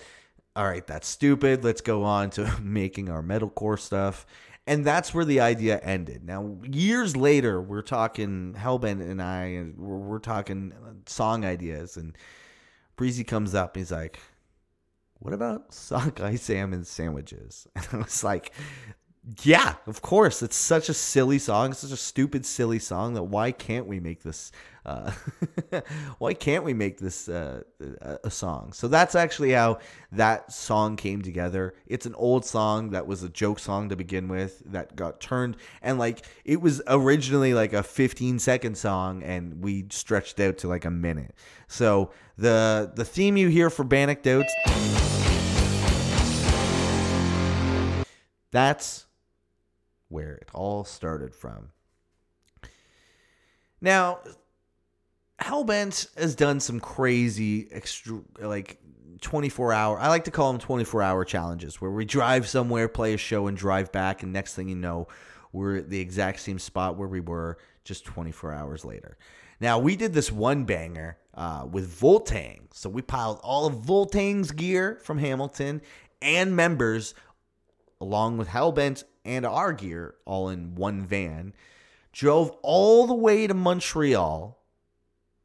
All 0.57 0.65
right, 0.65 0.87
that's 0.87 1.09
stupid. 1.09 1.65
Let's 1.65 1.81
go 1.81 2.05
on 2.05 2.31
to 2.31 2.59
making 2.63 3.09
our 3.09 3.23
metalcore 3.23 3.79
stuff. 3.79 4.27
And 4.67 4.85
that's 4.85 5.13
where 5.13 5.27
the 5.27 5.41
idea 5.41 5.79
ended. 5.81 6.25
Now, 6.25 6.57
years 6.63 7.17
later, 7.17 7.61
we're 7.61 7.83
talking, 7.83 8.55
Hellbent 8.57 9.03
and 9.03 9.21
I, 9.21 9.67
we're, 9.77 9.97
we're 9.97 10.19
talking 10.21 10.73
song 11.07 11.45
ideas. 11.45 11.99
And 11.99 12.17
Breezy 12.97 13.25
comes 13.25 13.55
up 13.55 13.77
and 13.77 13.83
he's 13.83 13.93
like, 13.93 14.19
what 15.19 15.33
about 15.33 15.73
sockeye 15.73 16.37
salmon 16.37 16.85
sandwiches? 16.85 17.67
And 17.77 17.87
I 17.93 17.97
was 17.99 18.23
like, 18.25 18.53
yeah, 19.43 19.77
of 19.87 20.03
course. 20.03 20.43
It's 20.43 20.57
such 20.57 20.91
a 20.91 20.95
silly 20.95 21.39
song. 21.39 21.71
It's 21.71 21.81
such 21.81 21.93
a 21.93 21.97
stupid, 21.97 22.45
silly 22.45 22.79
song 22.79 23.15
that 23.15 23.23
why 23.23 23.53
can't 23.53 23.87
we 23.87 23.99
make 23.99 24.23
this? 24.23 24.53
Uh, 24.85 25.13
why 26.19 26.35
can't 26.35 26.63
we 26.63 26.75
make 26.75 26.99
this 26.99 27.27
uh, 27.27 27.63
a 28.23 28.31
song? 28.31 28.75
So 28.75 28.87
that's 28.87 29.15
actually 29.15 29.53
how 29.53 29.79
that 30.13 30.53
song 30.53 30.97
came 30.97 31.23
together. 31.23 31.75
It's 31.87 32.05
an 32.05 32.15
old 32.17 32.45
song 32.45 32.91
that 32.91 33.07
was 33.07 33.23
a 33.23 33.31
joke 33.31 33.61
song 33.61 33.89
to 33.89 33.97
begin 33.97 34.29
with 34.29 34.63
that 34.67 34.95
got 34.95 35.21
turned 35.21 35.57
and 35.81 35.99
like 35.99 36.27
it 36.45 36.61
was 36.61 36.83
originally 36.87 37.55
like 37.55 37.73
a 37.73 37.83
15 37.83 38.39
second 38.39 38.77
song 38.77 39.23
and 39.23 39.63
we 39.63 39.87
stretched 39.89 40.39
out 40.39 40.59
to 40.59 40.69
like 40.69 40.85
a 40.85 40.91
minute. 40.91 41.35
So 41.67 42.11
the 42.37 42.93
the 42.95 43.07
theme 43.07 43.39
you 43.39 43.49
hear 43.49 43.71
for 43.71 43.85
Bandecdotes. 43.85 44.53
That's 48.51 49.07
where 50.15 50.35
it 50.35 50.49
all 50.55 50.85
started 50.85 51.35
from. 51.35 51.71
Now, 53.81 54.21
Hellbent 55.41 56.17
has 56.17 56.37
done 56.37 56.61
some 56.61 56.79
crazy, 56.79 57.67
extra, 57.73 58.21
like 58.41 58.79
24 59.23 59.73
hour. 59.73 59.99
I 59.99 60.07
like 60.09 60.23
to 60.25 60.31
call 60.31 60.53
them 60.53 60.61
24 60.61 61.03
hour 61.03 61.25
challenges, 61.25 61.81
where 61.81 61.91
we 61.91 62.05
drive 62.05 62.49
somewhere, 62.49 62.87
play 62.87 63.15
a 63.15 63.17
show, 63.17 63.49
and 63.49 63.57
drive 63.57 63.91
back, 63.91 64.23
and 64.23 64.33
next 64.33 64.55
thing 64.55 64.69
you 64.69 64.77
know, 64.77 65.09
we're 65.53 65.79
at 65.79 65.91
the 65.91 65.99
exact 65.99 66.39
same 66.39 66.61
spot 66.61 66.97
where 66.97 67.09
we 67.09 67.19
were 67.19 67.59
just 67.83 68.05
24 68.05 68.53
hours 68.53 68.85
later. 68.85 69.19
Now 69.61 69.81
we 69.81 69.97
did 69.97 70.13
this 70.13 70.31
one 70.31 70.65
banger 70.65 71.19
uh, 71.35 71.67
with 71.69 71.93
Voltang, 72.01 72.73
so 72.73 72.89
we 72.89 73.03
piled 73.03 73.41
all 73.43 73.67
of 73.67 73.75
Voltang's 73.75 74.53
gear 74.53 75.01
from 75.03 75.19
Hamilton 75.19 75.83
and 76.23 76.55
members, 76.55 77.15
along 78.01 78.37
with 78.37 78.47
Hellbent 78.47 79.03
and 79.25 79.47
our 79.47 79.73
gear, 79.73 80.15
all 80.25 80.49
in 80.49 80.75
one 80.75 81.07
van. 81.07 81.53
Drove 82.13 82.51
all 82.63 83.07
the 83.07 83.15
way 83.15 83.47
to 83.47 83.55
Montreal, 83.55 84.59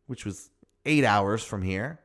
which 0.07 0.25
was 0.25 0.49
eight 0.85 1.03
hours 1.03 1.43
from 1.43 1.61
here 1.61 1.99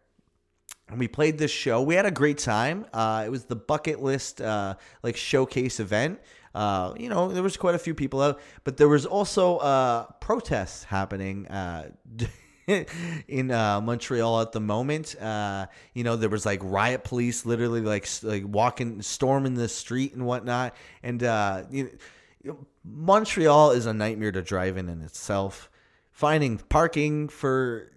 and 0.89 0.99
we 0.99 1.09
played 1.09 1.39
this 1.39 1.51
show. 1.51 1.83
We 1.83 1.95
had 1.95 2.07
a 2.07 2.11
great 2.11 2.39
time. 2.39 2.87
Uh, 2.93 3.25
it 3.27 3.31
was 3.31 3.45
the 3.45 3.57
bucket 3.57 4.03
list 4.03 4.41
uh, 4.41 4.75
like 5.03 5.17
showcase 5.17 5.81
event. 5.81 6.21
Uh, 6.55 6.95
you 6.97 7.09
know, 7.09 7.33
there 7.33 7.43
was 7.43 7.57
quite 7.57 7.75
a 7.75 7.79
few 7.79 7.95
people 7.95 8.21
out, 8.21 8.41
but 8.63 8.77
there 8.77 8.89
was 8.89 9.07
also 9.07 9.57
uh, 9.59 10.05
protests 10.21 10.85
happening 10.85 11.49
uh, 11.49 11.89
in 13.29 13.51
uh, 13.51 13.81
Montreal 13.81 14.41
at 14.41 14.53
the 14.53 14.61
moment. 14.61 15.15
you 15.95 16.05
know, 16.05 16.17
there 16.17 16.29
was 16.29 16.47
like 16.47 16.61
riot 16.63 17.05
police, 17.05 17.45
literally 17.47 17.81
like 17.81 18.09
like 18.23 18.45
walking, 18.47 19.03
storming 19.03 19.55
the 19.55 19.69
street 19.69 20.15
and 20.15 20.27
whatnot. 20.27 20.75
And 21.03 21.23
you 21.71 21.91
know, 22.45 22.59
Montreal 22.85 23.71
is 23.73 23.87
a 23.87 23.95
nightmare 23.95 24.33
to 24.33 24.43
drive 24.43 24.77
in 24.77 24.89
in 24.89 25.01
itself. 25.03 25.71
Finding 26.13 26.59
parking 26.59 27.29
for 27.29 27.91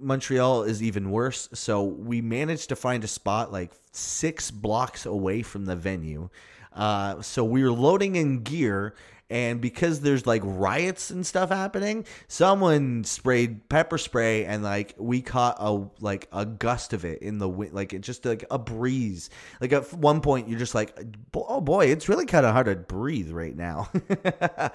Montreal 0.00 0.64
is 0.64 0.82
even 0.82 1.10
worse. 1.10 1.48
So 1.54 1.82
we 1.82 2.20
managed 2.20 2.68
to 2.70 2.76
find 2.76 3.04
a 3.04 3.08
spot 3.08 3.52
like 3.52 3.72
six 3.92 4.50
blocks 4.50 5.06
away 5.06 5.42
from 5.42 5.64
the 5.64 5.76
venue. 5.76 6.30
Uh, 6.72 7.22
so 7.22 7.44
we 7.44 7.62
were 7.62 7.72
loading 7.72 8.16
in 8.16 8.42
gear 8.42 8.94
and 9.30 9.60
because 9.60 10.00
there's 10.00 10.26
like 10.26 10.42
riots 10.44 11.10
and 11.10 11.26
stuff 11.26 11.50
happening 11.50 12.04
someone 12.28 13.04
sprayed 13.04 13.68
pepper 13.68 13.98
spray 13.98 14.44
and 14.44 14.62
like 14.62 14.94
we 14.98 15.20
caught 15.20 15.56
a 15.58 15.86
like 16.00 16.28
a 16.32 16.46
gust 16.46 16.92
of 16.92 17.04
it 17.04 17.20
in 17.22 17.38
the 17.38 17.48
wind 17.48 17.72
like 17.72 17.92
it 17.92 18.00
just 18.00 18.24
like 18.24 18.44
a 18.50 18.58
breeze. 18.58 19.30
Like 19.60 19.72
at 19.72 19.92
one 19.92 20.20
point 20.20 20.48
you're 20.48 20.58
just 20.58 20.74
like 20.74 20.98
oh 21.34 21.60
boy 21.60 21.86
it's 21.86 22.08
really 22.08 22.26
kind 22.26 22.46
of 22.46 22.52
hard 22.52 22.66
to 22.66 22.76
breathe 22.76 23.30
right 23.30 23.56
now. 23.56 23.90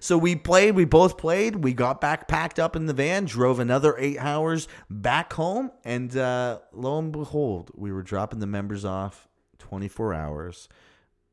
So 0.00 0.16
we 0.16 0.36
played 0.36 0.74
we 0.74 0.84
both 0.84 1.18
played 1.18 1.56
we 1.56 1.72
got 1.72 2.00
back 2.00 2.28
packed 2.28 2.58
up 2.58 2.76
in 2.76 2.86
the 2.86 2.92
van 2.92 3.24
drove 3.24 3.58
another 3.58 3.96
eight 3.98 4.18
hours 4.18 4.68
back 4.88 5.32
home 5.32 5.72
and 5.84 6.16
uh, 6.16 6.60
lo 6.72 6.98
and 6.98 7.12
behold 7.12 7.70
we 7.74 7.92
were 7.92 8.02
dropping 8.02 8.38
the 8.38 8.46
members 8.46 8.84
off 8.84 9.28
24 9.58 10.14
hours 10.14 10.68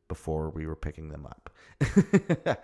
before 0.07 0.49
we 0.49 0.65
were 0.65 0.75
picking 0.75 1.09
them 1.09 1.25
up 1.25 1.49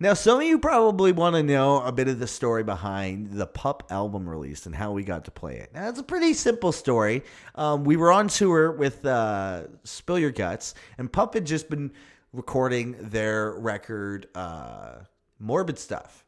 now, 0.00 0.14
some 0.14 0.40
of 0.40 0.46
you 0.46 0.58
probably 0.58 1.12
want 1.12 1.36
to 1.36 1.42
know 1.42 1.82
a 1.82 1.92
bit 1.92 2.08
of 2.08 2.18
the 2.18 2.26
story 2.26 2.64
behind 2.64 3.32
the 3.32 3.46
Pup 3.46 3.84
album 3.90 4.28
release 4.28 4.66
and 4.66 4.74
how 4.74 4.92
we 4.92 5.02
got 5.04 5.24
to 5.26 5.30
play 5.30 5.56
it. 5.56 5.72
Now, 5.74 5.88
it's 5.88 5.98
a 5.98 6.04
pretty 6.04 6.34
simple 6.34 6.72
story. 6.72 7.22
Um, 7.54 7.84
we 7.84 7.96
were 7.96 8.12
on 8.12 8.28
tour 8.28 8.72
with 8.72 9.04
uh, 9.04 9.64
Spill 9.84 10.18
Your 10.18 10.30
Guts, 10.30 10.74
and 10.98 11.12
Pup 11.12 11.34
had 11.34 11.46
just 11.46 11.68
been 11.68 11.92
recording 12.32 12.96
their 12.98 13.52
record, 13.52 14.28
uh, 14.34 14.96
Morbid 15.38 15.78
Stuff 15.78 16.24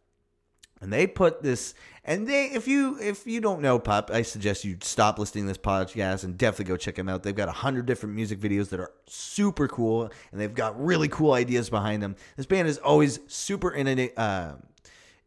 and 0.81 0.93
they 0.93 1.07
put 1.07 1.43
this 1.43 1.75
and 2.05 2.27
they 2.27 2.47
if 2.47 2.67
you 2.67 2.99
if 3.01 3.27
you 3.27 3.41
don't 3.41 3.61
know 3.61 3.79
Pup 3.79 4.11
i 4.13 4.23
suggest 4.23 4.65
you 4.65 4.77
stop 4.81 5.19
listening 5.19 5.45
to 5.45 5.49
this 5.49 5.59
podcast 5.59 6.25
and 6.25 6.37
definitely 6.39 6.67
go 6.67 6.77
check 6.77 6.95
them 6.95 7.09
out. 7.09 7.23
They've 7.23 7.35
got 7.35 7.49
a 7.49 7.53
hundred 7.53 7.87
different 7.87 8.15
music 8.15 8.41
videos 8.41 8.71
that 8.71 8.81
are 8.81 8.93
super 9.07 9.69
cool 9.69 10.11
and 10.33 10.41
they've 10.41 10.55
got 10.55 10.83
really 10.83 11.09
cool 11.09 11.33
ideas 11.33 11.71
behind 11.71 12.03
them. 12.03 12.17
This 12.37 12.47
band 12.47 12.69
is 12.69 12.79
always 12.79 13.21
super 13.29 13.71
in, 13.71 14.11
uh, 14.17 14.57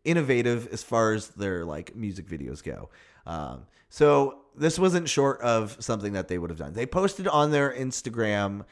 innovative 0.04 0.68
as 0.72 0.84
far 0.84 1.14
as 1.14 1.30
their 1.30 1.66
like 1.66 1.96
music 1.96 2.28
videos 2.28 2.64
go. 2.64 2.90
Um, 3.26 3.66
so 3.90 4.40
this 4.56 4.78
wasn't 4.78 5.08
short 5.08 5.40
of 5.42 5.78
something 5.80 6.14
that 6.14 6.28
they 6.28 6.38
would 6.38 6.50
have 6.50 6.60
done. 6.60 6.74
They 6.74 6.86
posted 6.86 7.28
on 7.28 7.52
their 7.52 7.74
instagram 7.74 8.66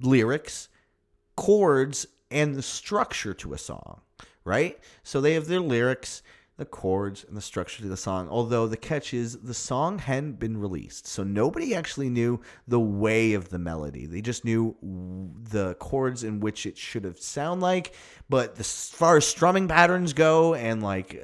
lyrics 0.00 0.68
chords 1.36 2.06
and 2.30 2.54
the 2.54 2.62
structure 2.62 3.34
to 3.34 3.54
a 3.54 3.58
song 3.58 4.00
right? 4.44 4.78
So 5.02 5.20
they 5.20 5.34
have 5.34 5.46
their 5.46 5.60
lyrics, 5.60 6.22
the 6.56 6.64
chords, 6.64 7.24
and 7.24 7.36
the 7.36 7.40
structure 7.40 7.82
to 7.82 7.88
the 7.88 7.96
song. 7.96 8.28
Although 8.28 8.66
the 8.66 8.76
catch 8.76 9.12
is 9.12 9.38
the 9.38 9.54
song 9.54 9.98
hadn't 9.98 10.38
been 10.38 10.56
released. 10.56 11.06
So 11.06 11.24
nobody 11.24 11.74
actually 11.74 12.10
knew 12.10 12.40
the 12.68 12.80
way 12.80 13.34
of 13.34 13.48
the 13.48 13.58
melody. 13.58 14.06
They 14.06 14.20
just 14.20 14.44
knew 14.44 14.76
the 15.50 15.74
chords 15.74 16.22
in 16.22 16.40
which 16.40 16.66
it 16.66 16.78
should 16.78 17.04
have 17.04 17.18
sound 17.18 17.60
like. 17.60 17.94
But 18.28 18.58
as 18.58 18.90
far 18.90 19.16
as 19.16 19.26
strumming 19.26 19.68
patterns 19.68 20.12
go 20.12 20.54
and 20.54 20.82
like 20.82 21.20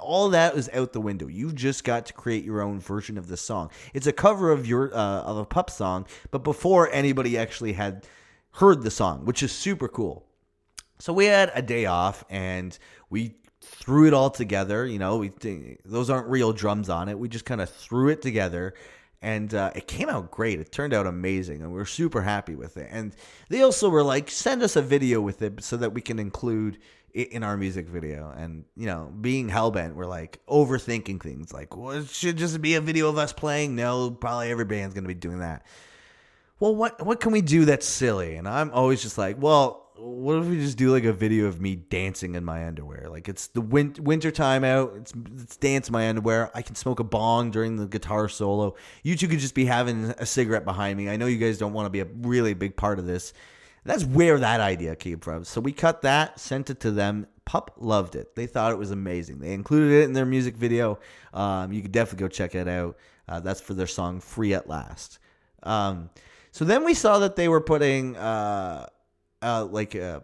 all 0.00 0.30
that 0.30 0.56
is 0.56 0.70
out 0.72 0.92
the 0.92 1.00
window. 1.00 1.26
You've 1.26 1.54
just 1.54 1.84
got 1.84 2.06
to 2.06 2.12
create 2.12 2.44
your 2.44 2.62
own 2.62 2.80
version 2.80 3.18
of 3.18 3.28
the 3.28 3.36
song. 3.36 3.70
It's 3.94 4.06
a 4.06 4.12
cover 4.12 4.50
of 4.50 4.66
your 4.66 4.94
uh, 4.94 5.22
of 5.22 5.36
a 5.36 5.44
pup 5.44 5.70
song, 5.70 6.06
but 6.30 6.42
before 6.42 6.90
anybody 6.90 7.38
actually 7.38 7.74
had 7.74 8.06
heard 8.52 8.82
the 8.82 8.90
song, 8.90 9.24
which 9.24 9.42
is 9.42 9.52
super 9.52 9.88
cool. 9.88 10.26
So 11.00 11.14
we 11.14 11.26
had 11.26 11.50
a 11.54 11.62
day 11.62 11.86
off 11.86 12.24
and 12.28 12.78
we 13.08 13.34
threw 13.62 14.06
it 14.06 14.14
all 14.14 14.30
together. 14.30 14.86
You 14.86 14.98
know, 14.98 15.16
we 15.16 15.32
those 15.84 16.10
aren't 16.10 16.28
real 16.28 16.52
drums 16.52 16.88
on 16.88 17.08
it. 17.08 17.18
We 17.18 17.28
just 17.28 17.44
kind 17.44 17.60
of 17.60 17.70
threw 17.70 18.08
it 18.08 18.22
together, 18.22 18.74
and 19.22 19.52
uh, 19.54 19.70
it 19.74 19.86
came 19.86 20.08
out 20.08 20.30
great. 20.30 20.60
It 20.60 20.72
turned 20.72 20.94
out 20.94 21.06
amazing, 21.06 21.62
and 21.62 21.72
we 21.72 21.80
are 21.80 21.86
super 21.86 22.22
happy 22.22 22.54
with 22.54 22.76
it. 22.76 22.88
And 22.90 23.14
they 23.48 23.62
also 23.62 23.88
were 23.88 24.02
like, 24.02 24.30
send 24.30 24.62
us 24.62 24.76
a 24.76 24.82
video 24.82 25.20
with 25.20 25.42
it 25.42 25.62
so 25.62 25.76
that 25.78 25.92
we 25.92 26.00
can 26.00 26.18
include 26.18 26.78
it 27.12 27.32
in 27.32 27.42
our 27.42 27.56
music 27.56 27.88
video. 27.88 28.32
And 28.36 28.64
you 28.76 28.86
know, 28.86 29.12
being 29.20 29.48
hellbent, 29.48 29.94
we're 29.94 30.06
like 30.06 30.38
overthinking 30.46 31.22
things. 31.22 31.52
Like, 31.52 31.76
well, 31.76 31.90
it 31.90 32.08
should 32.08 32.36
just 32.36 32.60
be 32.60 32.74
a 32.74 32.80
video 32.80 33.08
of 33.08 33.18
us 33.18 33.32
playing. 33.32 33.74
No, 33.74 34.10
probably 34.10 34.50
every 34.50 34.66
band's 34.66 34.94
gonna 34.94 35.08
be 35.08 35.14
doing 35.14 35.40
that. 35.40 35.64
Well, 36.58 36.74
what 36.74 37.04
what 37.04 37.20
can 37.20 37.32
we 37.32 37.40
do 37.40 37.64
that's 37.64 37.86
silly? 37.86 38.36
And 38.36 38.46
I'm 38.46 38.70
always 38.72 39.02
just 39.02 39.16
like, 39.16 39.36
well 39.40 39.89
what 40.00 40.38
if 40.38 40.46
we 40.46 40.56
just 40.56 40.78
do 40.78 40.90
like 40.90 41.04
a 41.04 41.12
video 41.12 41.46
of 41.46 41.60
me 41.60 41.76
dancing 41.76 42.34
in 42.34 42.44
my 42.44 42.66
underwear? 42.66 43.08
Like 43.10 43.28
it's 43.28 43.48
the 43.48 43.60
win- 43.60 43.96
winter 44.00 44.30
time 44.30 44.64
out. 44.64 44.92
It's, 44.96 45.12
it's 45.36 45.56
dance 45.56 45.88
in 45.88 45.92
my 45.92 46.08
underwear. 46.08 46.50
I 46.54 46.62
can 46.62 46.74
smoke 46.74 47.00
a 47.00 47.04
bong 47.04 47.50
during 47.50 47.76
the 47.76 47.86
guitar 47.86 48.28
solo. 48.28 48.76
You 49.02 49.16
two 49.16 49.28
could 49.28 49.38
just 49.38 49.54
be 49.54 49.66
having 49.66 50.06
a 50.18 50.26
cigarette 50.26 50.64
behind 50.64 50.96
me. 50.96 51.08
I 51.08 51.16
know 51.16 51.26
you 51.26 51.38
guys 51.38 51.58
don't 51.58 51.72
want 51.72 51.86
to 51.86 51.90
be 51.90 52.00
a 52.00 52.06
really 52.22 52.54
big 52.54 52.76
part 52.76 52.98
of 52.98 53.06
this. 53.06 53.32
That's 53.84 54.04
where 54.04 54.38
that 54.38 54.60
idea 54.60 54.96
came 54.96 55.20
from. 55.20 55.44
So 55.44 55.60
we 55.60 55.72
cut 55.72 56.02
that, 56.02 56.38
sent 56.38 56.70
it 56.70 56.80
to 56.80 56.90
them. 56.90 57.26
Pup 57.44 57.72
loved 57.78 58.14
it. 58.14 58.34
They 58.36 58.46
thought 58.46 58.72
it 58.72 58.78
was 58.78 58.90
amazing. 58.90 59.40
They 59.40 59.52
included 59.52 59.92
it 59.92 60.04
in 60.04 60.12
their 60.12 60.26
music 60.26 60.56
video. 60.56 60.98
Um, 61.34 61.72
you 61.72 61.82
could 61.82 61.92
definitely 61.92 62.24
go 62.24 62.28
check 62.28 62.54
it 62.54 62.68
out. 62.68 62.96
Uh, 63.28 63.40
that's 63.40 63.60
for 63.60 63.74
their 63.74 63.86
song 63.86 64.20
"Free 64.20 64.54
at 64.54 64.68
Last." 64.68 65.18
Um, 65.62 66.10
so 66.52 66.64
then 66.64 66.84
we 66.84 66.94
saw 66.94 67.18
that 67.20 67.36
they 67.36 67.48
were 67.48 67.60
putting. 67.60 68.16
Uh, 68.16 68.86
uh, 69.42 69.64
like 69.64 69.94
uh, 69.94 70.20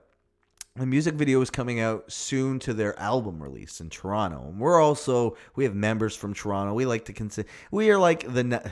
a 0.78 0.86
music 0.86 1.14
video 1.14 1.40
is 1.40 1.50
coming 1.50 1.80
out 1.80 2.10
soon 2.10 2.58
to 2.60 2.74
their 2.74 2.98
album 2.98 3.42
release 3.42 3.80
in 3.80 3.90
Toronto. 3.90 4.44
And 4.48 4.60
we're 4.60 4.80
also 4.80 5.36
we 5.54 5.64
have 5.64 5.74
members 5.74 6.14
from 6.16 6.34
Toronto. 6.34 6.74
We 6.74 6.86
like 6.86 7.06
to 7.06 7.12
consider 7.12 7.48
we 7.70 7.90
are 7.90 7.98
like 7.98 8.20
the 8.20 8.70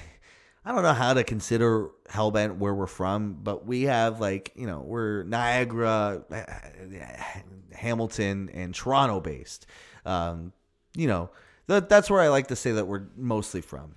I 0.66 0.72
don't 0.72 0.82
know 0.82 0.94
how 0.94 1.14
to 1.14 1.24
consider 1.24 1.90
Hellbent 2.08 2.56
where 2.56 2.74
we're 2.74 2.86
from, 2.86 3.34
but 3.42 3.66
we 3.66 3.82
have 3.82 4.20
like 4.20 4.52
you 4.54 4.66
know 4.66 4.80
we're 4.80 5.22
Niagara, 5.24 6.24
Hamilton, 7.72 8.50
and 8.52 8.74
Toronto 8.74 9.20
based. 9.20 9.66
Um, 10.06 10.52
you 10.94 11.06
know 11.06 11.30
that 11.66 11.88
that's 11.88 12.10
where 12.10 12.20
I 12.20 12.28
like 12.28 12.48
to 12.48 12.56
say 12.56 12.72
that 12.72 12.86
we're 12.86 13.06
mostly 13.16 13.60
from. 13.60 13.94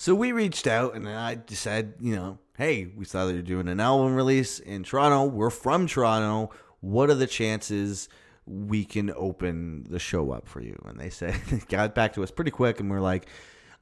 So 0.00 0.14
we 0.14 0.32
reached 0.32 0.66
out 0.66 0.94
and 0.94 1.06
I 1.06 1.36
said, 1.48 1.92
you 2.00 2.16
know, 2.16 2.38
hey, 2.56 2.86
we 2.86 3.04
saw 3.04 3.26
that 3.26 3.34
you're 3.34 3.42
doing 3.42 3.68
an 3.68 3.80
album 3.80 4.14
release 4.14 4.58
in 4.58 4.82
Toronto. 4.82 5.26
We're 5.26 5.50
from 5.50 5.86
Toronto. 5.86 6.54
What 6.80 7.10
are 7.10 7.14
the 7.14 7.26
chances 7.26 8.08
we 8.46 8.86
can 8.86 9.12
open 9.14 9.84
the 9.90 9.98
show 9.98 10.30
up 10.30 10.48
for 10.48 10.62
you? 10.62 10.80
And 10.86 10.98
they 10.98 11.10
said, 11.10 11.38
got 11.68 11.94
back 11.94 12.14
to 12.14 12.22
us 12.22 12.30
pretty 12.30 12.50
quick, 12.50 12.80
and 12.80 12.90
we're 12.90 13.00
like, 13.00 13.26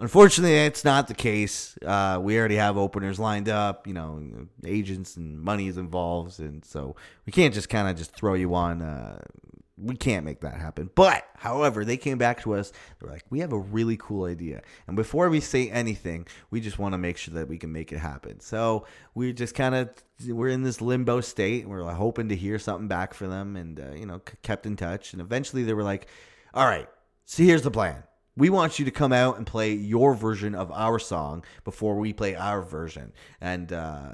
unfortunately, 0.01 0.57
it's 0.57 0.85
not 0.85 1.07
the 1.07 1.15
case. 1.15 1.79
Uh, 1.87 2.19
we 2.21 2.37
already 2.37 2.57
have 2.57 2.77
openers 2.77 3.21
lined 3.21 3.49
up. 3.49 3.87
You 3.87 3.95
know, 3.95 4.49
agents 4.67 5.17
and 5.17 5.41
money 5.41 5.69
is 5.69 5.77
involved, 5.77 6.41
and 6.41 6.65
so 6.65 6.97
we 7.27 7.33
can't 7.33 7.55
just 7.55 7.69
kind 7.69 7.89
of 7.89 7.97
just 7.97 8.13
throw 8.13 8.35
you 8.35 8.57
on. 8.57 8.83
Uh, 8.83 9.21
we 9.81 9.97
can't 9.97 10.25
make 10.25 10.41
that 10.41 10.55
happen. 10.55 10.91
But, 10.95 11.25
however, 11.37 11.85
they 11.85 11.97
came 11.97 12.19
back 12.19 12.43
to 12.43 12.55
us. 12.55 12.73
They're 12.99 13.11
like, 13.11 13.25
we 13.31 13.41
have 13.41 13.53
a 13.53 13.59
really 13.59 13.97
cool 13.97 14.25
idea. 14.25 14.63
And 14.87 14.97
before 14.97 15.29
we 15.29 15.41
say 15.41 15.71
anything, 15.71 16.27
we 16.51 16.61
just 16.61 16.79
want 16.79 16.95
to 16.95 16.99
make 16.99 17.17
sure 17.17 17.35
that 17.35 17.49
we 17.49 17.59
can 17.59 17.73
make 17.73 17.93
it 17.93 17.99
happen. 17.99 18.41
So 18.41 18.87
we 19.15 19.33
just 19.33 19.55
kind 19.55 19.75
of, 19.75 19.91
we're 20.27 20.49
in 20.49 20.63
this 20.63 20.81
limbo 20.81 21.21
state. 21.21 21.69
We're 21.69 21.85
hoping 21.93 22.29
to 22.31 22.37
hear 22.37 22.59
something 22.59 22.89
back 22.89 23.15
from 23.15 23.31
them 23.31 23.57
and, 23.57 23.81
uh, 23.81 23.95
you 23.95 24.07
know, 24.07 24.21
kept 24.43 24.67
in 24.67 24.77
touch. 24.77 25.13
And 25.13 25.23
eventually 25.23 25.65
they 25.65 25.75
were 25.75 25.85
like, 25.85 26.09
all 26.55 26.67
right, 26.67 26.89
so 27.25 27.43
here's 27.43 27.63
the 27.63 27.71
plan. 27.71 28.03
We 28.37 28.51
want 28.51 28.79
you 28.79 28.85
to 28.85 28.91
come 28.93 29.13
out 29.13 29.37
and 29.37 29.47
play 29.47 29.73
your 29.73 30.15
version 30.15 30.55
of 30.55 30.71
our 30.71 30.99
song 30.99 31.45
before 31.65 31.97
we 31.99 32.13
play 32.13 32.37
our 32.37 32.63
version. 32.63 33.13
And 33.41 33.73
uh, 33.73 34.13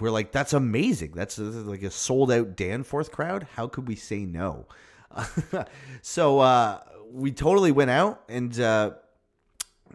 we're 0.00 0.10
like, 0.10 0.32
that's 0.32 0.52
amazing. 0.52 1.12
That's 1.12 1.38
like 1.38 1.82
a 1.82 1.90
sold 1.90 2.32
out 2.32 2.56
Danforth 2.56 3.12
crowd. 3.12 3.46
How 3.54 3.68
could 3.68 3.88
we 3.88 3.96
say 3.96 4.24
no? 4.24 4.66
so 6.02 6.40
uh, 6.40 6.80
we 7.10 7.30
totally 7.32 7.72
went 7.72 7.90
out 7.90 8.22
and 8.28 8.58
uh, 8.58 8.92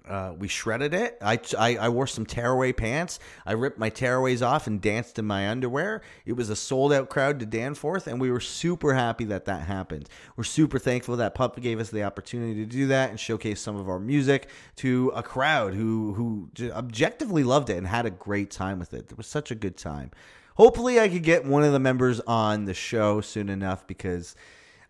uh, 0.09 0.33
we 0.37 0.47
shredded 0.47 0.93
it. 0.93 1.17
I, 1.21 1.39
I, 1.57 1.77
I, 1.77 1.89
wore 1.89 2.07
some 2.07 2.25
tearaway 2.25 2.73
pants. 2.73 3.19
I 3.45 3.51
ripped 3.51 3.77
my 3.77 3.91
tearaways 3.91 4.45
off 4.45 4.65
and 4.65 4.81
danced 4.81 5.19
in 5.19 5.25
my 5.25 5.47
underwear. 5.47 6.01
It 6.25 6.33
was 6.33 6.49
a 6.49 6.55
sold 6.55 6.91
out 6.91 7.09
crowd 7.09 7.39
to 7.41 7.45
Danforth, 7.45 8.07
and 8.07 8.19
we 8.19 8.31
were 8.31 8.39
super 8.39 8.95
happy 8.95 9.23
that 9.25 9.45
that 9.45 9.67
happened. 9.67 10.09
We're 10.35 10.45
super 10.45 10.79
thankful 10.79 11.15
that 11.17 11.35
Pup 11.35 11.61
gave 11.61 11.79
us 11.79 11.91
the 11.91 12.03
opportunity 12.03 12.55
to 12.55 12.65
do 12.65 12.87
that 12.87 13.11
and 13.11 13.19
showcase 13.19 13.61
some 13.61 13.75
of 13.75 13.87
our 13.87 13.99
music 13.99 14.49
to 14.77 15.11
a 15.15 15.21
crowd 15.21 15.75
who 15.75 16.13
who 16.13 16.49
objectively 16.71 17.43
loved 17.43 17.69
it 17.69 17.77
and 17.77 17.85
had 17.85 18.07
a 18.07 18.11
great 18.11 18.49
time 18.49 18.79
with 18.79 18.95
it. 18.95 19.11
It 19.11 19.17
was 19.17 19.27
such 19.27 19.51
a 19.51 19.55
good 19.55 19.77
time. 19.77 20.09
Hopefully, 20.55 20.99
I 20.99 21.07
could 21.07 21.23
get 21.23 21.45
one 21.45 21.63
of 21.63 21.71
the 21.71 21.79
members 21.79 22.19
on 22.21 22.65
the 22.65 22.73
show 22.73 23.21
soon 23.21 23.47
enough 23.47 23.85
because 23.85 24.35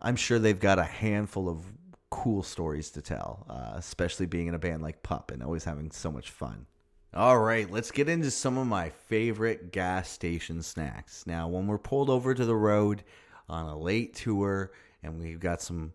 I'm 0.02 0.16
sure 0.16 0.40
they've 0.40 0.58
got 0.58 0.80
a 0.80 0.84
handful 0.84 1.50
of 1.50 1.66
cool 2.10 2.44
stories 2.44 2.90
to 2.92 3.02
tell, 3.02 3.46
uh, 3.50 3.74
especially 3.76 4.26
being 4.26 4.48
in 4.48 4.56
a 4.56 4.60
band 4.60 4.82
like 4.82 5.04
Pup 5.04 5.32
and 5.32 5.44
always 5.44 5.64
having 5.64 5.92
so 5.92 6.12
much 6.12 6.30
fun. 6.30 6.66
All 7.14 7.40
right, 7.40 7.70
let's 7.70 7.90
get 7.92 8.08
into 8.08 8.30
some 8.30 8.58
of 8.58 8.68
my 8.68 8.90
favorite 8.90 9.72
gas 9.72 10.10
station 10.10 10.62
snacks. 10.62 11.26
Now, 11.26 11.48
when 11.48 11.66
we're 11.66 11.80
pulled 11.80 12.10
over 12.10 12.36
to 12.36 12.46
the 12.46 12.56
road 12.56 13.04
on 13.48 13.66
a 13.66 13.78
late 13.78 14.14
tour 14.14 14.72
and 15.02 15.20
we've 15.20 15.40
got 15.40 15.62
some 15.62 15.94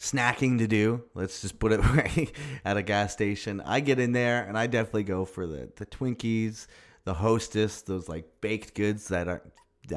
snacking 0.00 0.58
to 0.58 0.66
do, 0.66 1.04
let's 1.14 1.40
just 1.40 1.60
put 1.60 1.70
it 1.70 1.78
right 1.94 2.32
at 2.64 2.76
a 2.76 2.82
gas 2.82 3.12
station, 3.12 3.60
I 3.64 3.78
get 3.78 4.00
in 4.00 4.10
there 4.10 4.42
and 4.44 4.58
I 4.58 4.66
definitely 4.66 5.04
go 5.04 5.24
for 5.24 5.46
the, 5.46 5.70
the 5.76 5.86
Twinkies, 5.86 6.66
the 7.04 7.14
Hostess, 7.14 7.82
those 7.82 8.08
like 8.08 8.24
baked 8.40 8.74
goods 8.74 9.08
that 9.08 9.28
are 9.28 9.42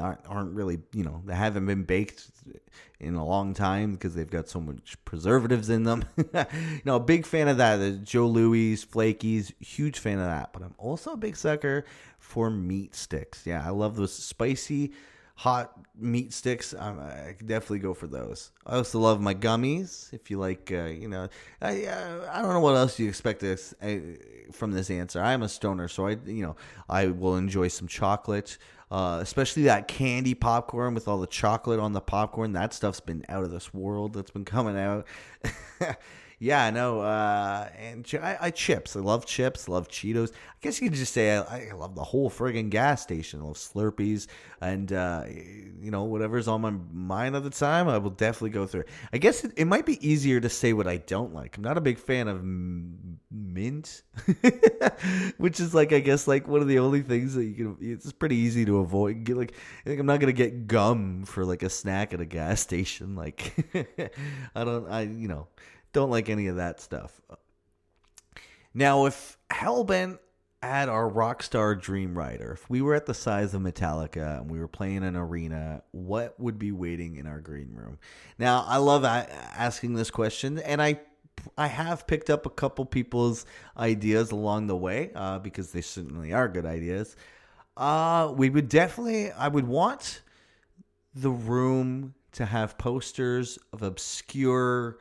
aren't 0.00 0.54
really, 0.54 0.78
you 0.92 1.04
know, 1.04 1.22
they 1.24 1.34
haven't 1.34 1.66
been 1.66 1.84
baked 1.84 2.26
in 3.00 3.14
a 3.14 3.24
long 3.24 3.54
time 3.54 3.92
because 3.92 4.14
they've 4.14 4.30
got 4.30 4.48
so 4.48 4.60
much 4.60 4.96
preservatives 5.04 5.68
in 5.70 5.84
them. 5.84 6.04
you 6.16 6.46
know, 6.84 6.98
big 6.98 7.26
fan 7.26 7.48
of 7.48 7.58
that. 7.58 7.76
The 7.76 7.92
Joe 7.92 8.26
Louis, 8.26 8.84
Flakies, 8.84 9.52
huge 9.60 9.98
fan 9.98 10.18
of 10.18 10.26
that. 10.26 10.52
But 10.52 10.62
I'm 10.62 10.74
also 10.78 11.12
a 11.12 11.16
big 11.16 11.36
sucker 11.36 11.84
for 12.18 12.50
meat 12.50 12.94
sticks. 12.94 13.46
Yeah, 13.46 13.64
I 13.64 13.70
love 13.70 13.96
those 13.96 14.12
spicy, 14.12 14.92
hot 15.36 15.72
meat 15.98 16.32
sticks. 16.32 16.74
Um, 16.76 17.00
I 17.00 17.34
definitely 17.44 17.80
go 17.80 17.94
for 17.94 18.06
those. 18.06 18.52
I 18.66 18.76
also 18.76 19.00
love 19.00 19.20
my 19.20 19.34
gummies. 19.34 20.12
If 20.12 20.30
you 20.30 20.38
like, 20.38 20.70
uh, 20.72 20.84
you 20.84 21.08
know, 21.08 21.28
I 21.60 21.84
uh, 21.86 22.30
I 22.32 22.42
don't 22.42 22.52
know 22.52 22.60
what 22.60 22.76
else 22.76 22.98
you 22.98 23.08
expect 23.08 23.40
this 23.40 23.74
uh, 23.82 23.96
from 24.52 24.72
this 24.72 24.90
answer. 24.90 25.20
I'm 25.20 25.42
a 25.42 25.48
stoner, 25.48 25.88
so 25.88 26.06
I 26.06 26.16
you 26.24 26.42
know 26.42 26.56
I 26.88 27.08
will 27.08 27.36
enjoy 27.36 27.68
some 27.68 27.88
chocolate. 27.88 28.56
Uh, 28.94 29.18
especially 29.18 29.64
that 29.64 29.88
candy 29.88 30.34
popcorn 30.34 30.94
with 30.94 31.08
all 31.08 31.18
the 31.18 31.26
chocolate 31.26 31.80
on 31.80 31.94
the 31.94 32.00
popcorn. 32.00 32.52
That 32.52 32.72
stuff's 32.72 33.00
been 33.00 33.24
out 33.28 33.42
of 33.42 33.50
this 33.50 33.74
world. 33.74 34.12
That's 34.12 34.30
been 34.30 34.44
coming 34.44 34.78
out. 34.78 35.04
yeah, 36.44 36.68
no, 36.68 37.00
uh, 37.00 37.70
and 37.78 38.06
I, 38.22 38.36
I, 38.38 38.50
chips. 38.50 38.96
I 38.96 39.00
love 39.00 39.24
chips. 39.24 39.66
Love 39.66 39.88
Cheetos. 39.88 40.30
I 40.30 40.56
guess 40.60 40.78
you 40.78 40.90
could 40.90 40.98
just 40.98 41.14
say 41.14 41.38
I, 41.38 41.70
I 41.70 41.72
love 41.72 41.94
the 41.94 42.04
whole 42.04 42.28
friggin' 42.28 42.68
gas 42.68 43.00
station. 43.00 43.40
I 43.40 43.44
love 43.44 43.56
Slurpees 43.56 44.26
and 44.60 44.92
uh, 44.92 45.24
you 45.26 45.90
know 45.90 46.04
whatever's 46.04 46.46
on 46.46 46.60
my 46.60 46.74
mind 46.92 47.34
at 47.34 47.44
the 47.44 47.50
time. 47.50 47.88
I 47.88 47.96
will 47.96 48.10
definitely 48.10 48.50
go 48.50 48.66
through. 48.66 48.84
I 49.10 49.16
guess 49.16 49.42
it, 49.42 49.52
it 49.56 49.64
might 49.64 49.86
be 49.86 50.06
easier 50.06 50.38
to 50.38 50.50
say 50.50 50.74
what 50.74 50.86
I 50.86 50.98
don't 50.98 51.32
like. 51.32 51.56
I'm 51.56 51.62
not 51.62 51.78
a 51.78 51.80
big 51.80 51.98
fan 51.98 52.28
of 52.28 52.36
m- 52.40 53.20
mint, 53.30 54.02
which 55.38 55.60
is 55.60 55.74
like 55.74 55.94
I 55.94 56.00
guess 56.00 56.28
like 56.28 56.46
one 56.46 56.60
of 56.60 56.68
the 56.68 56.78
only 56.78 57.00
things 57.00 57.32
that 57.36 57.44
you 57.44 57.54
can. 57.54 57.76
It's 57.80 58.12
pretty 58.12 58.36
easy 58.36 58.66
to 58.66 58.80
avoid. 58.80 59.24
Get, 59.24 59.38
like 59.38 59.54
I 59.86 59.92
I'm 59.92 60.04
not 60.04 60.20
gonna 60.20 60.32
get 60.32 60.66
gum 60.66 61.24
for 61.24 61.46
like 61.46 61.62
a 61.62 61.70
snack 61.70 62.12
at 62.12 62.20
a 62.20 62.26
gas 62.26 62.60
station. 62.60 63.16
Like 63.16 63.54
I 64.54 64.64
don't. 64.64 64.90
I 64.90 65.02
you 65.04 65.28
know 65.28 65.48
don't 65.94 66.10
like 66.10 66.28
any 66.28 66.48
of 66.48 66.56
that 66.56 66.80
stuff. 66.80 67.18
Now, 68.74 69.06
if 69.06 69.38
Hellbent 69.50 70.18
had 70.62 70.88
our 70.88 71.10
Rockstar 71.10 71.80
Dream 71.80 72.18
Rider, 72.18 72.52
if 72.52 72.68
we 72.68 72.82
were 72.82 72.94
at 72.94 73.06
the 73.06 73.14
size 73.14 73.54
of 73.54 73.62
Metallica 73.62 74.40
and 74.40 74.50
we 74.50 74.58
were 74.58 74.68
playing 74.68 75.04
an 75.04 75.16
arena, 75.16 75.82
what 75.92 76.38
would 76.38 76.58
be 76.58 76.72
waiting 76.72 77.16
in 77.16 77.26
our 77.26 77.40
green 77.40 77.74
room? 77.74 77.98
Now, 78.38 78.64
I 78.66 78.78
love 78.78 79.04
asking 79.04 79.94
this 79.94 80.10
question, 80.10 80.58
and 80.58 80.82
I 80.82 81.00
I 81.58 81.66
have 81.66 82.06
picked 82.06 82.30
up 82.30 82.46
a 82.46 82.50
couple 82.50 82.84
people's 82.84 83.44
ideas 83.76 84.30
along 84.30 84.68
the 84.68 84.76
way 84.76 85.10
uh, 85.14 85.38
because 85.40 85.72
they 85.72 85.80
certainly 85.80 86.32
are 86.32 86.48
good 86.48 86.64
ideas. 86.64 87.16
Uh, 87.76 88.32
we 88.36 88.50
would 88.50 88.68
definitely, 88.68 89.32
I 89.32 89.48
would 89.48 89.66
want 89.66 90.22
the 91.12 91.30
room 91.30 92.14
to 92.32 92.46
have 92.46 92.78
posters 92.78 93.58
of 93.72 93.82
obscure 93.82 94.98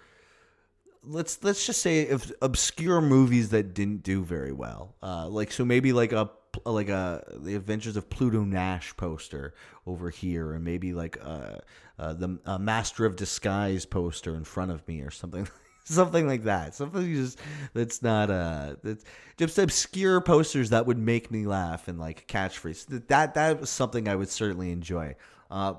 let's 1.05 1.43
let's 1.43 1.65
just 1.65 1.81
say 1.81 2.01
if 2.01 2.31
obscure 2.41 3.01
movies 3.01 3.49
that 3.49 3.73
didn't 3.73 4.03
do 4.03 4.23
very 4.23 4.51
well, 4.51 4.95
uh, 5.03 5.27
like 5.27 5.51
so 5.51 5.65
maybe 5.65 5.93
like 5.93 6.11
a 6.11 6.29
like 6.65 6.89
a 6.89 7.23
the 7.37 7.55
Adventures 7.55 7.97
of 7.97 8.09
Pluto 8.09 8.43
Nash 8.43 8.95
poster 8.95 9.53
over 9.85 10.09
here, 10.09 10.53
and 10.53 10.63
maybe 10.63 10.93
like 10.93 11.17
uh, 11.23 11.57
uh 11.99 12.13
the 12.13 12.39
Master 12.59 13.05
of 13.05 13.15
Disguise 13.15 13.85
poster 13.85 14.35
in 14.35 14.43
front 14.43 14.71
of 14.71 14.87
me 14.87 15.01
or 15.01 15.11
something. 15.11 15.47
something 15.85 16.27
like 16.27 16.43
that. 16.43 16.75
Something 16.75 17.13
just 17.13 17.39
that's 17.73 18.01
not 18.01 18.29
uh 18.29 18.75
that's 18.83 19.03
just 19.37 19.57
obscure 19.57 20.21
posters 20.21 20.69
that 20.69 20.85
would 20.85 20.97
make 20.97 21.31
me 21.31 21.45
laugh 21.45 21.87
and 21.87 21.99
like 21.99 22.27
catchphrase. 22.27 23.07
That 23.07 23.33
that 23.33 23.59
was 23.59 23.69
something 23.69 24.07
I 24.07 24.15
would 24.15 24.29
certainly 24.29 24.71
enjoy. 24.71 25.15
Uh, 25.51 25.75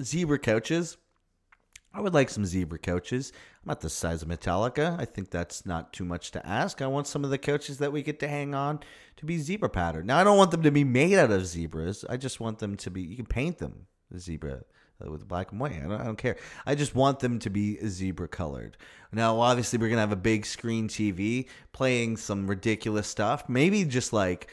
zebra 0.00 0.38
couches. 0.38 0.96
I 1.94 2.00
would 2.00 2.12
like 2.12 2.28
some 2.28 2.44
zebra 2.44 2.78
couches. 2.78 3.32
Not 3.66 3.80
the 3.80 3.90
size 3.90 4.22
of 4.22 4.28
Metallica. 4.28 4.96
I 4.98 5.04
think 5.04 5.30
that's 5.30 5.66
not 5.66 5.92
too 5.92 6.04
much 6.04 6.30
to 6.30 6.46
ask. 6.46 6.80
I 6.80 6.86
want 6.86 7.08
some 7.08 7.24
of 7.24 7.30
the 7.30 7.38
couches 7.38 7.78
that 7.78 7.92
we 7.92 8.00
get 8.00 8.20
to 8.20 8.28
hang 8.28 8.54
on 8.54 8.78
to 9.16 9.26
be 9.26 9.38
zebra 9.38 9.68
pattern. 9.68 10.06
Now, 10.06 10.18
I 10.18 10.24
don't 10.24 10.38
want 10.38 10.52
them 10.52 10.62
to 10.62 10.70
be 10.70 10.84
made 10.84 11.18
out 11.18 11.32
of 11.32 11.44
zebras. 11.44 12.04
I 12.08 12.16
just 12.16 12.38
want 12.38 12.60
them 12.60 12.76
to 12.76 12.90
be, 12.92 13.02
you 13.02 13.16
can 13.16 13.26
paint 13.26 13.58
them 13.58 13.86
zebra 14.16 14.62
uh, 15.04 15.10
with 15.10 15.26
black 15.26 15.50
and 15.50 15.60
white. 15.60 15.72
I 15.72 15.88
don't, 15.88 16.00
I 16.00 16.04
don't 16.04 16.16
care. 16.16 16.36
I 16.64 16.76
just 16.76 16.94
want 16.94 17.18
them 17.18 17.40
to 17.40 17.50
be 17.50 17.84
zebra 17.84 18.28
colored. 18.28 18.76
Now, 19.10 19.40
obviously, 19.40 19.80
we're 19.80 19.88
going 19.88 19.96
to 19.96 20.02
have 20.02 20.12
a 20.12 20.16
big 20.16 20.46
screen 20.46 20.86
TV 20.86 21.48
playing 21.72 22.18
some 22.18 22.46
ridiculous 22.46 23.08
stuff. 23.08 23.48
Maybe 23.48 23.84
just 23.84 24.12
like, 24.12 24.48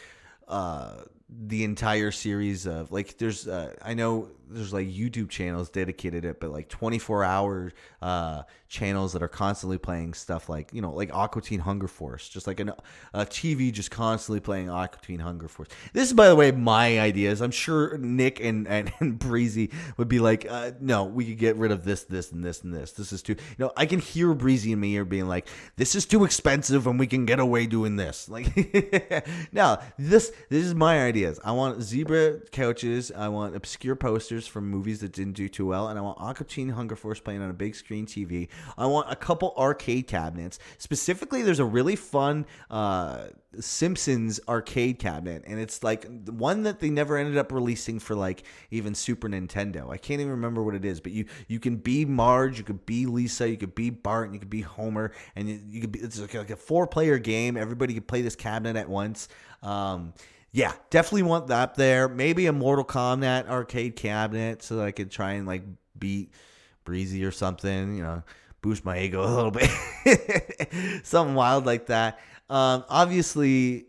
uh, 0.47 1.03
the 1.47 1.63
entire 1.63 2.11
series 2.11 2.67
of 2.67 2.91
like 2.91 3.17
there's 3.17 3.47
uh, 3.47 3.73
I 3.81 3.93
know 3.93 4.29
there's 4.53 4.73
like 4.73 4.87
YouTube 4.87 5.29
channels 5.29 5.69
dedicated 5.69 6.25
it, 6.25 6.39
but 6.39 6.51
like 6.51 6.69
24 6.69 7.23
hour 7.23 7.71
uh, 8.01 8.43
channels 8.67 9.13
that 9.13 9.21
are 9.21 9.27
constantly 9.27 9.77
playing 9.77 10.13
stuff 10.15 10.49
like 10.49 10.73
you 10.73 10.81
know 10.81 10.91
like 10.91 11.13
Aqua 11.13 11.41
Teen 11.41 11.59
Hunger 11.59 11.87
Force, 11.87 12.27
just 12.27 12.47
like 12.47 12.59
an, 12.59 12.71
a 13.13 13.25
TV 13.25 13.71
just 13.71 13.91
constantly 13.91 14.39
playing 14.39 14.69
Aqua 14.69 14.99
Teen 15.01 15.19
Hunger 15.19 15.47
Force. 15.47 15.69
This 15.93 16.07
is 16.07 16.13
by 16.13 16.27
the 16.27 16.35
way 16.35 16.51
my 16.51 16.99
ideas. 16.99 17.41
I'm 17.41 17.51
sure 17.51 17.97
Nick 17.97 18.39
and 18.39 18.67
and, 18.67 18.91
and 18.99 19.19
Breezy 19.19 19.71
would 19.97 20.07
be 20.07 20.19
like, 20.19 20.45
uh, 20.49 20.71
no, 20.79 21.05
we 21.05 21.25
could 21.25 21.37
get 21.37 21.55
rid 21.57 21.71
of 21.71 21.83
this, 21.83 22.03
this, 22.03 22.31
and 22.31 22.43
this, 22.43 22.63
and 22.63 22.73
this. 22.73 22.91
This 22.91 23.13
is 23.13 23.21
too. 23.21 23.33
You 23.33 23.65
know, 23.65 23.71
I 23.77 23.85
can 23.85 23.99
hear 23.99 24.33
Breezy 24.33 24.71
in 24.71 24.79
my 24.79 24.87
ear 24.87 25.05
being 25.05 25.27
like, 25.27 25.47
this 25.75 25.95
is 25.95 26.05
too 26.05 26.23
expensive, 26.23 26.87
and 26.87 26.99
we 26.99 27.07
can 27.07 27.25
get 27.25 27.39
away 27.39 27.65
doing 27.67 27.95
this. 27.95 28.29
Like, 28.29 28.47
now 29.51 29.79
this 29.97 30.31
this 30.49 30.65
is 30.65 30.73
my 30.75 31.03
ideas. 31.03 31.39
I 31.43 31.51
want 31.51 31.81
zebra 31.81 32.39
couches. 32.51 33.11
I 33.11 33.29
want 33.29 33.55
obscure 33.55 33.95
posters 33.95 34.42
from 34.47 34.69
movies 34.69 34.99
that 35.01 35.11
didn't 35.11 35.33
do 35.33 35.49
too 35.49 35.65
well, 35.65 35.87
and 35.87 35.97
I 35.97 36.01
want 36.01 36.17
Teen 36.47 36.69
Hunger 36.69 36.95
Force 36.95 37.19
playing 37.19 37.41
on 37.41 37.49
a 37.49 37.53
big 37.53 37.75
screen 37.75 38.05
TV. 38.05 38.47
I 38.77 38.85
want 38.85 39.11
a 39.11 39.15
couple 39.15 39.53
arcade 39.57 40.07
cabinets. 40.07 40.59
Specifically, 40.77 41.41
there's 41.41 41.59
a 41.59 41.65
really 41.65 41.95
fun 41.95 42.45
uh, 42.69 43.27
Simpsons 43.59 44.39
arcade 44.47 44.99
cabinet, 44.99 45.43
and 45.45 45.59
it's 45.59 45.83
like 45.83 46.05
one 46.27 46.63
that 46.63 46.79
they 46.79 46.89
never 46.89 47.17
ended 47.17 47.37
up 47.37 47.51
releasing 47.51 47.99
for 47.99 48.15
like 48.15 48.43
even 48.71 48.95
Super 48.95 49.29
Nintendo. 49.29 49.89
I 49.89 49.97
can't 49.97 50.21
even 50.21 50.31
remember 50.31 50.63
what 50.63 50.75
it 50.75 50.85
is, 50.85 50.99
but 50.99 51.11
you 51.11 51.25
you 51.47 51.59
can 51.59 51.77
be 51.77 52.05
Marge, 52.05 52.57
you 52.57 52.63
could 52.63 52.85
be 52.85 53.05
Lisa, 53.05 53.49
you 53.49 53.57
could 53.57 53.75
be 53.75 53.89
Bart, 53.89 54.25
and 54.25 54.33
you 54.33 54.39
could 54.39 54.49
be 54.49 54.61
Homer, 54.61 55.11
and 55.35 55.49
you, 55.49 55.59
you 55.67 55.81
could 55.81 55.91
be 55.91 55.99
it's 55.99 56.19
like 56.19 56.49
a 56.49 56.55
four 56.55 56.87
player 56.87 57.17
game. 57.17 57.57
Everybody 57.57 57.93
could 57.93 58.07
play 58.07 58.21
this 58.21 58.35
cabinet 58.35 58.75
at 58.75 58.89
once. 58.89 59.27
Um, 59.61 60.13
yeah, 60.53 60.73
definitely 60.91 61.23
want 61.23 61.47
that 61.47 61.73
there. 61.75 62.07
Maybe 62.07 62.45
a 62.45 62.53
Mortal 62.53 62.85
Kombat 62.85 63.49
arcade 63.49 63.95
cabinet 63.95 64.61
so 64.61 64.77
that 64.77 64.85
I 64.85 64.91
could 64.91 65.09
try 65.09 65.31
and 65.31 65.47
like 65.47 65.63
beat 65.97 66.31
Breezy 66.83 67.25
or 67.25 67.31
something, 67.31 67.95
you 67.95 68.03
know, 68.03 68.21
boost 68.61 68.85
my 68.85 68.99
ego 68.99 69.23
a 69.23 69.33
little 69.33 69.51
bit. 69.51 69.69
Something 71.03 71.33
wild 71.33 71.65
like 71.65 71.87
that. 71.87 72.19
Um, 72.51 72.85
obviously, 72.87 73.87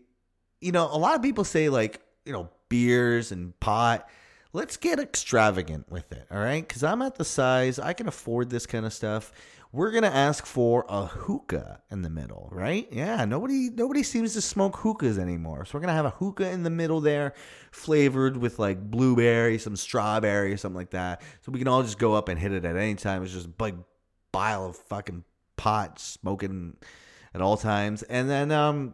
you 0.59 0.71
know, 0.71 0.89
a 0.91 0.97
lot 0.97 1.15
of 1.15 1.21
people 1.21 1.43
say 1.43 1.69
like, 1.69 2.01
you 2.25 2.33
know, 2.33 2.49
beers 2.67 3.31
and 3.31 3.57
pot. 3.59 4.09
Let's 4.51 4.77
get 4.77 4.99
extravagant 4.99 5.91
with 5.91 6.11
it, 6.13 6.25
all 6.31 6.39
right? 6.39 6.67
Because 6.67 6.81
I'm 6.81 7.01
at 7.01 7.15
the 7.15 7.25
size, 7.25 7.77
I 7.77 7.93
can 7.93 8.07
afford 8.07 8.49
this 8.49 8.65
kind 8.65 8.85
of 8.85 8.93
stuff 8.93 9.31
we're 9.75 9.91
gonna 9.91 10.07
ask 10.07 10.45
for 10.45 10.85
a 10.87 11.05
hookah 11.05 11.81
in 11.91 12.01
the 12.01 12.09
middle, 12.09 12.47
right? 12.53 12.87
Yeah, 12.91 13.25
nobody 13.25 13.69
nobody 13.69 14.03
seems 14.03 14.33
to 14.33 14.41
smoke 14.41 14.77
hookahs 14.77 15.19
anymore, 15.19 15.65
so 15.65 15.71
we're 15.73 15.81
gonna 15.81 15.93
have 15.93 16.05
a 16.05 16.11
hookah 16.11 16.49
in 16.49 16.63
the 16.63 16.69
middle 16.69 17.01
there, 17.01 17.33
flavored 17.71 18.37
with 18.37 18.57
like 18.57 18.79
blueberry, 18.79 19.57
some 19.57 19.75
strawberry, 19.75 20.57
something 20.57 20.77
like 20.77 20.91
that. 20.91 21.21
So 21.41 21.51
we 21.51 21.59
can 21.59 21.67
all 21.67 21.83
just 21.83 21.99
go 21.99 22.13
up 22.13 22.29
and 22.29 22.39
hit 22.39 22.53
it 22.53 22.63
at 22.63 22.77
any 22.77 22.95
time. 22.95 23.21
It's 23.21 23.33
just 23.33 23.47
a 23.47 23.49
big 23.49 23.75
pile 24.31 24.65
of 24.65 24.77
fucking 24.77 25.25
pot 25.57 25.99
smoking 25.99 26.77
at 27.33 27.41
all 27.41 27.57
times, 27.57 28.01
and 28.03 28.29
then 28.29 28.51
um 28.51 28.93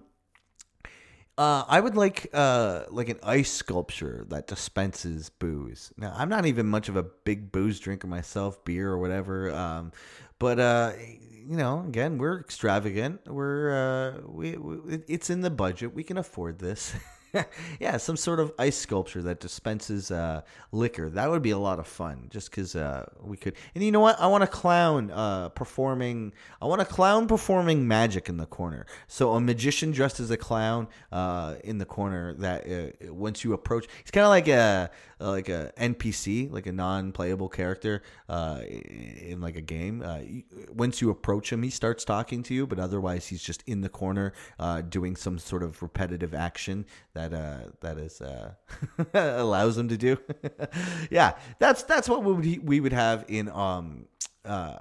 uh, 1.38 1.64
I 1.68 1.80
would 1.80 1.96
like 1.96 2.30
uh, 2.34 2.84
like 2.90 3.10
an 3.10 3.18
ice 3.24 3.52
sculpture 3.52 4.26
that 4.30 4.48
dispenses 4.48 5.30
booze. 5.30 5.92
Now, 5.98 6.14
I'm 6.16 6.30
not 6.30 6.46
even 6.46 6.68
much 6.68 6.88
of 6.90 6.98
a 6.98 7.04
big 7.04 7.52
booze 7.52 7.80
drinker 7.80 8.06
myself, 8.06 8.64
beer 8.64 8.92
or 8.92 9.00
whatever. 9.00 9.50
Um, 9.50 9.92
but 10.42 10.60
uh, 10.60 10.94
you 11.48 11.56
know, 11.56 11.86
again, 11.88 12.18
we're 12.18 12.40
extravagant. 12.40 13.22
We're 13.28 14.18
uh, 14.18 14.22
we, 14.26 14.58
we 14.58 15.00
it's 15.08 15.30
in 15.30 15.42
the 15.42 15.52
budget. 15.52 15.94
We 15.94 16.04
can 16.04 16.18
afford 16.18 16.58
this. 16.58 16.96
yeah, 17.80 17.98
some 17.98 18.18
sort 18.18 18.40
of 18.40 18.52
ice 18.58 18.76
sculpture 18.76 19.22
that 19.22 19.40
dispenses 19.40 20.10
uh, 20.10 20.42
liquor. 20.72 21.10
That 21.10 21.30
would 21.30 21.44
be 21.44 21.52
a 21.52 21.60
lot 21.60 21.78
of 21.78 21.86
fun, 21.86 22.28
just 22.30 22.50
because 22.50 22.76
uh, 22.76 23.06
we 23.22 23.38
could. 23.38 23.54
And 23.76 23.84
you 23.84 23.92
know 23.92 24.00
what? 24.00 24.20
I 24.20 24.26
want 24.28 24.44
a 24.44 24.48
clown 24.48 25.12
uh, 25.12 25.50
performing. 25.50 26.34
I 26.60 26.66
want 26.66 26.82
a 26.82 26.86
clown 26.86 27.28
performing 27.28 27.88
magic 27.88 28.28
in 28.28 28.38
the 28.38 28.48
corner. 28.48 28.88
So 29.08 29.34
a 29.34 29.40
magician 29.40 29.92
dressed 29.92 30.20
as 30.20 30.32
a 30.32 30.38
clown 30.38 30.88
uh, 31.12 31.56
in 31.64 31.78
the 31.78 31.86
corner. 31.86 32.34
That 32.34 32.68
uh, 32.68 33.14
once 33.14 33.44
you 33.44 33.54
approach, 33.54 33.86
he's 34.04 34.12
kind 34.12 34.26
of 34.26 34.30
like 34.30 34.48
a 34.48 34.90
like 35.22 35.50
a 35.50 35.72
NPC, 35.78 36.52
like 36.52 36.66
a 36.66 36.72
non-playable 36.72 37.50
character 37.50 38.02
uh, 38.30 38.62
in 38.68 39.42
like 39.42 39.56
a 39.56 39.62
game. 39.62 40.04
once 40.74 41.02
you 41.02 41.10
approach 41.10 41.52
him, 41.52 41.64
he 41.64 41.70
starts 41.70 42.04
talking 42.04 42.44
to 42.44 42.54
you, 42.54 42.68
but 42.68 42.80
otherwise 42.80 43.28
he's 43.28 43.44
just 43.44 43.64
in 43.68 43.82
the 43.82 43.90
corner 43.90 44.34
doing 44.90 45.16
some 45.16 45.38
sort 45.38 45.64
of 45.64 45.82
repetitive 45.82 46.34
action 46.34 46.86
that 47.14 47.34
uh, 47.34 47.70
that 47.82 47.98
is 47.98 48.22
uh, 48.22 48.54
allows 49.14 49.78
him 49.78 49.88
to 49.88 49.98
do. 49.98 50.18
yeah, 51.12 51.34
that's 51.60 51.84
that's 51.84 52.08
what 52.10 52.24
we 52.24 52.34
would 52.34 52.68
we 52.68 52.80
would 52.80 52.94
have 52.94 53.26
in 53.28 53.50
um 53.50 54.06
uh 54.46 54.78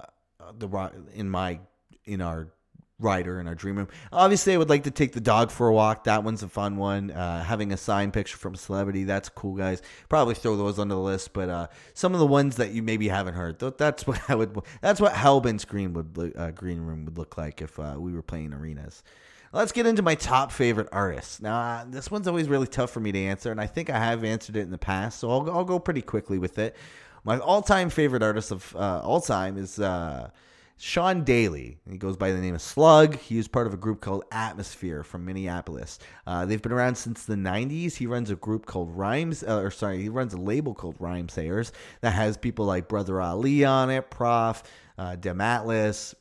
the 0.57 0.91
in 1.13 1.29
my 1.29 1.59
in 2.05 2.21
our 2.21 2.47
rider 3.01 3.39
in 3.39 3.47
our 3.47 3.55
dream 3.55 3.77
room. 3.77 3.87
Obviously, 4.11 4.53
I 4.53 4.57
would 4.57 4.69
like 4.69 4.83
to 4.83 4.91
take 4.91 5.13
the 5.13 5.21
dog 5.21 5.51
for 5.51 5.67
a 5.67 5.73
walk. 5.73 6.05
That 6.05 6.23
one's 6.23 6.43
a 6.43 6.47
fun 6.47 6.77
one. 6.77 7.11
Uh, 7.11 7.43
having 7.43 7.71
a 7.71 7.77
signed 7.77 8.13
picture 8.13 8.37
from 8.37 8.53
a 8.53 8.57
celebrity, 8.57 9.03
that's 9.03 9.29
cool, 9.29 9.55
guys. 9.55 9.81
Probably 10.09 10.35
throw 10.35 10.55
those 10.55 10.79
on 10.79 10.87
the 10.87 10.97
list. 10.97 11.33
But 11.33 11.49
uh, 11.49 11.67
some 11.93 12.13
of 12.13 12.19
the 12.19 12.27
ones 12.27 12.57
that 12.57 12.71
you 12.71 12.83
maybe 12.83 13.07
haven't 13.07 13.33
heard, 13.33 13.59
that's 13.77 14.07
what 14.07 14.21
I 14.29 14.35
would. 14.35 14.57
That's 14.81 15.01
what 15.01 15.13
Hellbent's 15.13 15.65
green 15.65 15.93
would 15.93 16.33
uh, 16.35 16.51
green 16.51 16.81
room 16.81 17.05
would 17.05 17.17
look 17.17 17.37
like 17.37 17.61
if 17.61 17.79
uh, 17.79 17.95
we 17.97 18.13
were 18.13 18.21
playing 18.21 18.53
arenas. 18.53 19.03
Let's 19.53 19.73
get 19.73 19.85
into 19.85 20.01
my 20.01 20.15
top 20.15 20.49
favorite 20.53 20.87
artists. 20.93 21.41
Now, 21.41 21.59
uh, 21.59 21.85
this 21.85 22.09
one's 22.09 22.25
always 22.25 22.47
really 22.47 22.67
tough 22.67 22.89
for 22.91 23.01
me 23.01 23.11
to 23.11 23.19
answer, 23.19 23.51
and 23.51 23.59
I 23.59 23.67
think 23.67 23.89
I 23.89 23.99
have 23.99 24.23
answered 24.23 24.55
it 24.55 24.61
in 24.61 24.71
the 24.71 24.77
past, 24.77 25.19
so 25.19 25.29
I'll, 25.29 25.51
I'll 25.51 25.65
go 25.65 25.77
pretty 25.77 26.01
quickly 26.01 26.37
with 26.37 26.57
it. 26.57 26.73
My 27.25 27.37
all-time 27.37 27.89
favorite 27.89 28.23
artist 28.23 28.51
of 28.51 28.73
uh, 28.77 29.01
all 29.03 29.19
time 29.19 29.57
is 29.57 29.77
Sean 30.83 31.23
Daley. 31.23 31.77
He 31.87 31.99
goes 31.99 32.17
by 32.17 32.31
the 32.31 32.39
name 32.39 32.55
of 32.55 32.61
Slug. 32.61 33.15
He 33.15 33.37
is 33.37 33.47
part 33.47 33.67
of 33.67 33.73
a 33.75 33.77
group 33.77 34.01
called 34.01 34.23
Atmosphere 34.31 35.03
from 35.03 35.23
Minneapolis. 35.23 35.99
Uh, 36.25 36.43
they've 36.47 36.61
been 36.61 36.71
around 36.71 36.95
since 36.95 37.23
the 37.23 37.35
90s. 37.35 37.93
He 37.93 38.07
runs 38.07 38.31
a 38.31 38.35
group 38.35 38.65
called 38.65 38.89
Rhymes, 38.97 39.43
uh, 39.43 39.59
or 39.59 39.69
sorry, 39.69 40.01
he 40.01 40.09
runs 40.09 40.33
a 40.33 40.37
label 40.37 40.73
called 40.73 40.97
Rhymesayers 40.97 41.71
that 42.01 42.13
has 42.13 42.35
people 42.35 42.65
like 42.65 42.87
Brother 42.87 43.21
Ali 43.21 43.63
on 43.63 43.91
it, 43.91 44.09
Prof, 44.09 44.63
uh, 44.97 45.17
Dem 45.17 45.39
Atlas, 45.39 46.15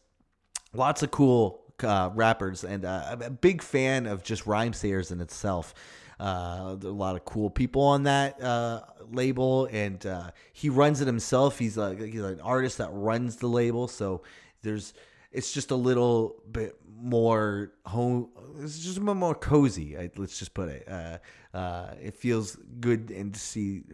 lots 0.74 1.02
of 1.02 1.10
cool 1.10 1.62
uh, 1.82 2.10
rappers, 2.14 2.62
and 2.62 2.84
uh, 2.84 3.02
I'm 3.12 3.22
a 3.22 3.30
big 3.30 3.62
fan 3.62 4.04
of 4.04 4.22
just 4.22 4.44
Rhymesayers 4.44 5.10
in 5.10 5.22
itself. 5.22 5.72
Uh, 6.20 6.76
a 6.82 6.86
lot 6.86 7.16
of 7.16 7.24
cool 7.24 7.48
people 7.48 7.80
on 7.80 8.02
that 8.02 8.38
uh, 8.42 8.82
label, 9.10 9.70
and 9.72 10.04
uh, 10.04 10.30
he 10.52 10.68
runs 10.68 11.00
it 11.00 11.06
himself. 11.06 11.58
He's 11.58 11.78
like 11.78 11.98
he's 11.98 12.20
an 12.20 12.42
artist 12.42 12.76
that 12.76 12.90
runs 12.92 13.36
the 13.36 13.46
label, 13.46 13.88
so 13.88 14.20
there's 14.62 14.94
it's 15.32 15.52
just 15.52 15.70
a 15.70 15.76
little 15.76 16.42
bit 16.50 16.76
more 17.00 17.72
home. 17.86 18.30
It's 18.58 18.80
just 18.80 18.98
a 18.98 19.00
bit 19.00 19.14
more 19.14 19.34
cozy. 19.34 19.96
let's 20.16 20.38
just 20.38 20.54
put 20.54 20.68
it. 20.68 20.88
Uh, 20.88 21.18
uh, 21.56 21.94
it 22.02 22.16
feels 22.16 22.56
good 22.80 23.10
and 23.10 23.34
to 23.34 23.40
see 23.40 23.84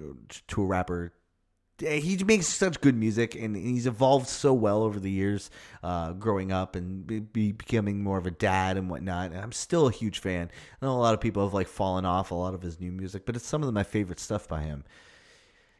to 0.49 0.63
a 0.63 0.67
rapper 0.67 1.13
he 1.79 2.17
makes 2.25 2.47
such 2.47 2.81
good 2.81 2.97
music 2.97 3.35
and 3.35 3.55
he's 3.55 3.87
evolved 3.87 4.29
so 4.29 4.53
well 4.55 4.83
over 4.83 4.99
the 4.99 5.11
years 5.11 5.51
uh, 5.83 6.13
growing 6.13 6.51
up 6.51 6.75
and 6.75 7.07
be, 7.07 7.21
be 7.21 7.53
becoming 7.53 8.03
more 8.03 8.17
of 8.17 8.27
a 8.27 8.31
dad 8.31 8.77
and 8.77 8.89
whatnot 8.89 9.31
and 9.31 9.41
i'm 9.41 9.53
still 9.53 9.87
a 9.87 9.93
huge 9.93 10.19
fan 10.19 10.51
i 10.81 10.87
know 10.87 10.93
a 10.93 10.97
lot 10.97 11.13
of 11.13 11.21
people 11.21 11.45
have 11.45 11.53
like 11.53 11.69
fallen 11.69 12.07
off 12.07 12.31
a 12.31 12.35
lot 12.35 12.55
of 12.55 12.63
his 12.63 12.81
new 12.81 12.91
music 12.91 13.27
but 13.27 13.37
it's 13.37 13.47
some 13.47 13.63
of 13.63 13.73
my 13.75 13.83
favorite 13.83 14.21
stuff 14.21 14.49
by 14.49 14.63
him 14.63 14.85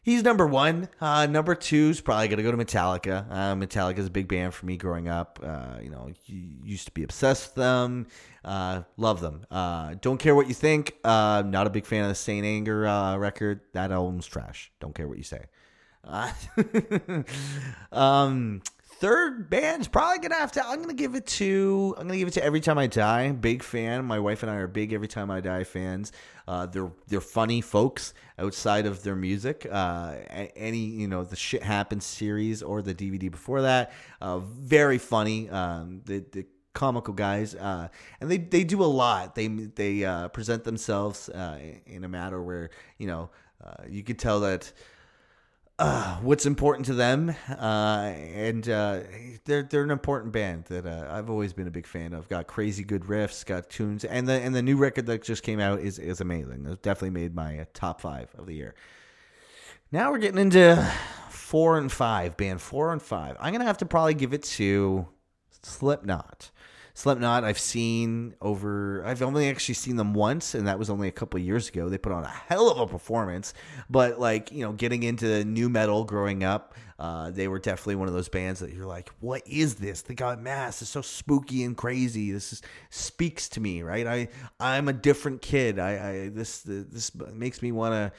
he's 0.07 0.23
number 0.23 0.47
one. 0.47 0.89
Uh, 1.01 1.27
number 1.27 1.55
two 1.55 1.91
is 1.91 2.01
probably 2.01 2.29
going 2.29 2.39
to 2.39 2.43
go 2.43 2.51
to 2.51 2.57
metallica. 2.57 3.27
Uh, 3.29 3.55
metallica 3.55 3.99
is 3.99 4.07
a 4.07 4.11
big 4.11 4.29
band 4.29 4.55
for 4.55 4.65
me 4.65 4.79
growing 4.79 5.09
up. 5.09 5.39
Uh, 5.43 5.79
you 5.83 5.91
know 5.91 6.09
used 6.27 6.87
to 6.87 6.93
be 6.93 7.03
obsessed 7.03 7.49
with 7.49 7.55
them. 7.57 8.07
Uh, 8.43 8.83
love 8.97 9.21
them. 9.21 9.45
Uh, 9.51 9.97
don't 10.01 10.19
care 10.19 10.35
what 10.35 10.49
you 10.49 10.55
think. 10.55 10.95
Not 11.05 11.67
a 11.67 11.71
big 11.71 11.85
fan 11.85 12.05
of 12.05 12.09
the 12.09 12.15
saint 12.15 12.47
anger 12.47 12.81
record. 13.19 13.61
That 13.75 13.93
album's 13.93 14.27
trash. 14.27 14.73
Don't 14.81 14.95
care 14.95 15.07
what 15.07 15.19
you 15.19 15.25
say. 15.25 15.45
Uh, 16.07 16.33
um, 17.93 18.63
third 18.99 19.51
band's 19.51 19.89
probably 19.89 20.19
gonna 20.19 20.41
have 20.41 20.53
to. 20.53 20.67
I'm 20.67 20.81
gonna 20.81 20.95
give 20.95 21.15
it 21.15 21.27
to. 21.27 21.95
I'm 21.99 22.07
gonna 22.07 22.19
give 22.19 22.29
it 22.29 22.35
to 22.35 22.45
Every 22.45 22.61
Time 22.61 22.79
I 22.79 22.87
Die. 22.87 23.33
Big 23.33 23.63
fan. 23.63 24.05
My 24.05 24.19
wife 24.19 24.43
and 24.43 24.51
I 24.51 24.57
are 24.57 24.67
big 24.67 24.93
Every 24.93 25.09
Time 25.09 25.31
I 25.31 25.41
Die 25.41 25.65
fans. 25.65 26.13
Uh, 26.49 26.67
they're 26.67 26.91
they're 27.09 27.21
funny 27.21 27.61
folks 27.61 28.15
outside 28.39 28.87
of 28.87 29.03
their 29.03 29.17
music. 29.17 29.67
Uh, 29.71 30.17
any 30.31 30.79
you 30.79 31.09
know 31.09 31.25
the 31.25 31.37
shit 31.37 31.63
happens 31.63 32.05
series 32.05 32.63
or 32.63 32.83
the 32.83 32.95
DVD 32.95 33.31
before 33.31 33.63
that. 33.63 33.93
Uh, 34.21 34.39
very 34.39 34.99
funny. 34.99 35.51
Um, 35.51 36.03
the, 36.05 36.25
the 36.33 36.47
comical 36.73 37.15
guys, 37.15 37.55
uh, 37.55 37.89
and 38.21 38.31
they 38.31 38.39
they 38.39 38.65
do 38.65 38.83
a 38.83 38.87
lot. 38.87 39.35
They 39.35 39.49
they 39.49 40.05
uh, 40.05 40.29
present 40.29 40.65
themselves 40.65 41.29
uh, 41.29 41.59
in 41.87 42.05
a 42.05 42.09
matter 42.09 42.43
where 42.43 42.71
you 42.99 43.07
know 43.07 43.31
uh, 43.65 43.85
you 43.89 44.03
could 44.03 44.19
tell 44.19 44.41
that 44.41 44.73
uh, 45.79 46.17
what's 46.17 46.47
important 46.47 46.87
to 46.87 46.95
them, 46.95 47.35
uh, 47.51 48.13
and 48.35 48.69
uh, 48.69 49.01
they're 49.45 49.63
they're 49.63 49.83
an 49.83 49.91
important 49.91 50.33
band 50.33 50.65
that 50.65 50.87
uh, 50.87 51.07
I've 51.11 51.29
always 51.29 51.53
been 51.53 51.67
a 51.67 51.71
big 51.71 51.87
fan 51.87 52.15
of. 52.15 52.29
Got 52.29 52.47
crazy 52.47 52.83
good 52.83 53.03
riffs, 53.03 53.45
got 53.45 53.69
tunes, 53.69 54.05
and 54.05 54.27
the 54.27 54.33
and 54.33 54.55
the 54.55 54.63
new 54.63 54.77
record 54.77 55.07
that 55.07 55.23
just 55.23 55.43
came 55.43 55.61
out 55.61 55.81
is 55.81 55.99
is 55.99 56.21
amazing. 56.21 56.67
It 56.67 56.83
definitely 56.83 57.11
made 57.11 57.35
my 57.35 57.59
uh, 57.61 57.65
top 57.75 58.01
five 58.01 58.31
of 58.39 58.47
the 58.47 58.55
year. 58.55 58.75
Now 59.93 60.11
we're 60.11 60.19
getting 60.19 60.41
into 60.41 60.77
four 61.29 61.77
and 61.79 61.93
five, 61.93 62.37
band 62.39 62.63
four 62.63 62.93
and 62.93 63.03
five. 63.03 63.37
I'm 63.39 63.53
gonna 63.53 63.65
have 63.65 63.79
to 63.79 63.87
probably 63.87 64.15
give 64.15 64.33
it 64.33 64.45
to 64.45 65.07
Slipknot. 65.63 66.51
Slipknot, 66.97 67.45
I've 67.45 67.59
seen 67.59 68.35
over. 68.41 69.05
I've 69.05 69.21
only 69.21 69.51
actually 69.51 69.75
seen 69.75 69.97
them 69.97 70.15
once, 70.15 70.55
and 70.55 70.67
that 70.67 70.79
was 70.79 70.89
only 70.89 71.09
a 71.09 71.13
couple 71.13 71.39
years 71.39 71.69
ago. 71.69 71.91
They 71.91 71.99
put 71.99 72.11
on 72.11 72.25
a 72.25 72.29
hell 72.29 72.71
of 72.71 72.79
a 72.79 72.87
performance, 72.87 73.53
but 73.91 74.19
like 74.19 74.51
you 74.51 74.65
know, 74.65 74.73
getting 74.73 75.03
into 75.03 75.45
nu 75.45 75.69
metal 75.69 76.05
growing 76.05 76.43
up, 76.43 76.75
uh, 76.99 77.31
they 77.33 77.49
were 77.49 77.59
definitely 77.59 77.97
one 77.97 78.09
of 78.09 78.15
those 78.15 78.31
bands 78.31 78.61
that 78.61 78.73
you're 78.73 78.87
like, 78.87 79.11
"What 79.21 79.43
is 79.47 79.75
this? 79.75 80.01
They 80.01 80.15
got 80.15 80.41
Mass 80.41 80.81
It's 80.81 80.91
so 80.91 81.03
spooky 81.03 81.65
and 81.65 81.77
crazy. 81.77 82.33
This 82.33 82.55
is, 82.55 82.63
speaks 82.89 83.51
to 83.51 83.61
me, 83.61 83.83
right? 83.83 84.07
I 84.07 84.29
I'm 84.59 84.89
a 84.89 84.95
different 84.95 85.43
kid. 85.43 85.79
I, 85.79 85.91
I 85.91 86.29
this 86.31 86.63
this 86.63 87.15
makes 87.15 87.61
me 87.61 87.73
want 87.73 87.93
to." 87.93 88.13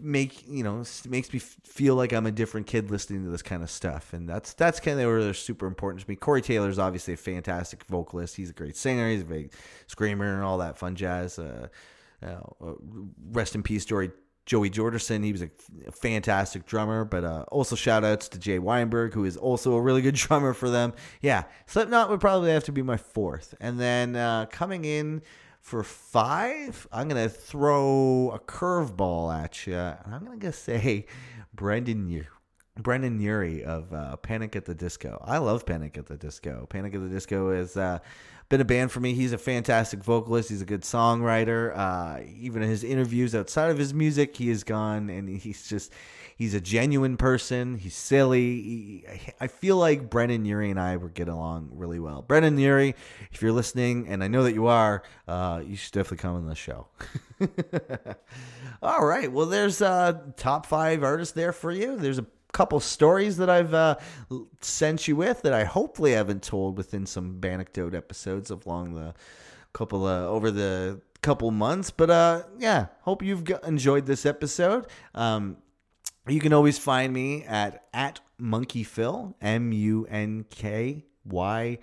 Make 0.00 0.48
you 0.48 0.62
know 0.62 0.84
makes 1.08 1.32
me 1.32 1.38
feel 1.38 1.94
like 1.94 2.12
I'm 2.12 2.26
a 2.26 2.30
different 2.30 2.66
kid 2.66 2.90
listening 2.90 3.24
to 3.24 3.30
this 3.30 3.42
kind 3.42 3.62
of 3.62 3.70
stuff, 3.70 4.12
and 4.12 4.28
that's 4.28 4.54
that's 4.54 4.80
kind 4.80 4.98
of 5.00 5.06
where 5.06 5.22
they're 5.22 5.34
super 5.34 5.66
important 5.66 6.02
to 6.02 6.10
me. 6.10 6.16
Corey 6.16 6.42
Taylor 6.42 6.68
is 6.68 6.78
obviously 6.78 7.14
a 7.14 7.16
fantastic 7.16 7.84
vocalist. 7.84 8.36
He's 8.36 8.50
a 8.50 8.54
great 8.54 8.76
singer. 8.76 9.10
He's 9.10 9.22
a 9.22 9.26
big 9.26 9.52
screamer 9.86 10.34
and 10.34 10.42
all 10.42 10.58
that 10.58 10.78
fun 10.78 10.94
jazz. 10.94 11.38
Uh, 11.38 11.68
uh, 12.22 12.40
rest 13.30 13.54
in 13.54 13.62
peace, 13.62 13.84
Joey 13.84 14.10
Joey 14.46 14.70
Jordison. 14.70 15.24
He 15.24 15.32
was 15.32 15.42
a 15.42 15.50
fantastic 15.90 16.66
drummer, 16.66 17.04
but 17.04 17.24
uh, 17.24 17.44
also 17.48 17.76
shout 17.76 18.04
outs 18.04 18.28
to 18.28 18.38
Jay 18.38 18.58
Weinberg, 18.58 19.12
who 19.12 19.24
is 19.24 19.36
also 19.36 19.74
a 19.74 19.80
really 19.80 20.02
good 20.02 20.14
drummer 20.16 20.54
for 20.54 20.70
them. 20.70 20.94
Yeah, 21.20 21.44
Slipknot 21.66 22.08
would 22.10 22.20
probably 22.20 22.52
have 22.52 22.64
to 22.64 22.72
be 22.72 22.82
my 22.82 22.96
fourth. 22.96 23.54
And 23.60 23.78
then 23.78 24.16
uh, 24.16 24.46
coming 24.46 24.84
in 24.84 25.22
for 25.66 25.82
five, 25.82 26.86
I'm 26.92 27.08
going 27.08 27.20
to 27.20 27.28
throw 27.28 28.30
a 28.32 28.38
curveball 28.38 29.36
at 29.36 29.66
you. 29.66 29.74
And 29.74 30.14
I'm 30.14 30.24
going 30.24 30.38
to 30.38 30.52
say 30.52 31.06
Brendon 31.52 32.08
Urie. 32.08 32.28
Brendon 32.78 33.20
Urie 33.20 33.64
of 33.64 33.92
uh, 33.92 34.14
Panic 34.14 34.54
at 34.54 34.66
the 34.66 34.76
Disco. 34.76 35.20
I 35.26 35.38
love 35.38 35.66
Panic 35.66 35.98
at 35.98 36.06
the 36.06 36.16
Disco. 36.16 36.66
Panic 36.70 36.94
at 36.94 37.00
the 37.00 37.08
Disco 37.08 37.50
is 37.50 37.76
uh, 37.76 37.98
been 38.48 38.60
a 38.60 38.64
band 38.64 38.92
for 38.92 39.00
me. 39.00 39.14
He's 39.14 39.32
a 39.32 39.38
fantastic 39.38 40.04
vocalist. 40.04 40.50
He's 40.50 40.62
a 40.62 40.66
good 40.66 40.82
songwriter. 40.82 41.76
Uh, 41.76 42.20
even 42.38 42.62
in 42.62 42.68
his 42.68 42.84
interviews 42.84 43.34
outside 43.34 43.70
of 43.70 43.78
his 43.78 43.92
music, 43.92 44.36
he 44.36 44.48
has 44.50 44.62
gone 44.64 45.10
and 45.10 45.28
he's 45.28 45.68
just 45.68 45.92
he's 46.36 46.54
a 46.54 46.60
genuine 46.60 47.16
person. 47.16 47.76
He's 47.76 47.94
silly. 47.94 48.40
He, 48.40 49.04
I 49.40 49.48
feel 49.48 49.76
like 49.76 50.08
Brendon 50.08 50.44
Urie 50.44 50.70
and 50.70 50.78
I 50.78 50.96
would 50.96 51.14
get 51.14 51.28
along 51.28 51.70
really 51.72 51.98
well. 51.98 52.22
Brendon 52.22 52.56
Urie, 52.58 52.94
if 53.32 53.42
you're 53.42 53.52
listening, 53.52 54.06
and 54.08 54.22
I 54.22 54.28
know 54.28 54.44
that 54.44 54.54
you 54.54 54.66
are, 54.66 55.02
uh, 55.26 55.62
you 55.66 55.76
should 55.76 55.92
definitely 55.92 56.18
come 56.18 56.36
on 56.36 56.46
the 56.46 56.54
show. 56.54 56.86
All 58.82 59.04
right. 59.04 59.32
Well, 59.32 59.46
there's 59.46 59.82
uh, 59.82 60.20
top 60.36 60.66
five 60.66 61.02
artists 61.02 61.34
there 61.34 61.52
for 61.52 61.72
you. 61.72 61.96
There's 61.96 62.18
a 62.18 62.26
couple 62.56 62.80
stories 62.80 63.36
that 63.36 63.50
I've 63.50 63.74
uh, 63.74 63.96
sent 64.62 65.06
you 65.06 65.14
with 65.14 65.42
that 65.42 65.52
I 65.52 65.64
hopefully 65.64 66.12
haven't 66.12 66.42
told 66.42 66.78
within 66.78 67.04
some 67.04 67.38
anecdote 67.44 67.94
episodes 67.94 68.50
along 68.50 68.94
the 68.94 69.12
couple 69.74 70.06
uh, 70.06 70.22
over 70.22 70.50
the 70.50 71.02
couple 71.20 71.50
months. 71.50 71.90
But 71.90 72.08
uh, 72.08 72.42
yeah, 72.58 72.86
hope 73.02 73.22
you've 73.22 73.44
enjoyed 73.66 74.06
this 74.06 74.24
episode. 74.24 74.86
Um, 75.14 75.58
you 76.26 76.40
can 76.40 76.54
always 76.54 76.78
find 76.78 77.12
me 77.12 77.44
at 77.44 77.84
at 77.92 78.20
Munky 78.40 78.86
Phil 78.86 79.36
M 79.42 79.70
U 79.72 80.06
N 80.08 80.46
K 80.48 81.04
Y 81.26 81.78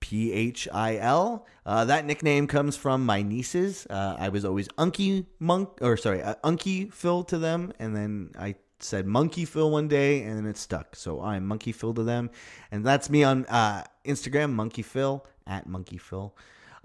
P 0.00 0.32
H 0.32 0.66
I 0.72 0.96
L. 0.96 1.46
Uh, 1.66 1.84
that 1.84 2.06
nickname 2.06 2.46
comes 2.46 2.74
from 2.74 3.04
my 3.04 3.20
nieces. 3.20 3.86
Uh, 3.90 4.16
I 4.18 4.30
was 4.30 4.46
always 4.46 4.68
Unky 4.78 5.26
Monk, 5.38 5.68
or 5.82 5.98
sorry, 5.98 6.22
uh, 6.22 6.36
Unky 6.42 6.90
Phil 6.90 7.22
to 7.24 7.36
them, 7.36 7.72
and 7.78 7.94
then 7.94 8.30
I 8.38 8.54
said 8.84 9.06
Munky 9.06 9.46
Phil 9.46 9.70
one 9.70 9.88
day, 9.88 10.22
and 10.22 10.36
then 10.36 10.46
it 10.46 10.56
stuck. 10.56 10.94
So 10.94 11.22
I'm 11.22 11.48
Munky 11.48 11.72
Phil 11.74 11.94
to 11.94 12.02
them, 12.02 12.30
and 12.70 12.84
that's 12.84 13.08
me 13.08 13.24
on 13.24 13.46
uh, 13.46 13.84
Instagram, 14.04 14.54
Munky 14.54 14.84
Phil 14.84 15.24
at 15.46 15.66
Munky 15.66 15.98
Phil. 15.98 16.34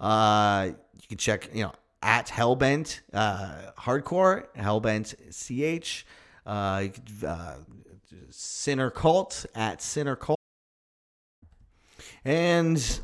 Uh, 0.00 0.70
you 0.70 1.08
can 1.08 1.18
check, 1.18 1.50
you 1.54 1.64
know, 1.64 1.72
at 2.02 2.28
Hellbent 2.28 3.00
uh, 3.12 3.72
Hardcore, 3.78 4.46
Hellbent 4.56 5.14
CH, 5.30 6.06
uh, 6.46 6.86
uh, 7.26 7.54
Sinner 8.30 8.90
Cult 8.90 9.44
at 9.54 9.82
Sinner 9.82 10.16
Cult. 10.16 10.38
And 12.24 13.00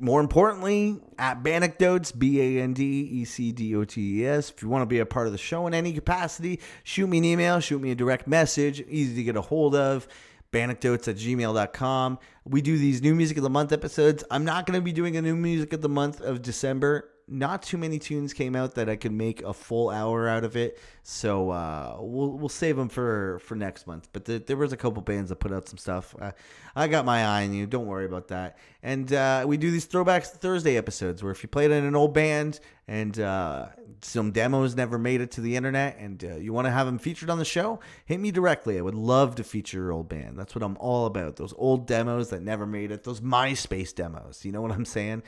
more 0.00 0.20
importantly, 0.20 1.00
at 1.18 1.42
Bandecdotes, 1.42 2.12
B 2.12 2.40
A 2.40 2.62
N 2.62 2.72
D 2.72 2.84
E 2.84 3.24
C 3.24 3.52
D 3.52 3.74
O 3.76 3.84
T 3.84 4.20
E 4.20 4.26
S. 4.26 4.50
If 4.50 4.62
you 4.62 4.68
want 4.68 4.82
to 4.82 4.86
be 4.86 4.98
a 4.98 5.06
part 5.06 5.26
of 5.26 5.32
the 5.32 5.38
show 5.38 5.66
in 5.66 5.74
any 5.74 5.92
capacity, 5.92 6.60
shoot 6.84 7.06
me 7.06 7.18
an 7.18 7.24
email, 7.24 7.60
shoot 7.60 7.80
me 7.80 7.90
a 7.90 7.94
direct 7.94 8.26
message, 8.26 8.80
easy 8.88 9.14
to 9.16 9.22
get 9.22 9.36
a 9.36 9.42
hold 9.42 9.74
of. 9.74 10.06
Bandecdotes 10.52 11.08
at 11.08 11.16
gmail.com. 11.16 12.18
We 12.44 12.62
do 12.62 12.78
these 12.78 13.02
new 13.02 13.14
music 13.14 13.36
of 13.36 13.42
the 13.42 13.50
month 13.50 13.72
episodes. 13.72 14.24
I'm 14.30 14.44
not 14.44 14.64
going 14.64 14.78
to 14.78 14.82
be 14.82 14.92
doing 14.92 15.16
a 15.16 15.22
new 15.22 15.36
music 15.36 15.72
of 15.72 15.82
the 15.82 15.88
month 15.88 16.20
of 16.20 16.40
December 16.40 17.10
not 17.28 17.62
too 17.62 17.76
many 17.76 17.98
tunes 17.98 18.32
came 18.32 18.54
out 18.54 18.76
that 18.76 18.88
I 18.88 18.94
could 18.94 19.12
make 19.12 19.42
a 19.42 19.52
full 19.52 19.90
hour 19.90 20.28
out 20.28 20.44
of 20.44 20.56
it. 20.56 20.78
So 21.02 21.50
uh, 21.50 21.96
we'll 21.98 22.32
we'll 22.32 22.48
save 22.48 22.76
them 22.76 22.88
for 22.88 23.40
for 23.40 23.56
next 23.56 23.86
month. 23.86 24.08
But 24.12 24.24
the, 24.26 24.38
there 24.38 24.56
was 24.56 24.72
a 24.72 24.76
couple 24.76 25.02
bands 25.02 25.30
that 25.30 25.36
put 25.36 25.52
out 25.52 25.68
some 25.68 25.78
stuff. 25.78 26.14
Uh, 26.20 26.32
I 26.76 26.86
got 26.86 27.04
my 27.04 27.24
eye 27.24 27.44
on 27.44 27.52
you. 27.52 27.66
Don't 27.66 27.86
worry 27.86 28.04
about 28.04 28.28
that. 28.28 28.58
And 28.82 29.12
uh, 29.12 29.44
we 29.46 29.56
do 29.56 29.70
these 29.72 29.86
throwbacks 29.86 30.26
Thursday 30.26 30.76
episodes 30.76 31.22
where 31.22 31.32
if 31.32 31.42
you 31.42 31.48
played 31.48 31.72
in 31.72 31.84
an 31.84 31.96
old 31.96 32.14
band 32.14 32.60
and 32.86 33.18
uh, 33.18 33.66
some 34.02 34.30
demos 34.30 34.76
never 34.76 34.96
made 34.96 35.20
it 35.20 35.32
to 35.32 35.40
the 35.40 35.56
internet 35.56 35.96
and 35.98 36.22
uh, 36.22 36.36
you 36.36 36.52
want 36.52 36.66
to 36.66 36.70
have 36.70 36.86
them 36.86 36.98
featured 36.98 37.30
on 37.30 37.38
the 37.38 37.44
show, 37.44 37.80
hit 38.04 38.20
me 38.20 38.30
directly. 38.30 38.78
I 38.78 38.82
would 38.82 38.94
love 38.94 39.34
to 39.36 39.44
feature 39.44 39.78
your 39.78 39.92
old 39.92 40.08
band. 40.08 40.38
That's 40.38 40.54
what 40.54 40.62
I'm 40.62 40.76
all 40.78 41.06
about. 41.06 41.36
Those 41.36 41.54
old 41.56 41.88
demos 41.88 42.30
that 42.30 42.42
never 42.42 42.66
made 42.66 42.92
it. 42.92 43.02
Those 43.02 43.20
MySpace 43.20 43.92
demos. 43.92 44.44
You 44.44 44.52
know 44.52 44.62
what 44.62 44.70
I'm 44.70 44.84
saying? 44.84 45.24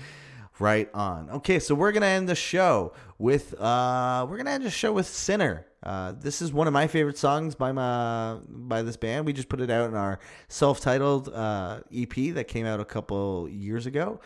Right 0.61 0.91
on. 0.93 1.31
Okay, 1.31 1.59
so 1.61 1.75
we're 1.75 1.93
gonna 1.93 2.07
end 2.07 2.29
the 2.29 2.35
show 2.35 2.93
with 3.19 3.55
uh, 3.61 4.27
we're 4.29 4.39
gonna 4.39 4.51
end 4.51 4.65
the 4.65 4.71
show 4.71 4.93
with 4.93 5.07
"Sinner." 5.07 5.67
Uh, 5.83 6.13
this 6.19 6.43
is 6.43 6.53
one 6.53 6.67
of 6.67 6.73
my 6.73 6.89
favorite 6.89 7.17
songs 7.17 7.55
by 7.55 7.71
my 7.71 8.39
by 8.49 8.83
this 8.83 8.97
band. 8.97 9.27
We 9.27 9.33
just 9.33 9.49
put 9.49 9.61
it 9.61 9.71
out 9.71 9.89
in 9.89 9.95
our 9.95 10.19
self-titled 10.49 11.29
uh, 11.29 11.81
EP 11.95 12.35
that 12.35 12.49
came 12.49 12.67
out 12.67 12.81
a 12.81 12.85
couple 12.85 13.49
years 13.49 13.87
ago. 13.87 14.21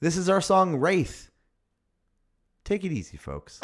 This 0.00 0.16
is 0.16 0.28
our 0.28 0.40
song 0.40 0.76
"Wraith." 0.76 1.30
Take 2.64 2.84
it 2.84 2.92
easy, 2.92 3.18
folks. 3.18 3.60